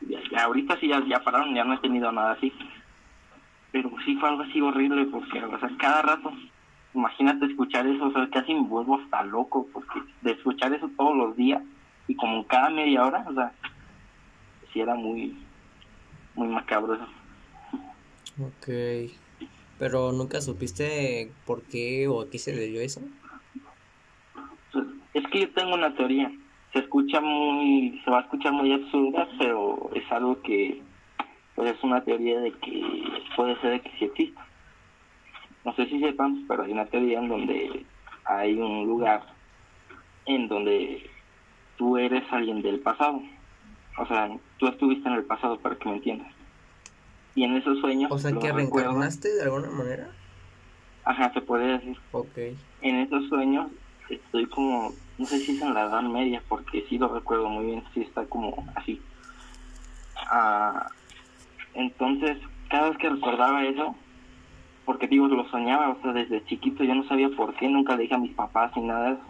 Ya 0.00 0.44
ahorita 0.44 0.78
sí 0.80 0.88
ya, 0.88 1.02
ya 1.06 1.20
pararon, 1.22 1.54
ya 1.54 1.64
no 1.64 1.74
he 1.74 1.78
tenido 1.78 2.10
nada 2.12 2.32
así. 2.32 2.52
Pero 3.72 3.90
sí 4.04 4.16
fue 4.16 4.28
algo 4.28 4.42
así 4.42 4.60
horrible, 4.60 5.06
porque, 5.06 5.42
o 5.42 5.58
sea, 5.58 5.70
cada 5.78 6.02
rato 6.02 6.32
imagínate 6.94 7.46
escuchar 7.46 7.86
eso, 7.86 8.06
o 8.06 8.12
sea, 8.12 8.28
casi 8.30 8.54
me 8.54 8.68
vuelvo 8.68 9.00
hasta 9.00 9.24
loco, 9.24 9.66
porque 9.72 10.00
de 10.20 10.32
escuchar 10.32 10.72
eso 10.72 10.90
todos 10.96 11.16
los 11.16 11.36
días 11.36 11.62
y 12.06 12.14
como 12.14 12.46
cada 12.46 12.70
media 12.70 13.04
hora, 13.04 13.24
o 13.28 13.34
sea, 13.34 13.52
sí 14.72 14.80
era 14.80 14.94
muy, 14.94 15.36
muy 16.34 16.48
macabro 16.48 16.94
eso. 16.94 17.08
Ok. 18.40 19.10
Pero 19.78 20.12
nunca 20.12 20.40
supiste 20.40 21.32
por 21.46 21.62
qué 21.62 22.06
o 22.08 22.22
a 22.22 22.30
qué 22.30 22.38
se 22.38 22.54
le 22.54 22.66
dio 22.66 22.80
eso. 22.80 23.00
Es 25.14 25.26
que 25.28 25.40
yo 25.40 25.50
tengo 25.50 25.74
una 25.74 25.94
teoría, 25.94 26.30
se 26.72 26.80
escucha 26.80 27.20
muy, 27.20 28.00
se 28.04 28.10
va 28.10 28.18
a 28.18 28.22
escuchar 28.22 28.52
muy 28.52 28.72
absurda, 28.72 29.28
pero 29.38 29.90
es 29.94 30.10
algo 30.10 30.40
que, 30.42 30.82
pues 31.54 31.74
es 31.76 31.82
una 31.84 32.02
teoría 32.04 32.40
de 32.40 32.52
que 32.52 32.82
puede 33.36 33.60
ser 33.60 33.70
de 33.72 33.80
que 33.80 33.90
sí 33.98 34.04
existe. 34.06 34.40
No 35.64 35.74
sé 35.74 35.86
si 35.86 36.00
sepan, 36.00 36.44
pero 36.48 36.64
hay 36.64 36.72
una 36.72 36.86
teoría 36.86 37.18
en 37.20 37.28
donde 37.28 37.86
hay 38.24 38.54
un 38.58 38.86
lugar 38.86 39.22
en 40.26 40.48
donde 40.48 41.08
tú 41.76 41.96
eres 41.98 42.24
alguien 42.32 42.62
del 42.62 42.80
pasado. 42.80 43.22
O 43.98 44.06
sea, 44.06 44.30
tú 44.58 44.68
estuviste 44.68 45.08
en 45.08 45.14
el 45.14 45.24
pasado 45.24 45.58
para 45.60 45.76
que 45.76 45.88
me 45.88 45.96
entiendas. 45.96 46.32
Y 47.34 47.44
en 47.44 47.56
esos 47.56 47.78
sueños... 47.80 48.10
O 48.10 48.18
sea, 48.18 48.30
que 48.32 48.52
recuerdo- 48.52 48.56
reencarnaste 48.56 49.34
de 49.34 49.42
alguna 49.42 49.70
manera. 49.70 50.10
Ajá, 51.04 51.32
se 51.32 51.40
puede 51.40 51.78
decir. 51.78 51.96
Ok. 52.12 52.38
En 52.80 52.96
esos 52.96 53.28
sueños 53.28 53.68
estoy 54.08 54.46
como, 54.46 54.92
no 55.18 55.26
sé 55.26 55.38
si 55.40 55.56
es 55.56 55.62
en 55.62 55.74
la 55.74 55.82
edad 55.86 56.02
media, 56.02 56.42
porque 56.48 56.84
sí 56.88 56.98
lo 56.98 57.08
recuerdo 57.08 57.48
muy 57.48 57.66
bien, 57.66 57.84
sí 57.94 58.02
está 58.02 58.24
como 58.26 58.64
así. 58.76 59.00
Ah, 60.16 60.86
entonces, 61.74 62.38
cada 62.68 62.90
vez 62.90 62.98
que 62.98 63.08
recordaba 63.08 63.64
eso, 63.64 63.94
porque 64.84 65.06
digo, 65.06 65.28
lo 65.28 65.48
soñaba, 65.48 65.90
o 65.90 66.02
sea, 66.02 66.12
desde 66.12 66.44
chiquito 66.44 66.84
yo 66.84 66.94
no 66.94 67.04
sabía 67.04 67.28
por 67.30 67.54
qué, 67.54 67.68
nunca 67.68 67.96
le 67.96 68.02
dije 68.02 68.14
a 68.14 68.18
mis 68.18 68.34
papás 68.34 68.76
ni 68.76 68.82
nada 68.82 69.06
de 69.06 69.12
eso. 69.14 69.22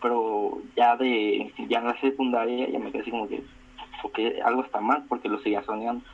Pero 0.00 0.62
ya 0.76 0.96
de, 0.96 1.52
ya 1.68 1.78
en 1.78 1.86
la 1.86 2.00
secundaria 2.00 2.68
ya 2.68 2.78
me 2.78 2.92
quedé 2.92 3.02
así 3.02 3.10
como 3.10 3.28
que, 3.28 3.42
porque 4.02 4.40
algo 4.44 4.62
está 4.62 4.80
mal, 4.80 5.04
porque 5.08 5.28
lo 5.28 5.40
seguía 5.40 5.62
soñando. 5.64 6.04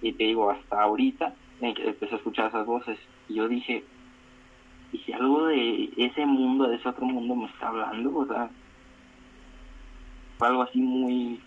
Y 0.00 0.12
te 0.12 0.24
digo, 0.24 0.50
hasta 0.50 0.82
ahorita 0.82 1.34
empecé 1.60 2.14
a 2.14 2.18
escuchar 2.18 2.48
esas 2.48 2.66
voces. 2.66 2.98
Y 3.28 3.34
yo 3.34 3.48
dije, 3.48 3.84
¿y 4.92 4.98
si 4.98 5.12
algo 5.12 5.46
de 5.46 5.90
ese 5.96 6.26
mundo, 6.26 6.68
de 6.68 6.76
ese 6.76 6.88
otro 6.88 7.06
mundo 7.06 7.34
me 7.34 7.46
está 7.46 7.68
hablando? 7.68 8.16
O 8.16 8.26
sea, 8.26 8.50
fue 10.38 10.48
algo 10.48 10.62
así 10.62 10.80
muy... 10.80 11.40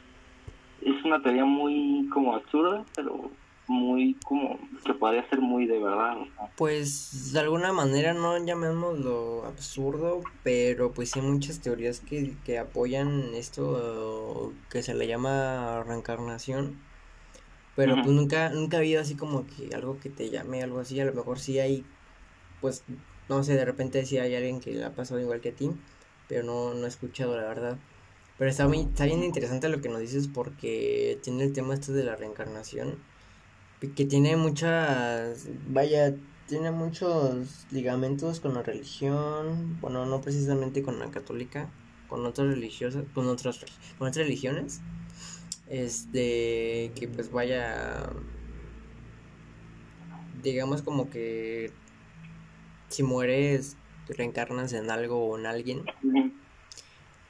Es 0.86 1.04
una 1.04 1.22
teoría 1.22 1.44
muy 1.44 2.08
como 2.14 2.36
absurda, 2.36 2.86
pero 2.96 3.30
muy 3.68 4.16
como 4.24 4.60
que 4.86 4.94
podría 4.94 5.28
ser 5.30 5.42
muy 5.42 5.66
de 5.66 5.80
verdad. 5.80 6.16
Pues 6.56 7.34
de 7.34 7.40
alguna 7.40 7.74
manera 7.74 8.14
no 8.14 8.38
llamémoslo 8.38 9.44
absurdo, 9.46 10.22
pero 10.44 10.92
pues 10.92 11.16
hay 11.16 11.24
muchas 11.24 11.60
teorías 11.60 12.00
que, 12.00 12.36
que 12.46 12.60
apoyan 12.60 13.34
esto 13.34 14.54
que 14.70 14.84
se 14.84 14.94
le 14.94 15.08
llama 15.08 15.84
reencarnación. 15.84 16.80
Pero 17.76 17.96
pues 17.96 18.08
nunca, 18.08 18.50
nunca 18.50 18.78
ha 18.78 18.80
habido 18.80 19.02
así 19.02 19.16
como 19.16 19.46
que 19.46 19.76
algo 19.76 20.00
que 20.00 20.10
te 20.10 20.30
llame, 20.30 20.64
algo 20.64 20.80
así. 20.80 21.00
A 21.02 21.06
lo 21.06 21.14
mejor 21.14 21.40
sí 21.40 21.60
hay, 21.60 21.84
pues, 22.62 22.86
no 23.28 23.44
sé, 23.44 23.56
de 23.56 23.66
repente 23.66 24.06
sí 24.06 24.18
hay 24.18 24.34
alguien 24.34 24.62
que 24.62 24.72
le 24.72 24.86
ha 24.86 24.96
pasado 24.96 25.20
igual 25.20 25.42
que 25.42 25.50
a 25.50 25.56
ti, 25.56 25.72
pero 26.30 26.44
no, 26.44 26.74
no 26.74 26.86
he 26.86 26.88
escuchado 26.88 27.36
la 27.36 27.44
verdad. 27.44 27.78
Pero 28.38 28.50
está, 28.50 28.68
muy, 28.68 28.80
está 28.82 29.06
bien 29.06 29.24
interesante 29.24 29.70
lo 29.70 29.82
que 29.82 29.90
nos 29.90 30.02
dices 30.02 30.28
porque 30.28 31.20
tiene 31.24 31.44
el 31.44 31.54
tema 31.54 31.74
este 31.74 31.94
de 31.94 32.04
la 32.04 32.16
reencarnación 32.16 32.96
que 33.96 34.06
tiene 34.06 34.36
muchas, 34.36 35.48
vaya, 35.68 36.16
tiene 36.48 36.72
muchos 36.72 37.66
ligamentos 37.72 38.40
con 38.40 38.54
la 38.54 38.64
religión, 38.64 39.80
bueno, 39.82 40.06
no 40.06 40.22
precisamente 40.22 40.84
con 40.84 41.00
la 41.00 41.12
católica, 41.12 41.70
con 42.08 42.26
otras 42.26 42.48
religiosas, 42.48 43.04
con 43.14 43.28
otras, 43.28 43.60
con 43.98 44.08
otras 44.08 44.26
religiones, 44.26 44.82
este, 45.68 46.92
que 46.96 47.10
pues 47.14 47.32
vaya, 47.32 48.10
digamos 50.42 50.82
como 50.82 51.10
que 51.10 51.72
si 52.90 53.04
mueres 53.04 53.78
reencarnas 54.08 54.74
en 54.74 54.90
algo 54.92 55.26
o 55.26 55.38
en 55.38 55.48
alguien, 55.48 55.84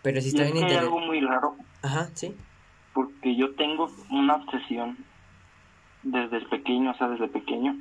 pero 0.06 0.22
si 0.22 0.30
está 0.30 0.44
es 0.44 0.54
bien 0.54 0.64
interesante, 0.64 0.96
algo 0.96 1.00
muy 1.06 1.20
raro, 1.20 1.58
ajá, 1.82 2.10
sí, 2.16 2.34
porque 2.94 3.36
yo 3.36 3.54
tengo 3.56 3.90
una 4.10 4.36
obsesión 4.36 4.98
desde 6.04 6.40
pequeño, 6.48 6.92
o 6.92 6.94
sea, 6.96 7.10
desde 7.10 7.28
pequeño, 7.28 7.76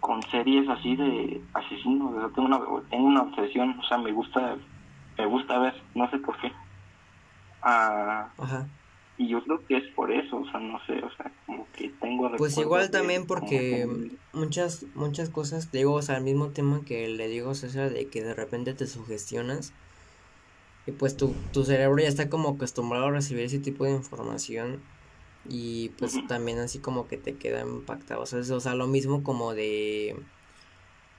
con 0.00 0.22
series 0.30 0.68
así 0.68 0.96
de 0.96 1.42
asesinos. 1.54 2.14
o 2.14 2.20
sea, 2.20 2.28
tengo, 2.34 2.46
una, 2.48 2.88
tengo 2.88 3.06
una 3.06 3.22
obsesión, 3.22 3.78
o 3.78 3.82
sea, 3.82 3.98
me 3.98 4.12
gusta, 4.12 4.56
me 5.18 5.26
gusta 5.26 5.58
ver, 5.58 5.74
no 5.94 6.08
sé 6.10 6.18
por 6.18 6.40
qué. 6.40 6.52
Ah, 7.62 8.30
ajá. 8.38 8.68
y 9.16 9.28
yo 9.28 9.42
creo 9.42 9.66
que 9.66 9.76
es 9.78 9.84
por 9.96 10.12
eso, 10.12 10.36
o 10.38 10.50
sea, 10.50 10.60
no 10.60 10.78
sé, 10.86 10.92
o 11.04 11.10
sea, 11.16 11.32
como 11.44 11.66
que 11.72 11.88
tengo 12.00 12.30
Pues 12.36 12.56
igual 12.56 12.90
también 12.90 13.26
porque 13.26 13.48
que- 13.48 14.18
muchas 14.32 14.86
muchas 14.94 15.28
cosas, 15.30 15.70
te 15.70 15.78
digo, 15.78 15.94
o 15.94 16.02
sea, 16.02 16.18
el 16.18 16.24
mismo 16.24 16.52
tema 16.52 16.82
que 16.86 17.08
le 17.08 17.26
digo 17.28 17.50
a 17.50 17.54
César 17.54 17.90
de 17.90 18.08
que 18.08 18.22
de 18.22 18.34
repente 18.34 18.74
te 18.74 18.86
sugestionas 18.86 19.74
y 20.88 20.92
pues 20.92 21.16
tu, 21.16 21.34
tu 21.52 21.64
cerebro 21.64 22.02
ya 22.02 22.08
está 22.08 22.28
como 22.30 22.48
acostumbrado 22.48 23.06
a 23.06 23.10
recibir 23.12 23.44
ese 23.44 23.58
tipo 23.60 23.84
de 23.84 23.90
información 23.92 24.80
y 25.48 25.90
pues 25.98 26.18
también 26.28 26.58
así 26.58 26.78
como 26.80 27.06
que 27.08 27.16
te 27.18 27.34
queda 27.36 27.60
impactado, 27.62 28.22
o 28.22 28.26
sea, 28.26 28.40
es- 28.40 28.50
o 28.50 28.60
sea, 28.60 28.74
lo 28.74 28.86
mismo 28.88 29.22
como 29.22 29.54
de 29.54 30.16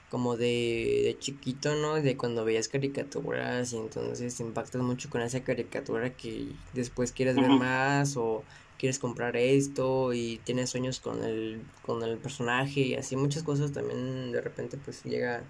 como 0.09 0.37
de, 0.37 1.01
de 1.05 1.17
chiquito, 1.19 1.75
¿no? 1.75 2.01
De 2.01 2.17
cuando 2.17 2.43
veías 2.43 2.67
caricaturas 2.67 3.73
y 3.73 3.77
entonces 3.77 4.35
te 4.35 4.43
impactas 4.43 4.81
mucho 4.81 5.07
con 5.09 5.21
esa 5.21 5.41
caricatura 5.43 6.09
que 6.15 6.47
después 6.73 7.11
quieres 7.11 7.35
ver 7.35 7.51
más 7.51 8.17
o 8.17 8.43
quieres 8.79 8.97
comprar 8.97 9.37
esto 9.37 10.13
y 10.13 10.39
tienes 10.45 10.71
sueños 10.71 10.99
con 10.99 11.23
el, 11.23 11.61
con 11.85 12.01
el 12.01 12.17
personaje 12.17 12.79
y 12.81 12.95
así 12.95 13.15
muchas 13.17 13.43
cosas 13.43 13.71
también 13.71 14.31
de 14.31 14.41
repente 14.41 14.77
pues 14.83 15.03
llega, 15.03 15.43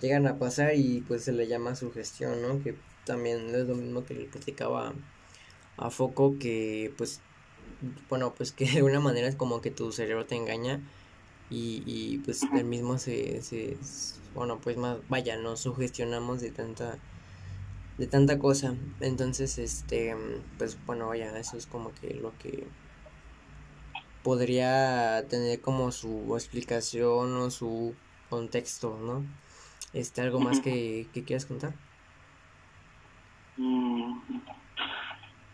llegan 0.00 0.26
a 0.26 0.38
pasar 0.38 0.74
y 0.76 1.02
pues 1.06 1.24
se 1.24 1.32
le 1.32 1.46
llama 1.46 1.76
sugestión, 1.76 2.40
¿no? 2.40 2.62
Que 2.62 2.74
también 3.04 3.54
es 3.54 3.66
lo 3.66 3.74
mismo 3.74 4.04
que 4.04 4.14
le 4.14 4.24
platicaba 4.24 4.92
a 5.76 5.90
Foco 5.90 6.36
que 6.38 6.92
pues 6.96 7.20
bueno 8.08 8.34
pues 8.34 8.52
que 8.52 8.64
de 8.70 8.78
alguna 8.78 9.00
manera 9.00 9.28
es 9.28 9.36
como 9.36 9.60
que 9.60 9.70
tu 9.70 9.92
cerebro 9.92 10.26
te 10.26 10.36
engaña 10.36 10.80
y, 11.50 11.82
y 11.86 12.18
pues 12.18 12.42
el 12.54 12.64
mismo 12.64 12.98
se, 12.98 13.42
se 13.42 13.76
bueno 14.34 14.60
pues 14.60 14.76
más 14.76 14.98
vaya 15.08 15.36
nos 15.36 15.60
sugestionamos 15.60 16.40
de 16.40 16.50
tanta 16.50 16.98
de 17.98 18.06
tanta 18.06 18.38
cosa. 18.38 18.76
Entonces 19.00 19.58
este 19.58 20.16
pues 20.58 20.78
bueno 20.86 21.08
vaya 21.08 21.36
eso 21.38 21.56
es 21.56 21.66
como 21.66 21.92
que 21.94 22.14
lo 22.14 22.32
que 22.38 22.66
podría 24.22 25.26
tener 25.28 25.60
como 25.60 25.92
su 25.92 26.34
explicación 26.34 27.36
o 27.36 27.50
su 27.50 27.94
contexto 28.28 28.98
no 29.00 29.24
este 29.92 30.20
algo 30.20 30.40
más 30.40 30.60
que, 30.60 31.08
que 31.12 31.24
quieras 31.24 31.46
contar 31.46 31.74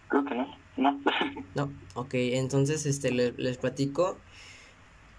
creo 0.09 0.25
que 0.25 0.35
no, 0.35 0.47
no. 0.77 1.01
No, 1.55 1.73
ok, 1.95 2.11
entonces 2.15 2.85
este 2.85 3.11
le- 3.11 3.33
les 3.33 3.57
platico 3.57 4.19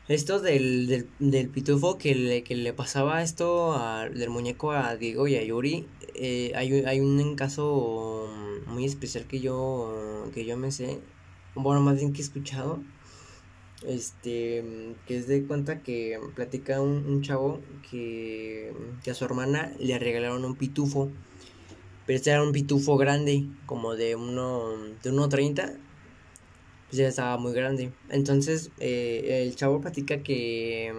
esto 0.08 0.40
del, 0.40 0.88
del, 0.88 1.10
del 1.20 1.50
pitufo 1.50 1.98
que 1.98 2.16
le, 2.16 2.44
que 2.44 2.56
le 2.56 2.74
pasaba 2.74 3.22
esto 3.22 3.74
a- 3.74 4.08
del 4.10 4.30
muñeco 4.30 4.72
a 4.72 4.96
Diego 4.96 5.28
y 5.28 5.36
a 5.36 5.44
Yuri. 5.44 5.86
eh, 6.16 6.52
hay, 6.56 6.72
hay 6.86 7.00
un 7.02 7.36
caso 7.36 8.30
muy 8.68 8.86
especial 8.86 9.26
que 9.28 9.40
yo 9.40 10.26
que 10.34 10.46
yo 10.46 10.58
me 10.58 10.72
sé, 10.72 11.00
bueno, 11.56 11.82
más 11.82 11.98
bien 11.98 12.14
que 12.14 12.20
he 12.22 12.24
escuchado. 12.24 12.80
Este, 13.86 14.64
que 15.06 15.18
es 15.18 15.28
de 15.28 15.44
cuenta 15.46 15.84
que 15.84 16.20
platica 16.36 16.82
un, 16.82 17.06
un 17.06 17.22
chavo 17.22 17.60
que, 17.92 18.74
que 19.04 19.12
a 19.12 19.14
su 19.14 19.24
hermana 19.24 19.72
le 19.80 20.00
regalaron 20.00 20.44
un 20.46 20.56
pitufo. 20.56 21.10
Pero 22.08 22.18
este 22.18 22.32
era 22.32 22.42
un 22.42 22.54
pitufo 22.54 22.98
grande, 22.98 23.46
como 23.68 23.96
de 23.96 24.16
uno, 24.16 24.72
de 25.04 25.12
1.30 25.12 25.78
pues 26.88 26.98
ya 26.98 27.08
estaba 27.08 27.38
muy 27.38 27.54
grande. 27.54 27.92
Entonces, 28.10 28.72
eh, 28.80 29.44
el 29.46 29.56
chavo 29.56 29.82
platica 29.82 30.24
que, 30.24 30.94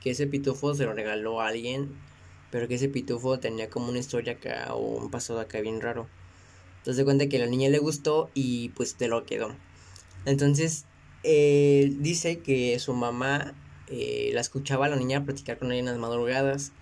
que 0.00 0.10
ese 0.10 0.26
pitufo 0.26 0.74
se 0.74 0.84
lo 0.84 0.94
regaló 0.94 1.40
a 1.40 1.48
alguien, 1.48 1.94
pero 2.50 2.66
que 2.66 2.76
ese 2.76 2.88
pitufo 2.88 3.38
tenía 3.38 3.68
como 3.68 3.88
una 3.90 3.98
historia 3.98 4.34
acá 4.34 4.74
o 4.74 4.96
un 4.96 5.10
pasado 5.10 5.40
acá 5.40 5.60
bien 5.60 5.80
raro. 5.80 6.08
Entonces, 6.78 6.96
de 6.96 7.04
cuenta 7.04 7.28
que 7.28 7.38
la 7.38 7.46
niña 7.46 7.68
le 7.68 7.78
gustó 7.78 8.30
y 8.34 8.70
pues 8.70 8.94
te 8.94 9.08
lo 9.08 9.26
quedó. 9.26 9.54
Entonces, 10.24 10.86
él 11.22 12.02
dice 12.02 12.38
que 12.38 12.78
su 12.78 12.94
mamá 12.94 13.54
eh, 13.88 14.30
la 14.32 14.40
escuchaba 14.40 14.86
a 14.86 14.88
la 14.88 14.96
niña 14.96 15.24
platicar 15.24 15.58
con 15.58 15.70
ella 15.70 15.80
en 15.80 15.86
las 15.86 15.98
madrugadas. 15.98 16.72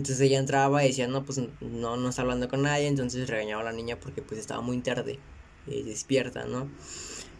Entonces 0.00 0.22
ella 0.22 0.38
entraba 0.38 0.82
y 0.82 0.88
decía, 0.88 1.08
no, 1.08 1.24
pues 1.24 1.42
no, 1.60 1.96
no 1.98 2.08
está 2.08 2.22
hablando 2.22 2.48
con 2.48 2.62
nadie. 2.62 2.86
Entonces 2.86 3.28
regañaba 3.28 3.60
a 3.60 3.64
la 3.66 3.72
niña 3.72 4.00
porque 4.00 4.22
pues 4.22 4.40
estaba 4.40 4.62
muy 4.62 4.78
tarde 4.78 5.18
eh, 5.66 5.82
despierta, 5.84 6.46
¿no? 6.46 6.70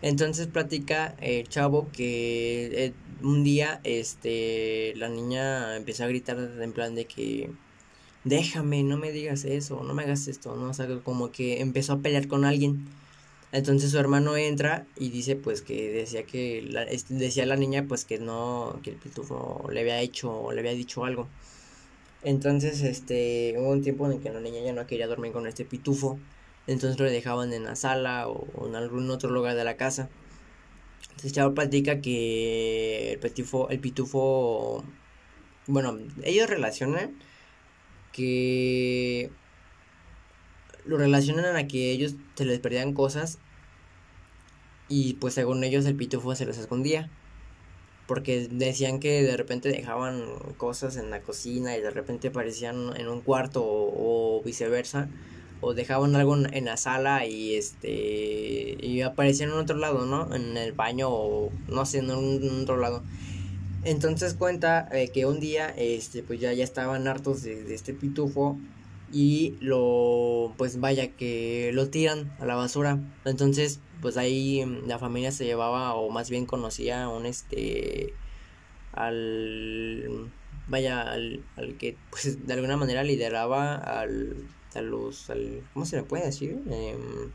Entonces 0.02 0.46
platica 0.46 1.16
el 1.20 1.48
chavo 1.48 1.88
que 1.90 2.84
eh, 2.84 2.92
un 3.22 3.44
día 3.44 3.80
este 3.84 4.92
la 4.96 5.08
niña 5.08 5.74
empezó 5.76 6.04
a 6.04 6.08
gritar 6.08 6.36
en 6.38 6.72
plan 6.72 6.94
de 6.94 7.06
que 7.06 7.50
déjame, 8.24 8.82
no 8.82 8.98
me 8.98 9.10
digas 9.10 9.46
eso, 9.46 9.82
no 9.82 9.94
me 9.94 10.02
hagas 10.02 10.28
esto, 10.28 10.54
¿no? 10.56 10.68
O 10.68 10.74
sea, 10.74 10.86
como 11.02 11.32
que 11.32 11.62
empezó 11.62 11.94
a 11.94 12.00
pelear 12.00 12.28
con 12.28 12.44
alguien. 12.44 12.88
Entonces 13.52 13.90
su 13.90 13.98
hermano 13.98 14.36
entra 14.36 14.86
y 14.98 15.08
dice 15.08 15.34
pues 15.34 15.62
que 15.62 15.90
decía 15.90 16.24
que 16.24 16.62
decía 17.08 17.46
la 17.46 17.56
niña 17.56 17.86
pues 17.88 18.04
que 18.04 18.18
no, 18.18 18.78
que 18.82 18.90
el 18.90 18.96
pitufo 18.96 19.66
le 19.72 19.80
había 19.80 20.00
hecho 20.00 20.30
o 20.30 20.52
le 20.52 20.60
había 20.60 20.72
dicho 20.72 21.06
algo. 21.06 21.26
Entonces, 22.22 22.82
este, 22.82 23.54
hubo 23.58 23.70
un 23.70 23.82
tiempo 23.82 24.06
en 24.06 24.12
el 24.12 24.20
que 24.20 24.30
la 24.30 24.40
niña 24.40 24.60
ya 24.62 24.72
no 24.72 24.86
quería 24.86 25.06
dormir 25.06 25.32
con 25.32 25.46
este 25.46 25.64
pitufo. 25.64 26.18
Entonces 26.66 27.00
lo 27.00 27.10
dejaban 27.10 27.52
en 27.52 27.64
la 27.64 27.76
sala 27.76 28.28
o, 28.28 28.68
en 28.68 28.76
algún 28.76 29.10
otro 29.10 29.30
lugar 29.30 29.56
de 29.56 29.64
la 29.64 29.76
casa. 29.76 30.08
Entonces 31.02 31.32
Chavo 31.32 31.54
platica 31.54 32.00
que 32.00 33.12
el 33.12 33.18
pitufo, 33.18 33.68
el 33.70 33.80
pitufo, 33.80 34.84
bueno, 35.66 35.98
ellos 36.22 36.48
relacionan 36.48 37.18
que 38.12 39.30
lo 40.84 40.96
relacionan 40.98 41.56
a 41.56 41.66
que 41.66 41.90
ellos 41.90 42.14
se 42.34 42.44
les 42.44 42.58
perdían 42.60 42.94
cosas 42.94 43.38
y 44.88 45.14
pues 45.14 45.34
según 45.34 45.62
ellos 45.64 45.86
el 45.86 45.96
pitufo 45.96 46.34
se 46.34 46.46
los 46.46 46.58
escondía. 46.58 47.10
Porque 48.10 48.48
decían 48.50 48.98
que 48.98 49.22
de 49.22 49.36
repente 49.36 49.68
dejaban 49.68 50.24
cosas 50.56 50.96
en 50.96 51.10
la 51.10 51.20
cocina 51.20 51.76
y 51.76 51.80
de 51.80 51.92
repente 51.92 52.26
aparecían 52.26 52.90
en 52.96 53.06
un 53.06 53.20
cuarto 53.20 53.62
o, 53.64 54.42
viceversa. 54.44 55.08
O 55.60 55.74
dejaban 55.74 56.16
algo 56.16 56.36
en 56.36 56.64
la 56.64 56.76
sala 56.76 57.24
y 57.24 57.54
este 57.54 58.76
y 58.80 59.02
aparecían 59.02 59.50
en 59.50 59.58
otro 59.58 59.76
lado, 59.76 60.06
¿no? 60.06 60.34
En 60.34 60.56
el 60.56 60.72
baño 60.72 61.08
o 61.08 61.52
no 61.68 61.86
sé, 61.86 61.98
en, 61.98 62.10
otro 62.10 62.78
lado. 62.78 63.04
Entonces 63.84 64.34
cuenta 64.34 64.88
eh, 64.90 65.10
que 65.14 65.24
un 65.24 65.38
día 65.38 65.68
este 65.68 66.24
pues 66.24 66.40
ya, 66.40 66.52
ya 66.52 66.64
estaban 66.64 67.06
hartos 67.06 67.44
de 67.44 67.72
este 67.72 67.94
pitufo 67.94 68.58
y 69.12 69.56
lo 69.60 70.54
pues 70.56 70.80
vaya 70.80 71.08
que 71.16 71.70
lo 71.74 71.88
tiran 71.88 72.32
a 72.38 72.46
la 72.46 72.54
basura. 72.54 72.98
Entonces 73.24 73.80
pues 74.00 74.16
ahí 74.16 74.64
mm, 74.64 74.88
la 74.88 74.98
familia 74.98 75.32
se 75.32 75.44
llevaba 75.44 75.94
o 75.94 76.10
más 76.10 76.30
bien 76.30 76.46
conocía 76.46 77.04
a 77.04 77.08
un 77.08 77.26
este 77.26 78.14
al 78.92 80.30
vaya 80.68 81.02
al, 81.02 81.44
al 81.56 81.76
que 81.76 81.96
pues 82.10 82.46
de 82.46 82.52
alguna 82.54 82.76
manera 82.76 83.02
lideraba 83.02 83.76
al 83.76 84.36
a 84.74 84.78
al 84.78 85.62
cómo 85.72 85.84
se 85.84 85.96
le 85.96 86.02
puede 86.04 86.26
decir 86.26 86.60
em, 86.70 87.30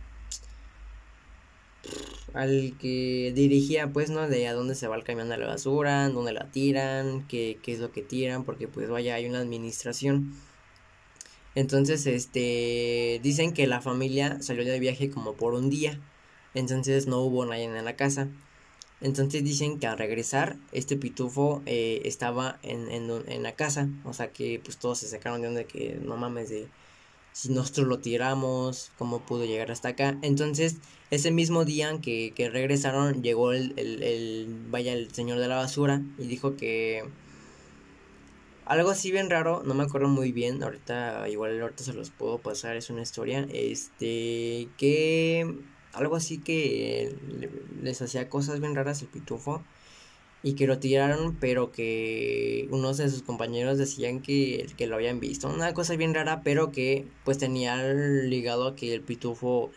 al 2.33 2.75
que 2.79 3.31
dirigía 3.35 3.91
pues 3.91 4.09
no 4.09 4.27
de 4.27 4.47
a 4.47 4.53
dónde 4.53 4.75
se 4.75 4.87
va 4.87 4.95
el 4.95 5.03
camión 5.03 5.29
de 5.29 5.37
la 5.37 5.47
basura 5.47 6.09
dónde 6.09 6.33
la 6.33 6.49
tiran 6.51 7.27
qué, 7.27 7.59
qué 7.61 7.73
es 7.73 7.79
lo 7.79 7.91
que 7.91 8.01
tiran 8.01 8.43
porque 8.45 8.67
pues 8.67 8.89
vaya 8.89 9.15
hay 9.15 9.27
una 9.27 9.39
administración 9.39 10.33
entonces, 11.55 12.05
este, 12.05 13.19
dicen 13.23 13.53
que 13.53 13.65
la 13.65 13.81
familia 13.81 14.41
salió 14.41 14.65
de 14.65 14.79
viaje 14.79 15.09
como 15.09 15.33
por 15.33 15.53
un 15.53 15.69
día. 15.69 15.99
Entonces 16.53 17.07
no 17.07 17.21
hubo 17.21 17.45
nadie 17.45 17.63
en 17.63 17.85
la 17.85 17.95
casa. 17.95 18.27
Entonces 19.01 19.43
dicen 19.43 19.79
que 19.79 19.87
al 19.87 19.97
regresar, 19.97 20.57
este 20.71 20.97
pitufo 20.97 21.61
eh, 21.65 22.01
estaba 22.05 22.59
en, 22.63 22.91
en, 22.91 23.09
en, 23.27 23.43
la 23.43 23.53
casa. 23.53 23.89
O 24.03 24.13
sea 24.13 24.31
que 24.31 24.61
pues 24.63 24.77
todos 24.77 24.99
se 24.99 25.07
sacaron 25.07 25.41
de 25.41 25.47
donde 25.47 25.65
que 25.65 25.99
no 26.01 26.17
mames 26.17 26.49
de 26.49 26.67
si 27.33 27.49
nosotros 27.49 27.87
lo 27.87 27.99
tiramos, 27.99 28.91
cómo 28.97 29.19
pudo 29.19 29.45
llegar 29.45 29.69
hasta 29.69 29.89
acá. 29.89 30.17
Entonces, 30.21 30.77
ese 31.11 31.31
mismo 31.31 31.65
día 31.65 31.99
que, 32.01 32.31
que 32.33 32.49
regresaron, 32.49 33.23
llegó 33.23 33.51
el, 33.51 33.73
el, 33.75 34.03
el, 34.03 34.47
vaya, 34.69 34.93
el 34.93 35.13
señor 35.13 35.39
de 35.39 35.49
la 35.49 35.57
basura 35.57 36.01
y 36.17 36.27
dijo 36.27 36.55
que 36.55 37.03
algo 38.65 38.89
así 38.89 39.11
bien 39.11 39.29
raro, 39.29 39.63
no 39.65 39.73
me 39.73 39.83
acuerdo 39.83 40.07
muy 40.07 40.31
bien, 40.31 40.61
ahorita 40.63 41.29
igual 41.29 41.61
ahorita 41.61 41.83
se 41.83 41.93
los 41.93 42.09
puedo 42.09 42.39
pasar, 42.39 42.75
es 42.75 42.89
una 42.89 43.01
historia, 43.03 43.47
este, 43.51 44.67
que 44.77 45.55
algo 45.93 46.15
así 46.15 46.39
que 46.39 47.15
les 47.81 48.01
hacía 48.01 48.29
cosas 48.29 48.59
bien 48.59 48.75
raras 48.75 49.01
el 49.01 49.07
pitufo 49.07 49.63
y 50.43 50.53
que 50.53 50.67
lo 50.67 50.79
tiraron, 50.79 51.35
pero 51.39 51.71
que 51.71 52.67
unos 52.71 52.97
de 52.97 53.09
sus 53.09 53.23
compañeros 53.23 53.77
decían 53.77 54.21
que, 54.21 54.67
que 54.77 54.87
lo 54.87 54.95
habían 54.95 55.19
visto, 55.19 55.47
una 55.49 55.73
cosa 55.73 55.95
bien 55.95 56.13
rara, 56.13 56.41
pero 56.43 56.71
que 56.71 57.07
pues 57.23 57.37
tenía 57.37 57.77
ligado 57.83 58.67
a 58.67 58.75
que 58.75 58.93
el 58.93 59.01
pitufo 59.01 59.71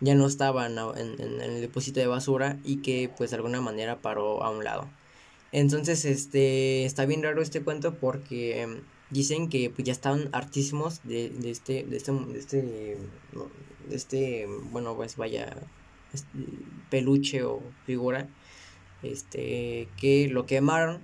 ya 0.00 0.14
no 0.14 0.26
estaba 0.26 0.66
en, 0.66 0.78
en 0.78 1.40
el 1.40 1.60
depósito 1.60 2.00
de 2.00 2.06
basura 2.06 2.58
y 2.64 2.78
que 2.82 3.10
pues 3.16 3.30
de 3.30 3.36
alguna 3.36 3.60
manera 3.60 4.00
paró 4.00 4.42
a 4.42 4.50
un 4.50 4.64
lado. 4.64 4.88
Entonces, 5.52 6.04
este, 6.04 6.84
está 6.84 7.06
bien 7.06 7.22
raro 7.22 7.42
este 7.42 7.62
cuento 7.62 7.94
porque 7.94 8.62
em, 8.62 8.80
dicen 9.10 9.48
que 9.48 9.70
pues, 9.70 9.84
ya 9.84 9.92
estaban 9.92 10.28
hartísimos 10.32 11.02
de, 11.04 11.30
de 11.30 11.50
este, 11.50 11.84
de 11.84 11.96
este, 11.96 12.12
de 12.12 12.38
este, 12.38 12.62
de 13.88 13.96
este, 13.96 14.46
bueno, 14.70 14.94
pues 14.96 15.16
vaya, 15.16 15.56
este, 16.12 16.28
peluche 16.90 17.42
o 17.42 17.62
figura, 17.86 18.28
este, 19.02 19.88
que 19.98 20.28
lo 20.28 20.46
quemaron. 20.46 21.00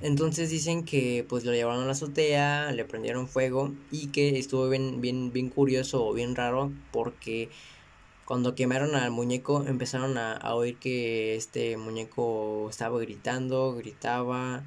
Entonces 0.00 0.50
dicen 0.50 0.84
que 0.84 1.26
pues 1.28 1.44
lo 1.44 1.52
llevaron 1.52 1.82
a 1.82 1.86
la 1.86 1.92
azotea, 1.92 2.70
le 2.72 2.84
prendieron 2.84 3.26
fuego 3.26 3.74
y 3.90 4.08
que 4.08 4.38
estuvo 4.38 4.68
bien, 4.68 5.00
bien, 5.00 5.32
bien 5.32 5.48
curioso 5.50 6.06
o 6.06 6.14
bien 6.14 6.36
raro 6.36 6.72
porque 6.92 7.48
cuando 8.28 8.54
quemaron 8.54 8.94
al 8.94 9.10
muñeco 9.10 9.64
empezaron 9.66 10.18
a, 10.18 10.38
oír 10.54 10.76
que 10.76 11.34
este 11.34 11.78
muñeco 11.78 12.68
estaba 12.68 13.00
gritando, 13.00 13.74
gritaba 13.74 14.66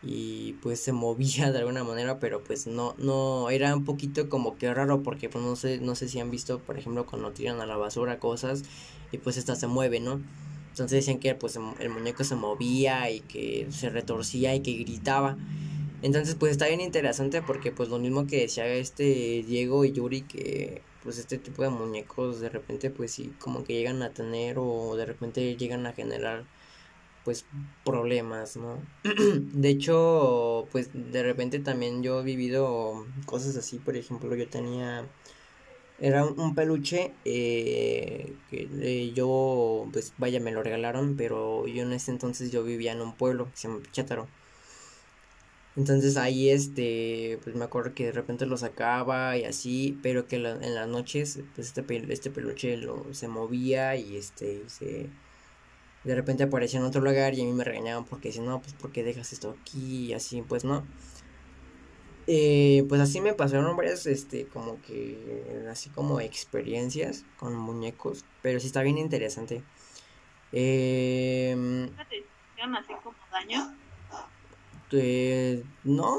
y 0.00 0.52
pues 0.62 0.78
se 0.78 0.92
movía 1.04 1.50
de 1.50 1.58
alguna 1.58 1.82
manera, 1.82 2.20
pero 2.20 2.44
pues 2.44 2.68
no, 2.68 2.94
no, 2.98 3.50
era 3.50 3.74
un 3.74 3.84
poquito 3.84 4.28
como 4.28 4.56
que 4.56 4.72
raro 4.72 5.02
porque 5.02 5.28
pues 5.28 5.42
no 5.42 5.56
sé, 5.56 5.80
no 5.80 5.96
sé 5.96 6.08
si 6.08 6.20
han 6.20 6.30
visto, 6.30 6.60
por 6.60 6.78
ejemplo, 6.78 7.04
cuando 7.04 7.32
tiran 7.32 7.60
a 7.60 7.66
la 7.66 7.76
basura 7.76 8.20
cosas 8.20 8.62
y 9.10 9.18
pues 9.18 9.38
esta 9.38 9.56
se 9.56 9.66
mueve, 9.66 9.98
¿no? 9.98 10.20
Entonces 10.68 11.04
decían 11.04 11.18
que 11.18 11.34
pues 11.34 11.58
el 11.80 11.90
muñeco 11.90 12.22
se 12.22 12.36
movía 12.36 13.10
y 13.10 13.22
que 13.22 13.66
se 13.70 13.90
retorcía 13.90 14.54
y 14.54 14.60
que 14.60 14.72
gritaba. 14.72 15.36
Entonces 16.02 16.36
pues 16.36 16.52
está 16.52 16.68
bien 16.68 16.80
interesante 16.80 17.42
porque 17.42 17.72
pues 17.72 17.88
lo 17.88 17.98
mismo 17.98 18.28
que 18.28 18.42
decía 18.42 18.68
este 18.68 19.42
Diego 19.44 19.84
y 19.84 19.90
Yuri 19.90 20.22
que 20.22 20.82
pues 21.04 21.18
este 21.18 21.38
tipo 21.38 21.62
de 21.62 21.70
muñecos 21.70 22.40
de 22.40 22.48
repente 22.48 22.90
pues 22.90 23.12
sí 23.12 23.32
como 23.38 23.64
que 23.64 23.74
llegan 23.74 24.02
a 24.02 24.10
tener 24.10 24.56
o 24.58 24.96
de 24.96 25.06
repente 25.06 25.56
llegan 25.56 25.86
a 25.86 25.92
generar 25.92 26.44
pues 27.24 27.46
problemas, 27.84 28.56
¿no? 28.56 28.78
de 29.04 29.68
hecho, 29.70 30.68
pues 30.72 30.90
de 30.92 31.22
repente 31.22 31.58
también 31.58 32.02
yo 32.02 32.20
he 32.20 32.24
vivido 32.24 33.06
cosas 33.26 33.56
así, 33.56 33.78
por 33.78 33.96
ejemplo, 33.96 34.34
yo 34.36 34.48
tenía 34.48 35.06
era 35.98 36.24
un, 36.24 36.54
peluche 36.54 37.12
eh, 37.24 38.34
que 38.50 38.68
eh, 38.80 39.12
yo 39.14 39.88
pues 39.92 40.12
vaya 40.18 40.40
me 40.40 40.52
lo 40.52 40.62
regalaron, 40.62 41.16
pero 41.16 41.66
yo 41.66 41.84
en 41.84 41.92
ese 41.92 42.10
entonces 42.10 42.50
yo 42.50 42.64
vivía 42.64 42.92
en 42.92 43.00
un 43.00 43.14
pueblo 43.14 43.46
que 43.50 43.56
se 43.56 43.68
llama 43.68 43.80
Pichátaro. 43.80 44.28
Entonces 45.76 46.16
ahí 46.16 46.50
este, 46.50 47.40
pues 47.42 47.56
me 47.56 47.64
acuerdo 47.64 47.94
que 47.94 48.06
de 48.06 48.12
repente 48.12 48.46
lo 48.46 48.56
sacaba 48.56 49.36
y 49.36 49.44
así, 49.44 49.98
pero 50.02 50.28
que 50.28 50.36
en 50.36 50.74
las 50.74 50.88
noches 50.88 51.40
pues 51.54 51.68
este, 51.68 51.84
este 52.12 52.30
peluche 52.30 52.76
lo, 52.76 53.12
se 53.12 53.26
movía 53.28 53.96
y 53.96 54.16
este 54.16 54.68
se 54.68 55.10
de 56.04 56.14
repente 56.14 56.44
aparecía 56.44 56.78
en 56.80 56.86
otro 56.86 57.00
lugar 57.00 57.34
y 57.34 57.40
a 57.40 57.44
mí 57.44 57.52
me 57.52 57.64
regañaban 57.64 58.04
porque 58.04 58.28
decían, 58.28 58.46
no, 58.46 58.60
pues 58.60 58.74
porque 58.74 59.02
dejas 59.02 59.32
esto 59.32 59.56
aquí 59.60 60.06
y 60.06 60.12
así, 60.12 60.42
pues 60.42 60.64
no. 60.64 60.84
Eh, 62.26 62.84
pues 62.88 63.00
así 63.00 63.20
me 63.20 63.34
pasaron 63.34 63.76
varias, 63.76 64.06
este, 64.06 64.46
como 64.46 64.80
que, 64.82 65.66
así 65.70 65.90
como 65.90 66.20
experiencias 66.20 67.24
con 67.38 67.54
muñecos, 67.56 68.24
pero 68.42 68.60
sí 68.60 68.66
está 68.66 68.82
bien 68.82 68.98
interesante. 68.98 69.62
Eh, 70.52 71.88
así 71.98 72.92
como 73.02 73.16
daño? 73.32 73.74
Este, 74.94 75.64
no, 75.82 76.16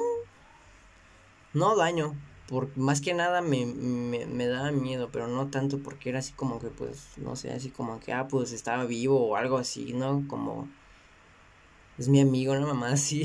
no 1.53 1.76
daño, 1.78 2.13
por 2.49 2.76
más 2.78 2.99
que 2.99 3.13
nada 3.13 3.41
me, 3.41 3.65
me, 3.65 4.26
me 4.26 4.47
daba 4.47 4.71
miedo, 4.71 5.09
pero 5.13 5.28
no 5.28 5.47
tanto 5.49 5.80
porque 5.80 6.09
era 6.09 6.19
así 6.19 6.34
como 6.34 6.59
que, 6.59 6.67
pues, 6.67 7.17
no 7.17 7.38
sé, 7.38 7.51
así 7.51 7.69
como 7.69 8.01
que, 8.01 8.11
ah, 8.11 8.28
pues 8.28 8.51
estaba 8.51 8.84
vivo 8.84 9.30
o 9.30 9.38
algo 9.38 9.57
así, 9.57 9.93
¿no? 9.93 10.26
Como, 10.28 10.67
es 11.97 12.09
mi 12.09 12.19
amigo, 12.19 12.51
una 12.51 12.65
mamá 12.65 12.89
así, 12.89 13.23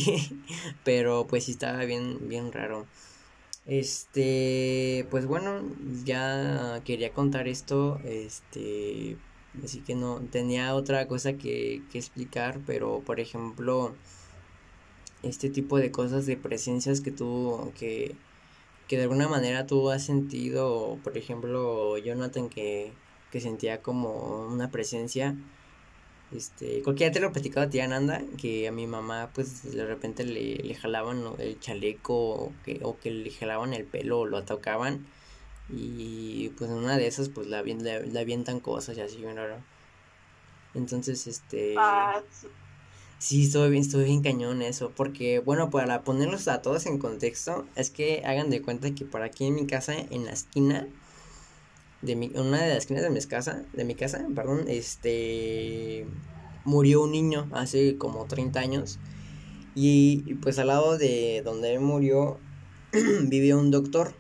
pero 0.85 1.27
pues 1.27 1.45
sí 1.45 1.53
estaba 1.53 1.85
bien, 1.85 2.29
bien 2.29 2.53
raro. 2.53 2.87
Este, 3.67 5.07
pues 5.11 5.27
bueno, 5.27 5.63
ya 6.05 6.81
quería 6.85 7.13
contar 7.13 7.49
esto, 7.49 8.01
este, 8.05 9.17
así 9.65 9.81
que 9.81 9.97
no, 9.97 10.21
tenía 10.31 10.75
otra 10.77 11.09
cosa 11.09 11.33
que, 11.35 11.83
que 11.91 11.99
explicar, 11.99 12.61
pero 12.67 13.01
por 13.01 13.19
ejemplo, 13.21 13.95
este 15.23 15.51
tipo 15.51 15.79
de 15.79 15.91
cosas, 15.91 16.27
de 16.27 16.37
presencias 16.37 17.01
que 17.01 17.11
tú, 17.11 17.73
que, 17.79 18.15
que 18.89 18.97
de 18.97 19.05
alguna 19.05 19.29
manera 19.29 19.67
tú 19.67 19.91
has 19.91 20.05
sentido, 20.05 20.99
por 21.05 21.17
ejemplo, 21.17 21.99
Jonathan 21.99 22.49
que, 22.49 22.93
que 23.31 23.41
sentía 23.41 23.83
como 23.83 24.47
una 24.49 24.71
presencia, 24.71 25.37
este, 26.33 26.83
cualquiera 26.83 27.13
te 27.13 27.19
lo 27.21 27.29
he 27.29 27.31
platicado 27.31 27.67
a 27.67 27.71
ti, 27.71 27.81
Ananda, 27.81 28.23
que 28.39 28.69
a 28.69 28.73
mi 28.73 28.87
mamá, 28.87 29.31
pues, 29.35 29.73
de 29.73 29.85
repente 29.85 30.25
le, 30.25 30.57
le 30.57 30.75
jalaban 30.75 31.25
el 31.39 31.59
chaleco, 31.59 32.15
o 32.15 32.53
que, 32.65 32.81
o 32.83 32.99
que 32.99 33.11
le 33.11 33.31
jalaban 33.31 33.75
el 33.75 33.85
pelo, 33.85 34.21
o 34.21 34.27
lo 34.27 34.45
tocaban, 34.45 35.07
y 35.69 36.51
pues 36.51 36.71
en 36.71 36.77
una 36.79 36.97
de 36.99 37.07
esas, 37.09 37.29
pues, 37.31 37.49
la, 37.49 37.63
la, 37.63 38.21
avientan 38.21 38.61
cosas 38.61 38.97
y 38.97 39.01
así, 39.01 39.25
raro. 39.25 39.57
Entonces, 40.75 41.27
este... 41.27 41.75
Ah, 41.77 42.23
estuve 43.21 43.69
bien, 43.69 43.83
estuve 43.83 44.05
bien 44.05 44.23
cañón 44.23 44.63
eso, 44.63 44.93
porque 44.97 45.41
bueno, 45.41 45.71
para 45.71 46.03
ponerlos 46.05 46.49
a 46.49 46.63
todos 46.63 46.87
en 46.87 46.99
contexto, 46.99 47.67
es 47.77 47.91
que 47.91 48.23
hagan 48.25 48.51
de 48.51 48.63
cuenta 48.63 48.95
que 48.95 49.05
por 49.05 49.23
aquí 49.23 49.47
en 49.47 49.55
mi 49.55 49.67
casa, 49.67 49.95
en 49.95 50.25
la 50.25 50.33
esquina, 50.33 50.89
de 52.03 52.17
mi, 52.17 52.31
una 52.35 52.63
de 52.63 52.69
las 52.69 52.79
esquinas 52.79 53.03
de 53.03 53.11
mi 53.11 53.21
casa, 53.21 53.65
de 53.75 53.85
mi 53.85 53.95
casa, 53.95 54.27
perdón, 54.35 54.65
este, 54.69 56.07
murió 56.65 57.03
un 57.03 57.13
niño 57.13 57.49
hace 57.53 57.99
como 57.99 58.25
30 58.27 58.61
años, 58.61 58.99
y, 59.75 60.35
pues 60.37 60.59
al 60.59 60.69
lado 60.69 60.99
de 60.99 61.43
donde 61.45 61.75
él 61.75 61.81
murió, 61.81 62.39
vivió 63.23 63.59
un 63.59 63.71
doctor, 63.71 64.15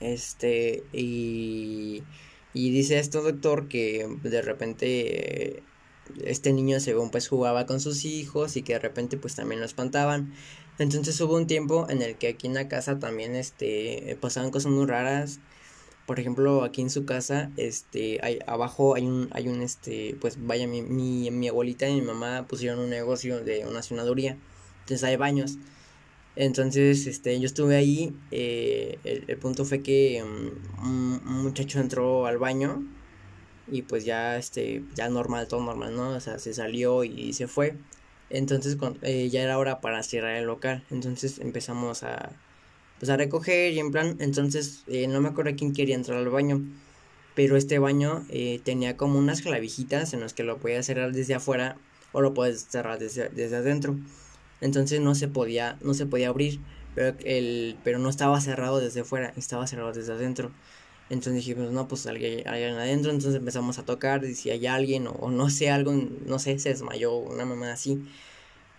Este, 0.00 0.84
y, 0.92 2.04
y 2.52 2.70
dice 2.70 2.98
esto 2.98 3.22
doctor 3.22 3.68
que 3.68 4.06
de 4.22 4.42
repente 4.42 5.62
este 6.24 6.52
niño 6.52 6.80
según 6.80 7.10
pues 7.10 7.28
jugaba 7.28 7.66
con 7.66 7.80
sus 7.80 8.04
hijos 8.04 8.56
y 8.56 8.62
que 8.62 8.74
de 8.74 8.78
repente 8.78 9.16
pues 9.16 9.34
también 9.34 9.60
lo 9.60 9.66
espantaban. 9.66 10.32
Entonces 10.78 11.20
hubo 11.20 11.36
un 11.36 11.46
tiempo 11.46 11.86
en 11.88 12.02
el 12.02 12.16
que 12.16 12.28
aquí 12.28 12.46
en 12.46 12.54
la 12.54 12.68
casa 12.68 12.98
también 12.98 13.34
este 13.34 14.16
pasaban 14.20 14.50
cosas 14.50 14.72
muy 14.72 14.86
raras. 14.86 15.40
Por 16.06 16.20
ejemplo, 16.20 16.64
aquí 16.64 16.82
en 16.82 16.90
su 16.90 17.06
casa, 17.06 17.50
este, 17.56 18.20
hay, 18.22 18.38
abajo 18.46 18.94
hay 18.94 19.06
un, 19.06 19.28
hay 19.32 19.48
un, 19.48 19.62
este, 19.62 20.16
pues 20.20 20.36
vaya, 20.38 20.66
mi, 20.66 20.82
mi, 20.82 21.30
mi 21.30 21.48
abuelita 21.48 21.88
y 21.88 21.94
mi 21.94 22.02
mamá 22.02 22.46
pusieron 22.46 22.78
un 22.78 22.90
negocio 22.90 23.42
de 23.42 23.64
una 23.66 23.82
sonaduría. 23.82 24.36
Entonces 24.80 25.02
hay 25.04 25.16
baños. 25.16 25.56
Entonces, 26.36 27.06
este, 27.06 27.38
yo 27.38 27.46
estuve 27.46 27.76
ahí, 27.76 28.12
eh, 28.32 28.98
el, 29.04 29.38
punto 29.38 29.64
fue 29.64 29.82
que 29.82 30.22
mm, 30.22 30.84
un, 30.84 31.42
muchacho 31.44 31.80
entró 31.80 32.26
al 32.26 32.38
baño 32.38 32.84
y 33.68 33.82
pues 33.82 34.04
ya, 34.04 34.36
este, 34.36 34.84
ya 34.94 35.08
normal, 35.08 35.48
todo 35.48 35.62
normal, 35.62 35.96
¿no? 35.96 36.10
O 36.10 36.20
sea, 36.20 36.38
se 36.38 36.54
salió 36.54 37.04
y 37.04 37.32
se 37.32 37.48
fue. 37.48 37.76
Entonces 38.30 38.76
eh, 39.02 39.28
ya 39.30 39.42
era 39.42 39.58
hora 39.58 39.80
para 39.80 40.02
cerrar 40.02 40.36
el 40.36 40.46
local. 40.46 40.84
Entonces 40.90 41.38
empezamos 41.38 42.02
a, 42.02 42.30
pues, 42.98 43.10
a 43.10 43.16
recoger 43.16 43.72
y 43.72 43.78
en 43.80 43.90
plan, 43.90 44.16
entonces 44.20 44.84
eh, 44.86 45.06
no 45.08 45.20
me 45.20 45.28
acuerdo 45.28 45.52
quién 45.56 45.72
quería 45.72 45.94
entrar 45.94 46.18
al 46.18 46.28
baño. 46.30 46.62
Pero 47.34 47.56
este 47.56 47.80
baño 47.80 48.24
tenía 48.62 48.96
como 48.96 49.18
unas 49.18 49.42
clavijitas 49.42 50.14
en 50.14 50.20
las 50.20 50.34
que 50.34 50.44
lo 50.44 50.58
podías 50.58 50.86
cerrar 50.86 51.12
desde 51.12 51.34
afuera 51.34 51.76
o 52.12 52.20
lo 52.20 52.32
puedes 52.32 52.62
cerrar 52.62 53.00
desde, 53.00 53.28
desde 53.28 53.56
adentro 53.56 53.96
entonces 54.64 55.00
no 55.00 55.14
se 55.14 55.28
podía, 55.28 55.76
no 55.82 55.92
se 55.92 56.06
podía 56.06 56.28
abrir, 56.28 56.58
pero, 56.94 57.16
el, 57.24 57.76
pero 57.84 57.98
no 57.98 58.08
estaba 58.08 58.40
cerrado 58.40 58.80
desde 58.80 59.04
fuera, 59.04 59.34
estaba 59.36 59.66
cerrado 59.66 59.92
desde 59.92 60.12
adentro. 60.12 60.52
Entonces 61.10 61.34
dijimos, 61.44 61.70
no, 61.72 61.86
pues 61.88 62.06
alguien, 62.06 62.46
alguien 62.48 62.74
adentro, 62.74 63.10
entonces 63.10 63.38
empezamos 63.38 63.78
a 63.78 63.84
tocar, 63.84 64.24
y 64.24 64.34
si 64.34 64.50
hay 64.50 64.66
alguien, 64.66 65.06
o, 65.06 65.30
no 65.30 65.50
sé, 65.50 65.70
algo, 65.70 65.92
no 65.92 66.38
sé, 66.38 66.58
se 66.58 66.70
desmayó, 66.70 67.14
una 67.16 67.44
mamá 67.44 67.72
así. 67.72 68.04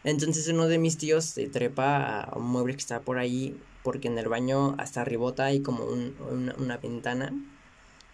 Entonces 0.04 0.48
uno 0.48 0.68
de 0.68 0.80
mis 0.80 0.98
tíos 0.98 1.26
se 1.26 1.48
trepa 1.48 2.22
a 2.22 2.38
un 2.38 2.46
mueble 2.48 2.74
que 2.74 2.80
está 2.80 3.02
por 3.02 3.18
ahí, 3.20 3.58
porque 3.84 4.08
en 4.08 4.18
el 4.18 4.28
baño 4.30 4.76
hasta 4.80 5.02
arribota 5.02 5.46
hay 5.46 5.62
como 5.62 5.86
una, 5.86 6.78
ventana, 6.78 7.34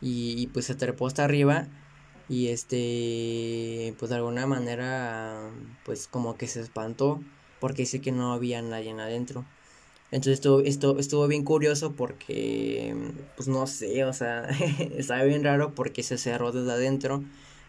y, 0.01 0.41
y, 0.41 0.47
pues 0.47 0.66
se 0.66 0.76
trepó 0.76 1.07
hasta 1.07 1.24
arriba, 1.26 1.68
y 2.30 2.47
este, 2.49 3.95
pues 3.99 4.09
de 4.09 4.16
alguna 4.16 4.47
manera, 4.47 5.51
pues 5.86 6.07
como 6.07 6.38
que 6.38 6.47
se 6.47 6.62
espantó 6.62 7.22
porque 7.62 7.84
dice 7.84 8.01
que 8.01 8.12
no 8.12 8.34
había 8.34 8.62
nadie 8.62 8.91
adentro. 8.91 9.45
Entonces 10.12 10.45
esto, 10.66 10.99
estuvo 10.99 11.28
bien 11.28 11.43
curioso 11.45 11.93
porque, 11.93 12.93
pues 13.38 13.47
no 13.47 13.66
sé, 13.66 14.03
o 14.03 14.14
sea, 14.14 14.49
estaba 14.97 15.24
bien 15.24 15.43
raro 15.43 15.74
porque 15.74 16.03
se 16.03 16.18
cerró 16.18 16.51
desde 16.51 16.72
adentro, 16.72 17.24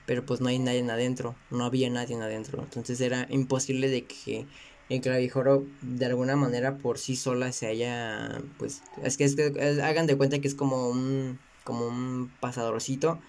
pero 0.06 0.26
pues 0.26 0.40
no 0.40 0.48
hay 0.48 0.58
nadie 0.58 0.82
adentro, 0.90 1.36
no 1.50 1.64
había 1.64 1.88
nadie 1.88 2.16
adentro. 2.16 2.62
Entonces 2.62 3.00
era 3.00 3.26
imposible 3.30 3.88
de 3.88 4.04
que 4.06 4.46
el 4.88 5.00
clavijoro 5.00 5.64
de 5.82 6.06
alguna 6.06 6.34
manera 6.36 6.78
por 6.78 6.98
sí 6.98 7.14
sola 7.16 7.52
se 7.52 7.68
haya, 7.68 8.42
pues, 8.58 8.82
es 9.04 9.16
que, 9.16 9.24
es 9.24 9.36
que 9.36 9.80
hagan 9.82 10.06
de 10.08 10.16
cuenta 10.16 10.40
que 10.40 10.48
es 10.48 10.54
como 10.56 10.88
un, 10.90 11.38
como 11.64 11.86
un 11.86 12.32
pasadorcito 12.40 13.20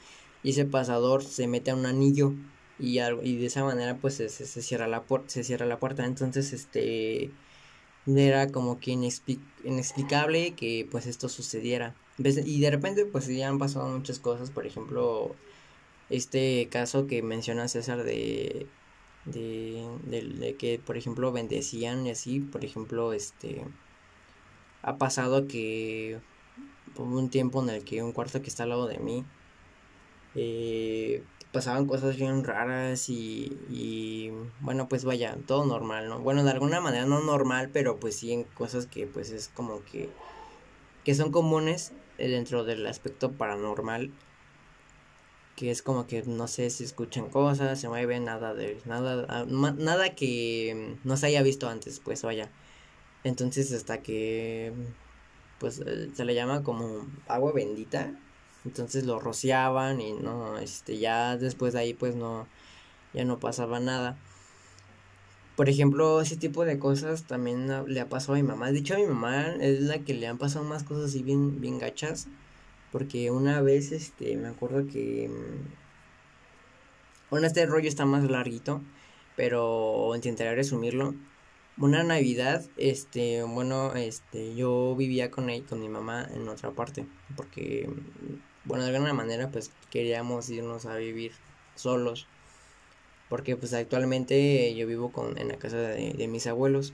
y 0.42 0.52
ese 0.52 0.66
pasador 0.66 1.24
se 1.24 1.48
mete 1.48 1.72
a 1.72 1.76
un 1.76 1.86
anillo 1.86 2.34
y, 2.80 3.00
y 3.00 3.38
de 3.38 3.46
esa 3.46 3.64
manera 3.64 3.98
pues 3.98 4.16
se, 4.16 4.30
se, 4.30 4.62
cierra 4.62 4.88
la 4.88 5.04
se 5.28 5.44
cierra 5.44 5.66
la 5.66 5.80
puerta 5.80 6.06
entonces 6.06 6.54
este 6.54 7.30
era 8.06 8.48
como 8.50 8.80
que 8.80 8.92
inexplicable 8.92 10.54
que 10.56 10.88
pues 10.90 11.06
esto 11.06 11.30
sucediera. 11.30 11.96
Y 12.18 12.60
de 12.60 12.70
repente 12.70 13.06
pues 13.06 13.28
ya 13.28 13.50
han 13.50 13.60
pasado 13.60 13.88
muchas 13.88 14.20
cosas 14.20 14.52
por 14.52 14.68
ejemplo 14.68 15.36
este 16.10 16.68
caso 16.70 17.08
que 17.08 17.24
menciona 17.24 17.68
César 17.68 18.04
de 18.04 18.68
de, 19.26 19.88
de, 20.06 20.56
que 20.56 20.80
por 20.86 20.98
ejemplo 20.98 21.32
bendecían 21.32 22.06
y 22.06 22.12
así 22.12 22.40
por 22.40 22.66
ejemplo 22.66 23.14
este 23.14 23.64
ha 24.82 24.98
pasado 24.98 25.48
que 25.48 26.20
hubo 26.98 27.18
un 27.18 27.30
tiempo 27.30 27.64
en 27.64 27.70
el 27.70 27.84
que 27.84 28.04
un 28.04 28.12
cuarto 28.12 28.42
que 28.42 28.50
está 28.50 28.64
al 28.64 28.70
lado 28.70 28.88
de 28.88 29.00
mí 29.00 29.24
eh, 30.36 31.24
pasaban 31.52 31.86
cosas 31.86 32.18
bien 32.18 32.44
raras 32.44 33.10
y, 33.10 33.58
y, 33.70 34.32
bueno, 34.60 34.90
pues 34.90 35.06
vaya, 35.06 35.38
todo 35.46 35.66
normal, 35.66 36.10
¿no? 36.10 36.20
Bueno, 36.20 36.44
de 36.44 36.52
alguna 36.52 36.82
manera 36.82 37.06
no 37.06 37.22
normal, 37.22 37.70
pero 37.72 38.00
pues 38.00 38.16
sí 38.18 38.34
en 38.34 38.44
cosas 38.44 38.88
que 38.88 39.06
pues 39.08 39.32
es 39.32 39.50
como 39.50 39.84
que, 39.86 40.10
que 41.06 41.14
son 41.16 41.32
comunes 41.32 41.94
eh, 42.18 42.28
dentro 42.30 42.64
del 42.64 42.86
aspecto 42.88 43.32
paranormal. 43.32 44.12
Que 45.56 45.70
es 45.70 45.84
como 45.84 46.08
que 46.08 46.24
no 46.24 46.48
sé 46.48 46.72
si 46.72 46.84
escuchan 46.84 47.30
cosas, 47.30 47.80
se 47.80 47.88
mueven, 47.88 48.26
nada 48.26 48.56
de 48.56 48.82
nada 48.86 49.26
ah, 49.30 49.46
nada 49.48 50.16
que 50.16 50.98
no 51.04 51.16
se 51.16 51.28
haya 51.28 51.44
visto 51.44 51.70
antes, 51.70 52.00
pues 52.00 52.24
vaya. 52.24 52.50
Entonces 53.24 53.72
hasta 53.72 54.02
que 54.02 54.74
pues 55.60 55.80
eh, 55.86 56.10
se 56.14 56.26
le 56.26 56.34
llama 56.36 56.64
como 56.64 57.08
agua 57.28 57.52
bendita 57.54 58.14
entonces 58.66 59.06
lo 59.06 59.20
rociaban 59.20 60.02
y 60.02 60.14
no, 60.14 60.58
este, 60.58 60.98
ya 60.98 61.38
después 61.38 61.74
de 61.74 61.80
ahí 61.80 61.94
pues 61.94 62.16
no, 62.16 62.48
ya 63.14 63.26
no 63.26 63.40
pasaba 63.40 63.80
nada. 63.80 64.18
Por 65.56 65.70
ejemplo, 65.70 66.20
ese 66.22 66.36
tipo 66.36 66.66
de 66.66 66.80
cosas 66.80 67.26
también 67.26 67.70
le 67.88 68.00
ha 68.00 68.10
pasado 68.10 68.34
a 68.34 68.38
mi 68.38 68.44
mamá. 68.44 68.72
De 68.72 68.80
hecho, 68.80 68.96
a 68.96 68.98
mi 68.98 69.06
mamá 69.06 69.54
es 69.62 69.82
la 69.82 70.00
que 70.00 70.16
le 70.16 70.28
han 70.28 70.40
pasado 70.40 70.66
más 70.66 70.84
cosas 70.84 71.06
así 71.06 71.22
bien, 71.22 71.62
bien 71.62 71.78
gachas. 71.78 72.28
Porque 72.92 73.30
una 73.32 73.62
vez, 73.62 73.92
este, 73.92 74.36
me 74.38 74.48
acuerdo 74.48 74.88
que... 74.88 75.30
Bueno, 77.30 77.48
este 77.48 77.66
rollo 77.66 77.88
está 77.88 78.06
más 78.06 78.24
larguito, 78.24 78.82
pero 79.36 80.12
intentaré 80.16 80.56
resumirlo. 80.56 81.16
Una 81.78 82.04
Navidad, 82.04 82.64
este, 82.78 83.44
bueno, 83.44 83.96
este, 83.96 84.56
yo 84.56 84.96
vivía 84.96 85.32
con 85.32 85.50
él, 85.50 85.66
con 85.66 85.80
mi 85.80 85.90
mamá 85.90 86.28
en 86.34 86.48
otra 86.48 86.72
parte, 86.72 87.08
porque 87.36 87.90
bueno, 88.66 88.86
de 88.86 88.96
alguna 88.96 89.14
manera 89.14 89.50
pues 89.50 89.72
queríamos 89.92 90.50
irnos 90.50 90.86
a 90.86 90.96
vivir 90.98 91.34
solos. 91.76 92.28
Porque 93.30 93.56
pues 93.56 93.74
actualmente 93.74 94.74
yo 94.76 94.86
vivo 94.88 95.12
con, 95.12 95.38
en 95.38 95.48
la 95.48 95.58
casa 95.58 95.78
de, 95.78 96.28
mis 96.28 96.46
abuelos. 96.48 96.94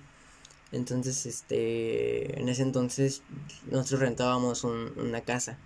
Entonces, 0.72 1.26
este, 1.26 2.40
en 2.40 2.48
ese 2.48 2.62
entonces 2.62 3.24
nosotros 3.70 4.02
rentábamos 4.02 4.64
una 4.64 5.22
casa. 5.22 5.58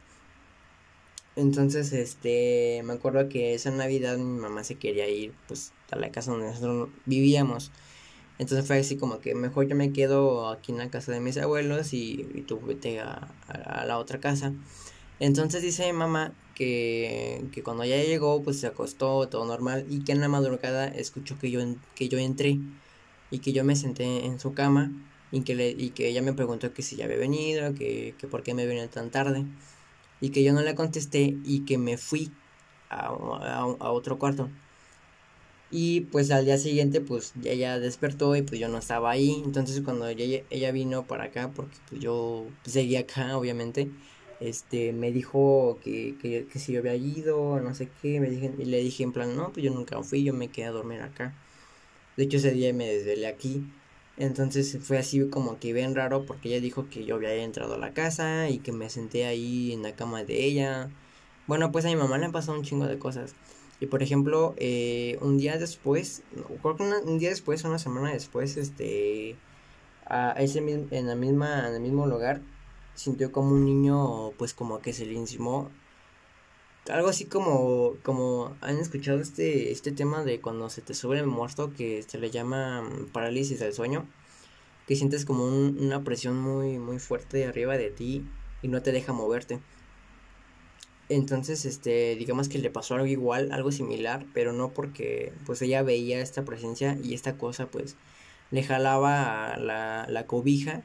Entonces, 1.36 1.94
este, 1.94 2.82
me 2.84 2.94
acuerdo 2.94 3.28
que 3.28 3.54
esa 3.54 3.72
Navidad 3.72 4.18
mi 4.18 4.40
mamá 4.40 4.64
se 4.64 4.76
quería 4.76 5.08
ir 5.10 5.34
pues 5.48 5.74
a 5.92 5.96
la 5.96 6.12
casa 6.12 6.32
donde 6.32 6.48
nosotros 6.48 6.90
vivíamos. 7.06 7.72
Entonces 8.40 8.66
fue 8.66 8.80
así 8.80 8.98
como 8.98 9.20
que 9.20 9.36
mejor 9.36 9.68
yo 9.68 9.76
me 9.76 9.94
quedo 9.94 10.50
aquí 10.50 10.72
en 10.72 10.80
la 10.80 10.90
casa 10.90 11.12
de 11.12 11.20
mis 11.20 11.38
abuelos 11.38 11.94
y, 11.94 12.46
tú 12.48 12.60
vete 12.60 13.00
a, 13.00 13.30
a 13.48 13.86
la 13.86 14.00
otra 14.00 14.20
casa. 14.20 14.54
Entonces 15.20 15.62
dice 15.62 15.86
mi 15.86 15.98
mamá 15.98 16.34
que, 16.56 17.46
que 17.52 17.64
cuando 17.64 17.86
ya 17.86 17.98
llegó, 17.98 18.44
pues 18.44 18.60
se 18.60 18.68
acostó, 18.68 19.28
todo 19.30 19.46
normal, 19.46 19.86
y 19.90 20.04
que 20.04 20.12
en 20.12 20.22
la 20.22 20.28
madrugada 20.28 20.88
escuchó 20.88 21.38
que 21.40 21.52
yo, 21.52 21.62
que 21.96 22.10
yo 22.10 22.18
entré 22.20 22.60
y 23.32 23.40
que 23.40 23.54
yo 23.54 23.64
me 23.64 23.76
senté 23.76 24.26
en 24.26 24.40
su 24.40 24.54
cama 24.54 24.92
y 25.32 25.42
que, 25.42 25.56
le, 25.56 25.70
y 25.72 25.90
que 25.92 26.10
ella 26.10 26.22
me 26.22 26.34
preguntó 26.34 26.74
que 26.74 26.84
si 26.84 26.96
ya 26.96 27.06
había 27.06 27.18
venido, 27.18 27.74
que, 27.74 28.16
que 28.20 28.28
por 28.28 28.44
qué 28.44 28.54
me 28.54 28.66
venía 28.68 28.88
tan 28.90 29.10
tarde, 29.10 29.46
y 30.22 30.30
que 30.30 30.44
yo 30.44 30.54
no 30.54 30.62
le 30.62 30.76
contesté 30.76 31.38
y 31.44 31.66
que 31.66 31.78
me 31.78 31.98
fui 31.98 32.32
a, 32.90 33.08
a, 33.08 33.92
otro 33.92 34.20
cuarto. 34.20 34.50
Y 35.72 36.02
pues 36.02 36.30
al 36.32 36.46
día 36.46 36.58
siguiente 36.58 37.02
pues 37.02 37.34
ella 37.44 37.80
despertó 37.80 38.36
y 38.36 38.44
pues 38.44 38.60
yo 38.60 38.70
no 38.70 38.78
estaba 38.78 39.12
ahí. 39.12 39.42
Entonces 39.44 39.82
cuando 39.82 40.08
ella, 40.08 40.44
ella 40.50 40.72
vino 40.72 41.06
para 41.08 41.26
acá, 41.26 41.52
porque 41.54 41.76
pues 41.90 42.00
yo 42.02 42.46
seguía 42.64 43.02
acá 43.02 43.38
obviamente, 43.38 43.90
este, 44.44 44.92
me 44.94 45.12
dijo 45.12 45.80
que, 45.84 46.16
que, 46.22 46.48
que 46.52 46.60
si 46.60 46.74
yo 46.74 46.80
había 46.80 46.96
ido, 46.96 47.60
no 47.62 47.74
sé 47.74 47.90
qué, 48.02 48.20
me 48.20 48.30
dije, 48.30 48.52
y 48.58 48.66
le 48.66 48.80
dije 48.80 49.04
en 49.04 49.14
plan, 49.14 49.36
no, 49.38 49.54
pues 49.54 49.64
yo 49.64 49.72
nunca 49.72 50.02
fui, 50.04 50.24
yo 50.24 50.34
me 50.34 50.50
quedé 50.50 50.66
a 50.68 50.72
dormir 50.72 51.02
acá. 51.02 51.34
De 52.18 52.24
hecho, 52.26 52.38
ese 52.38 52.52
día 52.52 52.74
me 52.74 52.88
desvelé 52.88 53.28
aquí. 53.28 53.66
Entonces 54.18 54.78
fue 54.82 54.98
así 55.00 55.28
como 55.30 55.60
que 55.60 55.74
bien 55.74 55.96
raro 55.96 56.26
porque 56.26 56.50
ella 56.50 56.62
dijo 56.62 56.88
que 56.90 57.06
yo 57.06 57.16
había 57.16 57.36
entrado 57.36 57.76
a 57.76 57.78
la 57.80 57.94
casa 57.94 58.50
y 58.50 58.60
que 58.60 58.72
me 58.72 58.90
senté 58.90 59.26
ahí 59.26 59.72
en 59.74 59.82
la 59.84 59.96
cama 59.96 60.24
de 60.24 60.44
ella. 60.46 60.90
Bueno, 61.48 61.72
pues 61.72 61.86
a 61.86 61.90
mi 61.90 61.96
mamá 61.96 62.18
le 62.18 62.26
han 62.26 62.32
pasado 62.32 62.58
un 62.58 62.64
chingo 62.64 62.86
de 62.86 63.00
cosas. 63.00 63.36
Y 63.80 63.88
por 63.88 64.04
ejemplo, 64.04 64.56
eh, 64.58 65.18
un 65.22 65.38
día 65.38 65.58
después, 65.58 66.24
creo 66.62 66.76
que 66.78 66.84
un 66.84 67.18
día 67.18 67.30
después, 67.30 67.64
una 67.64 67.80
semana 67.80 68.14
después, 68.14 68.58
este, 68.58 69.36
a 70.06 70.34
ese 70.40 70.60
en 70.60 71.08
la 71.08 71.16
misma, 71.16 71.68
en 71.70 71.76
el 71.76 71.82
mismo 71.82 72.08
lugar, 72.08 72.42
sintió 72.96 73.32
como 73.32 73.52
un 73.52 73.66
niño, 73.66 74.32
pues 74.38 74.54
como 74.54 74.80
que 74.82 74.94
se 74.94 75.06
le 75.06 75.18
encimó. 75.18 75.70
Algo 76.90 77.08
así 77.08 77.26
como, 77.26 77.96
como, 78.04 78.56
¿han 78.62 78.78
escuchado 78.78 79.20
este, 79.20 79.72
este 79.72 79.92
tema 79.92 80.24
de 80.24 80.42
cuando 80.42 80.70
se 80.70 80.82
te 80.82 80.94
sube 80.94 81.18
el 81.18 81.28
muerto 81.28 81.74
que 81.74 82.04
se 82.04 82.18
le 82.18 82.30
llama 82.30 82.82
mm, 82.82 83.08
parálisis 83.12 83.60
del 83.60 83.74
sueño? 83.74 84.06
Que 84.88 84.96
sientes 84.96 85.26
como 85.26 85.46
una 85.46 86.04
presión 86.04 86.40
muy, 86.40 86.80
muy 86.80 87.00
fuerte 87.00 87.46
arriba 87.46 87.78
de 87.78 87.90
ti 87.90 88.26
y 88.62 88.68
no 88.68 88.82
te 88.82 88.92
deja 88.92 89.14
moverte. 89.14 89.62
Entonces, 91.10 91.66
este, 91.66 92.16
digamos 92.16 92.50
que 92.50 92.60
le 92.60 92.70
pasó 92.70 92.96
algo 92.96 93.08
igual, 93.08 93.52
algo 93.52 93.72
similar, 93.72 94.26
pero 94.34 94.52
no 94.54 94.74
porque 94.74 95.34
pues 95.46 95.62
ella 95.62 95.84
veía 95.84 96.20
esta 96.22 96.44
presencia 96.44 96.98
y 97.02 97.14
esta 97.14 97.38
cosa 97.38 97.68
pues 97.68 97.96
le 98.52 98.64
jalaba 98.64 99.58
la, 99.58 100.06
la 100.10 100.28
cobija 100.28 100.84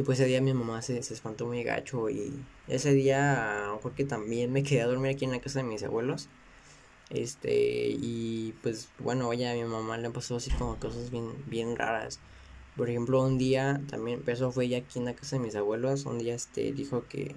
y 0.00 0.02
pues 0.02 0.18
ese 0.18 0.28
día 0.28 0.40
mi 0.40 0.54
mamá 0.54 0.80
se, 0.80 1.02
se 1.02 1.12
espantó 1.12 1.46
muy 1.46 1.62
gacho 1.62 2.08
y 2.08 2.32
ese 2.68 2.94
día 2.94 3.74
porque 3.82 4.06
también 4.06 4.50
me 4.50 4.62
quedé 4.62 4.80
a 4.80 4.86
dormir 4.86 5.12
aquí 5.14 5.26
en 5.26 5.32
la 5.32 5.40
casa 5.40 5.58
de 5.58 5.66
mis 5.66 5.82
abuelos. 5.82 6.30
Este, 7.10 7.88
y 7.90 8.54
pues 8.62 8.88
bueno, 8.98 9.30
ella 9.30 9.52
a 9.52 9.54
mi 9.54 9.64
mamá 9.64 9.98
le 9.98 10.08
pasó 10.08 10.36
así 10.36 10.50
como 10.52 10.76
cosas 10.76 11.10
bien, 11.10 11.32
bien 11.48 11.76
raras. 11.76 12.18
Por 12.78 12.88
ejemplo, 12.88 13.22
un 13.22 13.36
día 13.36 13.82
también, 13.90 14.22
eso 14.26 14.50
fue 14.50 14.64
ella 14.64 14.78
aquí 14.78 14.98
en 14.98 15.04
la 15.04 15.14
casa 15.14 15.36
de 15.36 15.42
mis 15.42 15.54
abuelos, 15.54 16.06
un 16.06 16.18
día 16.18 16.34
este 16.34 16.72
dijo 16.72 17.04
que 17.06 17.36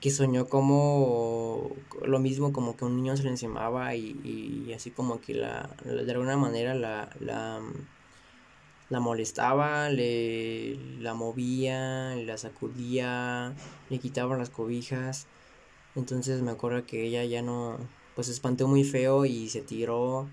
que 0.00 0.10
soñó 0.10 0.48
como 0.48 1.76
lo 2.02 2.18
mismo 2.20 2.54
como 2.54 2.74
que 2.74 2.86
un 2.86 2.96
niño 2.96 3.18
se 3.18 3.24
le 3.24 3.28
encimaba 3.30 3.94
y, 3.96 4.18
y 4.66 4.72
así 4.72 4.90
como 4.90 5.20
que 5.20 5.34
la, 5.34 5.68
de 5.84 6.10
alguna 6.10 6.38
manera 6.38 6.74
la, 6.74 7.10
la 8.90 9.00
molestaba, 9.00 9.88
le 9.88 10.76
la 10.98 11.14
movía, 11.14 12.14
la 12.16 12.36
sacudía, 12.36 13.54
le 13.88 13.98
quitaba 13.98 14.36
las 14.36 14.50
cobijas. 14.50 15.26
Entonces 15.96 16.42
me 16.42 16.50
acuerdo 16.50 16.84
que 16.86 17.04
ella 17.06 17.24
ya 17.24 17.42
no, 17.42 17.78
pues 18.14 18.26
se 18.26 18.32
espantó 18.34 18.68
muy 18.68 18.84
feo 18.84 19.24
y 19.24 19.48
se 19.48 19.62
tiró 19.62 20.28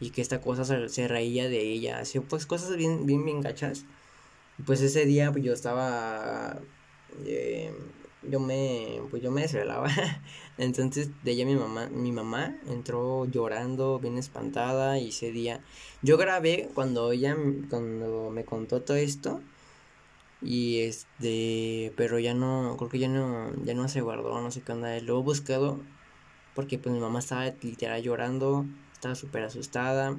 y 0.00 0.10
que 0.10 0.22
esta 0.22 0.40
cosa 0.40 0.64
se, 0.88 1.08
reía 1.08 1.48
de 1.48 1.60
ella, 1.60 1.98
así 2.00 2.20
pues 2.20 2.46
cosas 2.46 2.76
bien, 2.76 3.06
bien, 3.06 3.24
bien 3.24 3.40
gachas. 3.42 3.84
Pues 4.66 4.80
ese 4.80 5.04
día 5.06 5.32
yo 5.36 5.52
estaba... 5.52 6.58
Eh, 7.26 7.72
yo 8.22 8.40
me, 8.40 9.00
pues 9.10 9.22
yo 9.22 9.30
me 9.30 9.42
desvelaba. 9.42 9.88
Entonces 10.58 11.10
de 11.24 11.32
ella 11.32 11.46
mi 11.46 11.56
mamá, 11.56 11.88
mi 11.88 12.12
mamá 12.12 12.56
entró 12.68 13.26
llorando, 13.26 13.98
bien 13.98 14.18
espantada 14.18 14.98
y 14.98 15.08
ese 15.08 15.32
día 15.32 15.62
yo 16.02 16.16
grabé 16.18 16.70
cuando 16.74 17.12
ella, 17.12 17.36
cuando 17.68 18.30
me 18.30 18.44
contó 18.44 18.82
todo 18.82 18.96
esto 18.96 19.40
y 20.42 20.80
este, 20.80 21.92
pero 21.96 22.18
ya 22.18 22.34
no, 22.34 22.76
creo 22.78 22.88
que 22.90 22.98
ya 22.98 23.08
no, 23.08 23.52
ya 23.64 23.74
no 23.74 23.88
se 23.88 24.00
guardó, 24.00 24.40
no 24.40 24.50
sé 24.50 24.62
qué 24.62 24.72
onda. 24.72 24.98
Lo 25.00 25.18
he 25.20 25.22
buscado 25.22 25.80
porque 26.54 26.78
pues 26.78 26.94
mi 26.94 27.00
mamá 27.00 27.18
estaba 27.20 27.46
literal 27.62 28.02
llorando, 28.02 28.66
estaba 28.92 29.14
súper 29.14 29.44
asustada. 29.44 30.16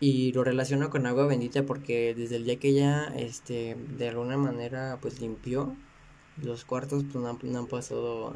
Y 0.00 0.32
lo 0.32 0.44
relaciono 0.44 0.90
con 0.90 1.06
agua 1.06 1.26
bendita 1.26 1.64
porque 1.64 2.14
desde 2.14 2.36
el 2.36 2.44
día 2.44 2.58
que 2.58 2.68
ella, 2.68 3.12
este, 3.16 3.76
de 3.98 4.08
alguna 4.08 4.36
manera, 4.38 4.98
pues 5.00 5.20
limpió 5.20 5.76
los 6.42 6.64
cuartos 6.64 7.04
pues 7.04 7.42
no, 7.42 7.58
han 7.58 7.66
pasado 7.66 8.34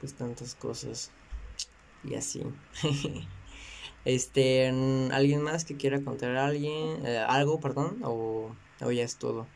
pues 0.00 0.14
tantas 0.14 0.54
cosas 0.54 1.10
y 2.04 2.14
así. 2.14 2.42
este, 4.04 4.68
¿alguien 5.12 5.42
más 5.42 5.64
que 5.64 5.76
quiera 5.76 6.02
contar 6.02 6.36
alguien 6.36 7.04
eh, 7.06 7.18
algo, 7.18 7.60
perdón, 7.60 8.00
o, 8.04 8.54
o 8.80 8.90
ya 8.92 9.04
es 9.04 9.16
todo? 9.16 9.46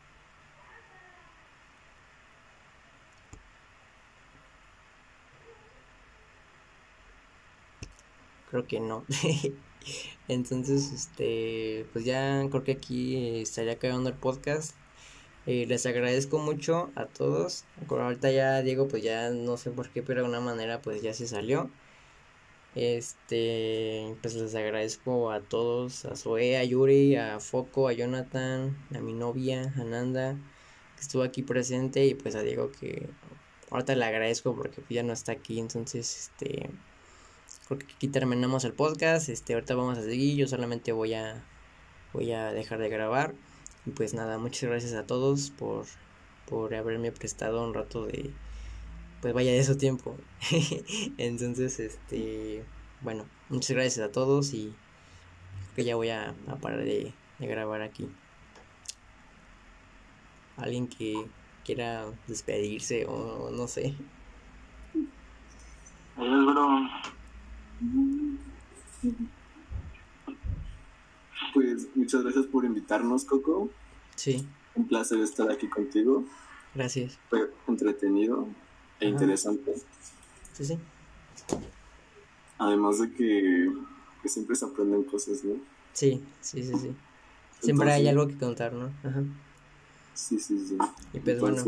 Creo 8.51 8.67
que 8.67 8.81
no. 8.81 9.05
Entonces, 10.29 10.93
este, 10.93 11.87
pues 11.93 12.05
ya 12.05 12.47
creo 12.51 12.65
que 12.65 12.73
aquí 12.73 13.41
estaría 13.41 13.73
acabando 13.75 14.11
el 14.11 14.17
podcast. 14.17 14.75
Eh, 15.49 15.65
les 15.67 15.87
agradezco 15.87 16.39
mucho 16.39 16.91
a 16.95 17.07
todos. 17.07 17.65
Ahorita 17.89 18.31
ya 18.31 18.61
Diego, 18.61 18.87
pues 18.87 19.03
ya 19.03 19.31
no 19.31 19.57
sé 19.57 19.71
por 19.71 19.89
qué, 19.89 20.03
pero 20.03 20.21
de 20.21 20.27
alguna 20.27 20.43
manera 20.43 20.83
pues 20.83 21.01
ya 21.01 21.15
se 21.15 21.27
salió. 21.27 21.71
Este, 22.75 24.15
pues 24.21 24.35
les 24.35 24.55
agradezco 24.55 25.31
a 25.31 25.41
todos, 25.41 26.05
a 26.05 26.17
Zoe, 26.17 26.59
a 26.59 26.65
Yuri, 26.65 27.17
a 27.17 27.41
Foco, 27.41 27.89
a 27.89 27.95
Jonathan, 27.95 28.77
a 28.95 28.99
mi 29.01 29.15
novia, 29.15 29.73
a 29.77 29.85
Nanda, 29.85 30.35
que 30.97 31.01
estuvo 31.01 31.23
aquí 31.23 31.43
presente, 31.43 32.05
y 32.07 32.15
pues 32.15 32.35
a 32.35 32.43
Diego 32.43 32.71
que 32.71 33.09
ahorita 33.71 33.97
le 33.97 34.05
agradezco 34.05 34.55
porque 34.55 34.83
ya 34.91 35.03
no 35.03 35.15
está 35.15 35.33
aquí, 35.33 35.59
entonces 35.61 36.31
este 36.31 36.71
creo 37.69 37.79
que 37.79 37.87
aquí 37.95 38.09
terminamos 38.09 38.65
el 38.65 38.75
podcast, 38.75 39.31
este 39.31 39.55
ahorita 39.55 39.75
vamos 39.75 39.99
a 39.99 40.03
seguir, 40.03 40.37
yo 40.37 40.47
solamente 40.47 40.93
voy 40.93 41.15
a 41.15 41.43
voy 42.13 42.33
a 42.33 42.53
dejar 42.53 42.81
de 42.81 42.91
grabar. 42.91 43.35
Y 43.87 43.91
pues 43.91 44.15
nada, 44.15 44.39
muchas 44.39 44.69
gracias 44.69 44.95
a 44.95 45.07
todos 45.07 45.51
por, 45.51 45.87
por 46.49 46.75
haberme 46.75 47.13
prestado 47.13 47.65
un 47.65 47.75
rato 47.75 48.07
de, 48.07 48.31
pues 49.21 49.35
vaya 49.35 49.53
de 49.53 49.65
su 49.65 49.77
tiempo. 49.77 50.17
Entonces, 51.19 51.81
este, 51.81 52.65
bueno, 53.01 53.25
muchas 53.49 53.77
gracias 53.77 54.07
a 54.07 54.13
todos 54.13 54.53
y 54.55 54.75
que 55.75 55.85
ya 55.85 55.97
voy 55.97 56.11
a, 56.11 56.35
parar 56.61 56.85
de, 56.85 57.13
grabar 57.39 57.83
aquí. 57.83 58.09
Alguien 60.57 60.89
que 60.89 61.27
quiera 61.65 62.07
despedirse 62.27 63.07
o 63.07 63.51
no 63.51 63.69
sé. 63.69 63.95
Pues 71.59 71.89
muchas 71.97 72.23
gracias 72.23 72.47
por 72.47 72.65
invitarnos, 72.65 73.25
Coco. 73.25 73.69
Sí. 74.15 74.47
Un 74.77 74.87
placer 74.87 75.19
estar 75.19 75.51
aquí 75.51 75.69
contigo. 75.69 76.23
Gracias. 76.73 77.19
Fue 77.29 77.51
entretenido 77.67 78.47
e 79.01 79.09
interesante. 79.09 79.75
Sí, 80.53 80.65
sí. 80.65 80.79
Además 82.59 83.01
de 83.01 83.11
que, 83.13 83.73
siempre 84.27 84.55
se 84.55 84.67
aprenden 84.67 85.03
cosas, 85.03 85.43
¿no? 85.43 85.55
Sí, 85.95 86.23
sí, 86.41 86.63
sí, 86.63 86.75
sí. 86.79 86.95
Siempre 87.61 87.91
hay 87.91 88.07
algo 88.07 88.29
que 88.29 88.39
contar, 88.39 88.73
¿no? 88.73 88.93
Ajá. 89.03 89.25
Sí, 90.15 90.39
sí, 90.39 90.65
sí. 90.65 90.79
Y 91.13 91.19
pues 91.19 91.41
bueno. 91.41 91.65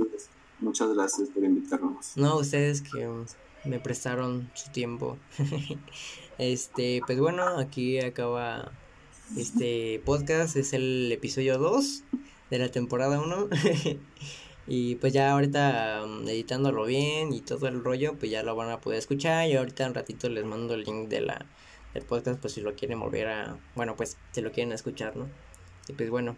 Muchas 0.60 0.94
gracias 0.94 1.30
por 1.30 1.42
invitarnos. 1.42 2.16
No, 2.16 2.36
ustedes 2.36 2.80
que 2.80 3.08
me 3.64 3.80
prestaron 3.80 4.52
su 4.54 4.70
tiempo. 4.70 5.18
este, 6.38 7.02
pues 7.04 7.18
bueno, 7.18 7.58
aquí 7.58 7.98
acaba 7.98 8.70
este 9.36 10.00
podcast 10.04 10.56
es 10.56 10.72
el 10.72 11.10
episodio 11.12 11.58
2 11.58 12.04
de 12.50 12.58
la 12.58 12.70
temporada 12.70 13.20
1. 13.20 13.48
y 14.66 14.96
pues 14.96 15.12
ya 15.12 15.32
ahorita 15.32 16.02
um, 16.04 16.28
editándolo 16.28 16.84
bien 16.84 17.32
y 17.32 17.40
todo 17.40 17.68
el 17.68 17.84
rollo, 17.84 18.14
pues 18.18 18.30
ya 18.30 18.42
lo 18.42 18.56
van 18.56 18.70
a 18.70 18.80
poder 18.80 18.98
escuchar. 18.98 19.48
Y 19.48 19.56
ahorita 19.56 19.86
un 19.86 19.94
ratito 19.94 20.28
les 20.28 20.44
mando 20.44 20.74
el 20.74 20.84
link 20.84 21.08
de 21.08 21.20
la, 21.20 21.46
del 21.94 22.04
podcast, 22.04 22.40
pues 22.40 22.54
si 22.54 22.60
lo 22.60 22.74
quieren 22.74 23.00
volver 23.00 23.28
a. 23.28 23.58
Bueno, 23.74 23.96
pues 23.96 24.16
si 24.32 24.40
lo 24.40 24.52
quieren 24.52 24.72
escuchar, 24.72 25.16
¿no? 25.16 25.28
Y 25.88 25.92
pues 25.92 26.10
bueno, 26.10 26.36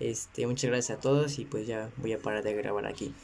este, 0.00 0.46
muchas 0.46 0.70
gracias 0.70 0.98
a 0.98 1.00
todos 1.00 1.38
y 1.38 1.44
pues 1.44 1.66
ya 1.66 1.90
voy 1.96 2.12
a 2.12 2.18
parar 2.18 2.42
de 2.42 2.54
grabar 2.54 2.86
aquí. 2.86 3.14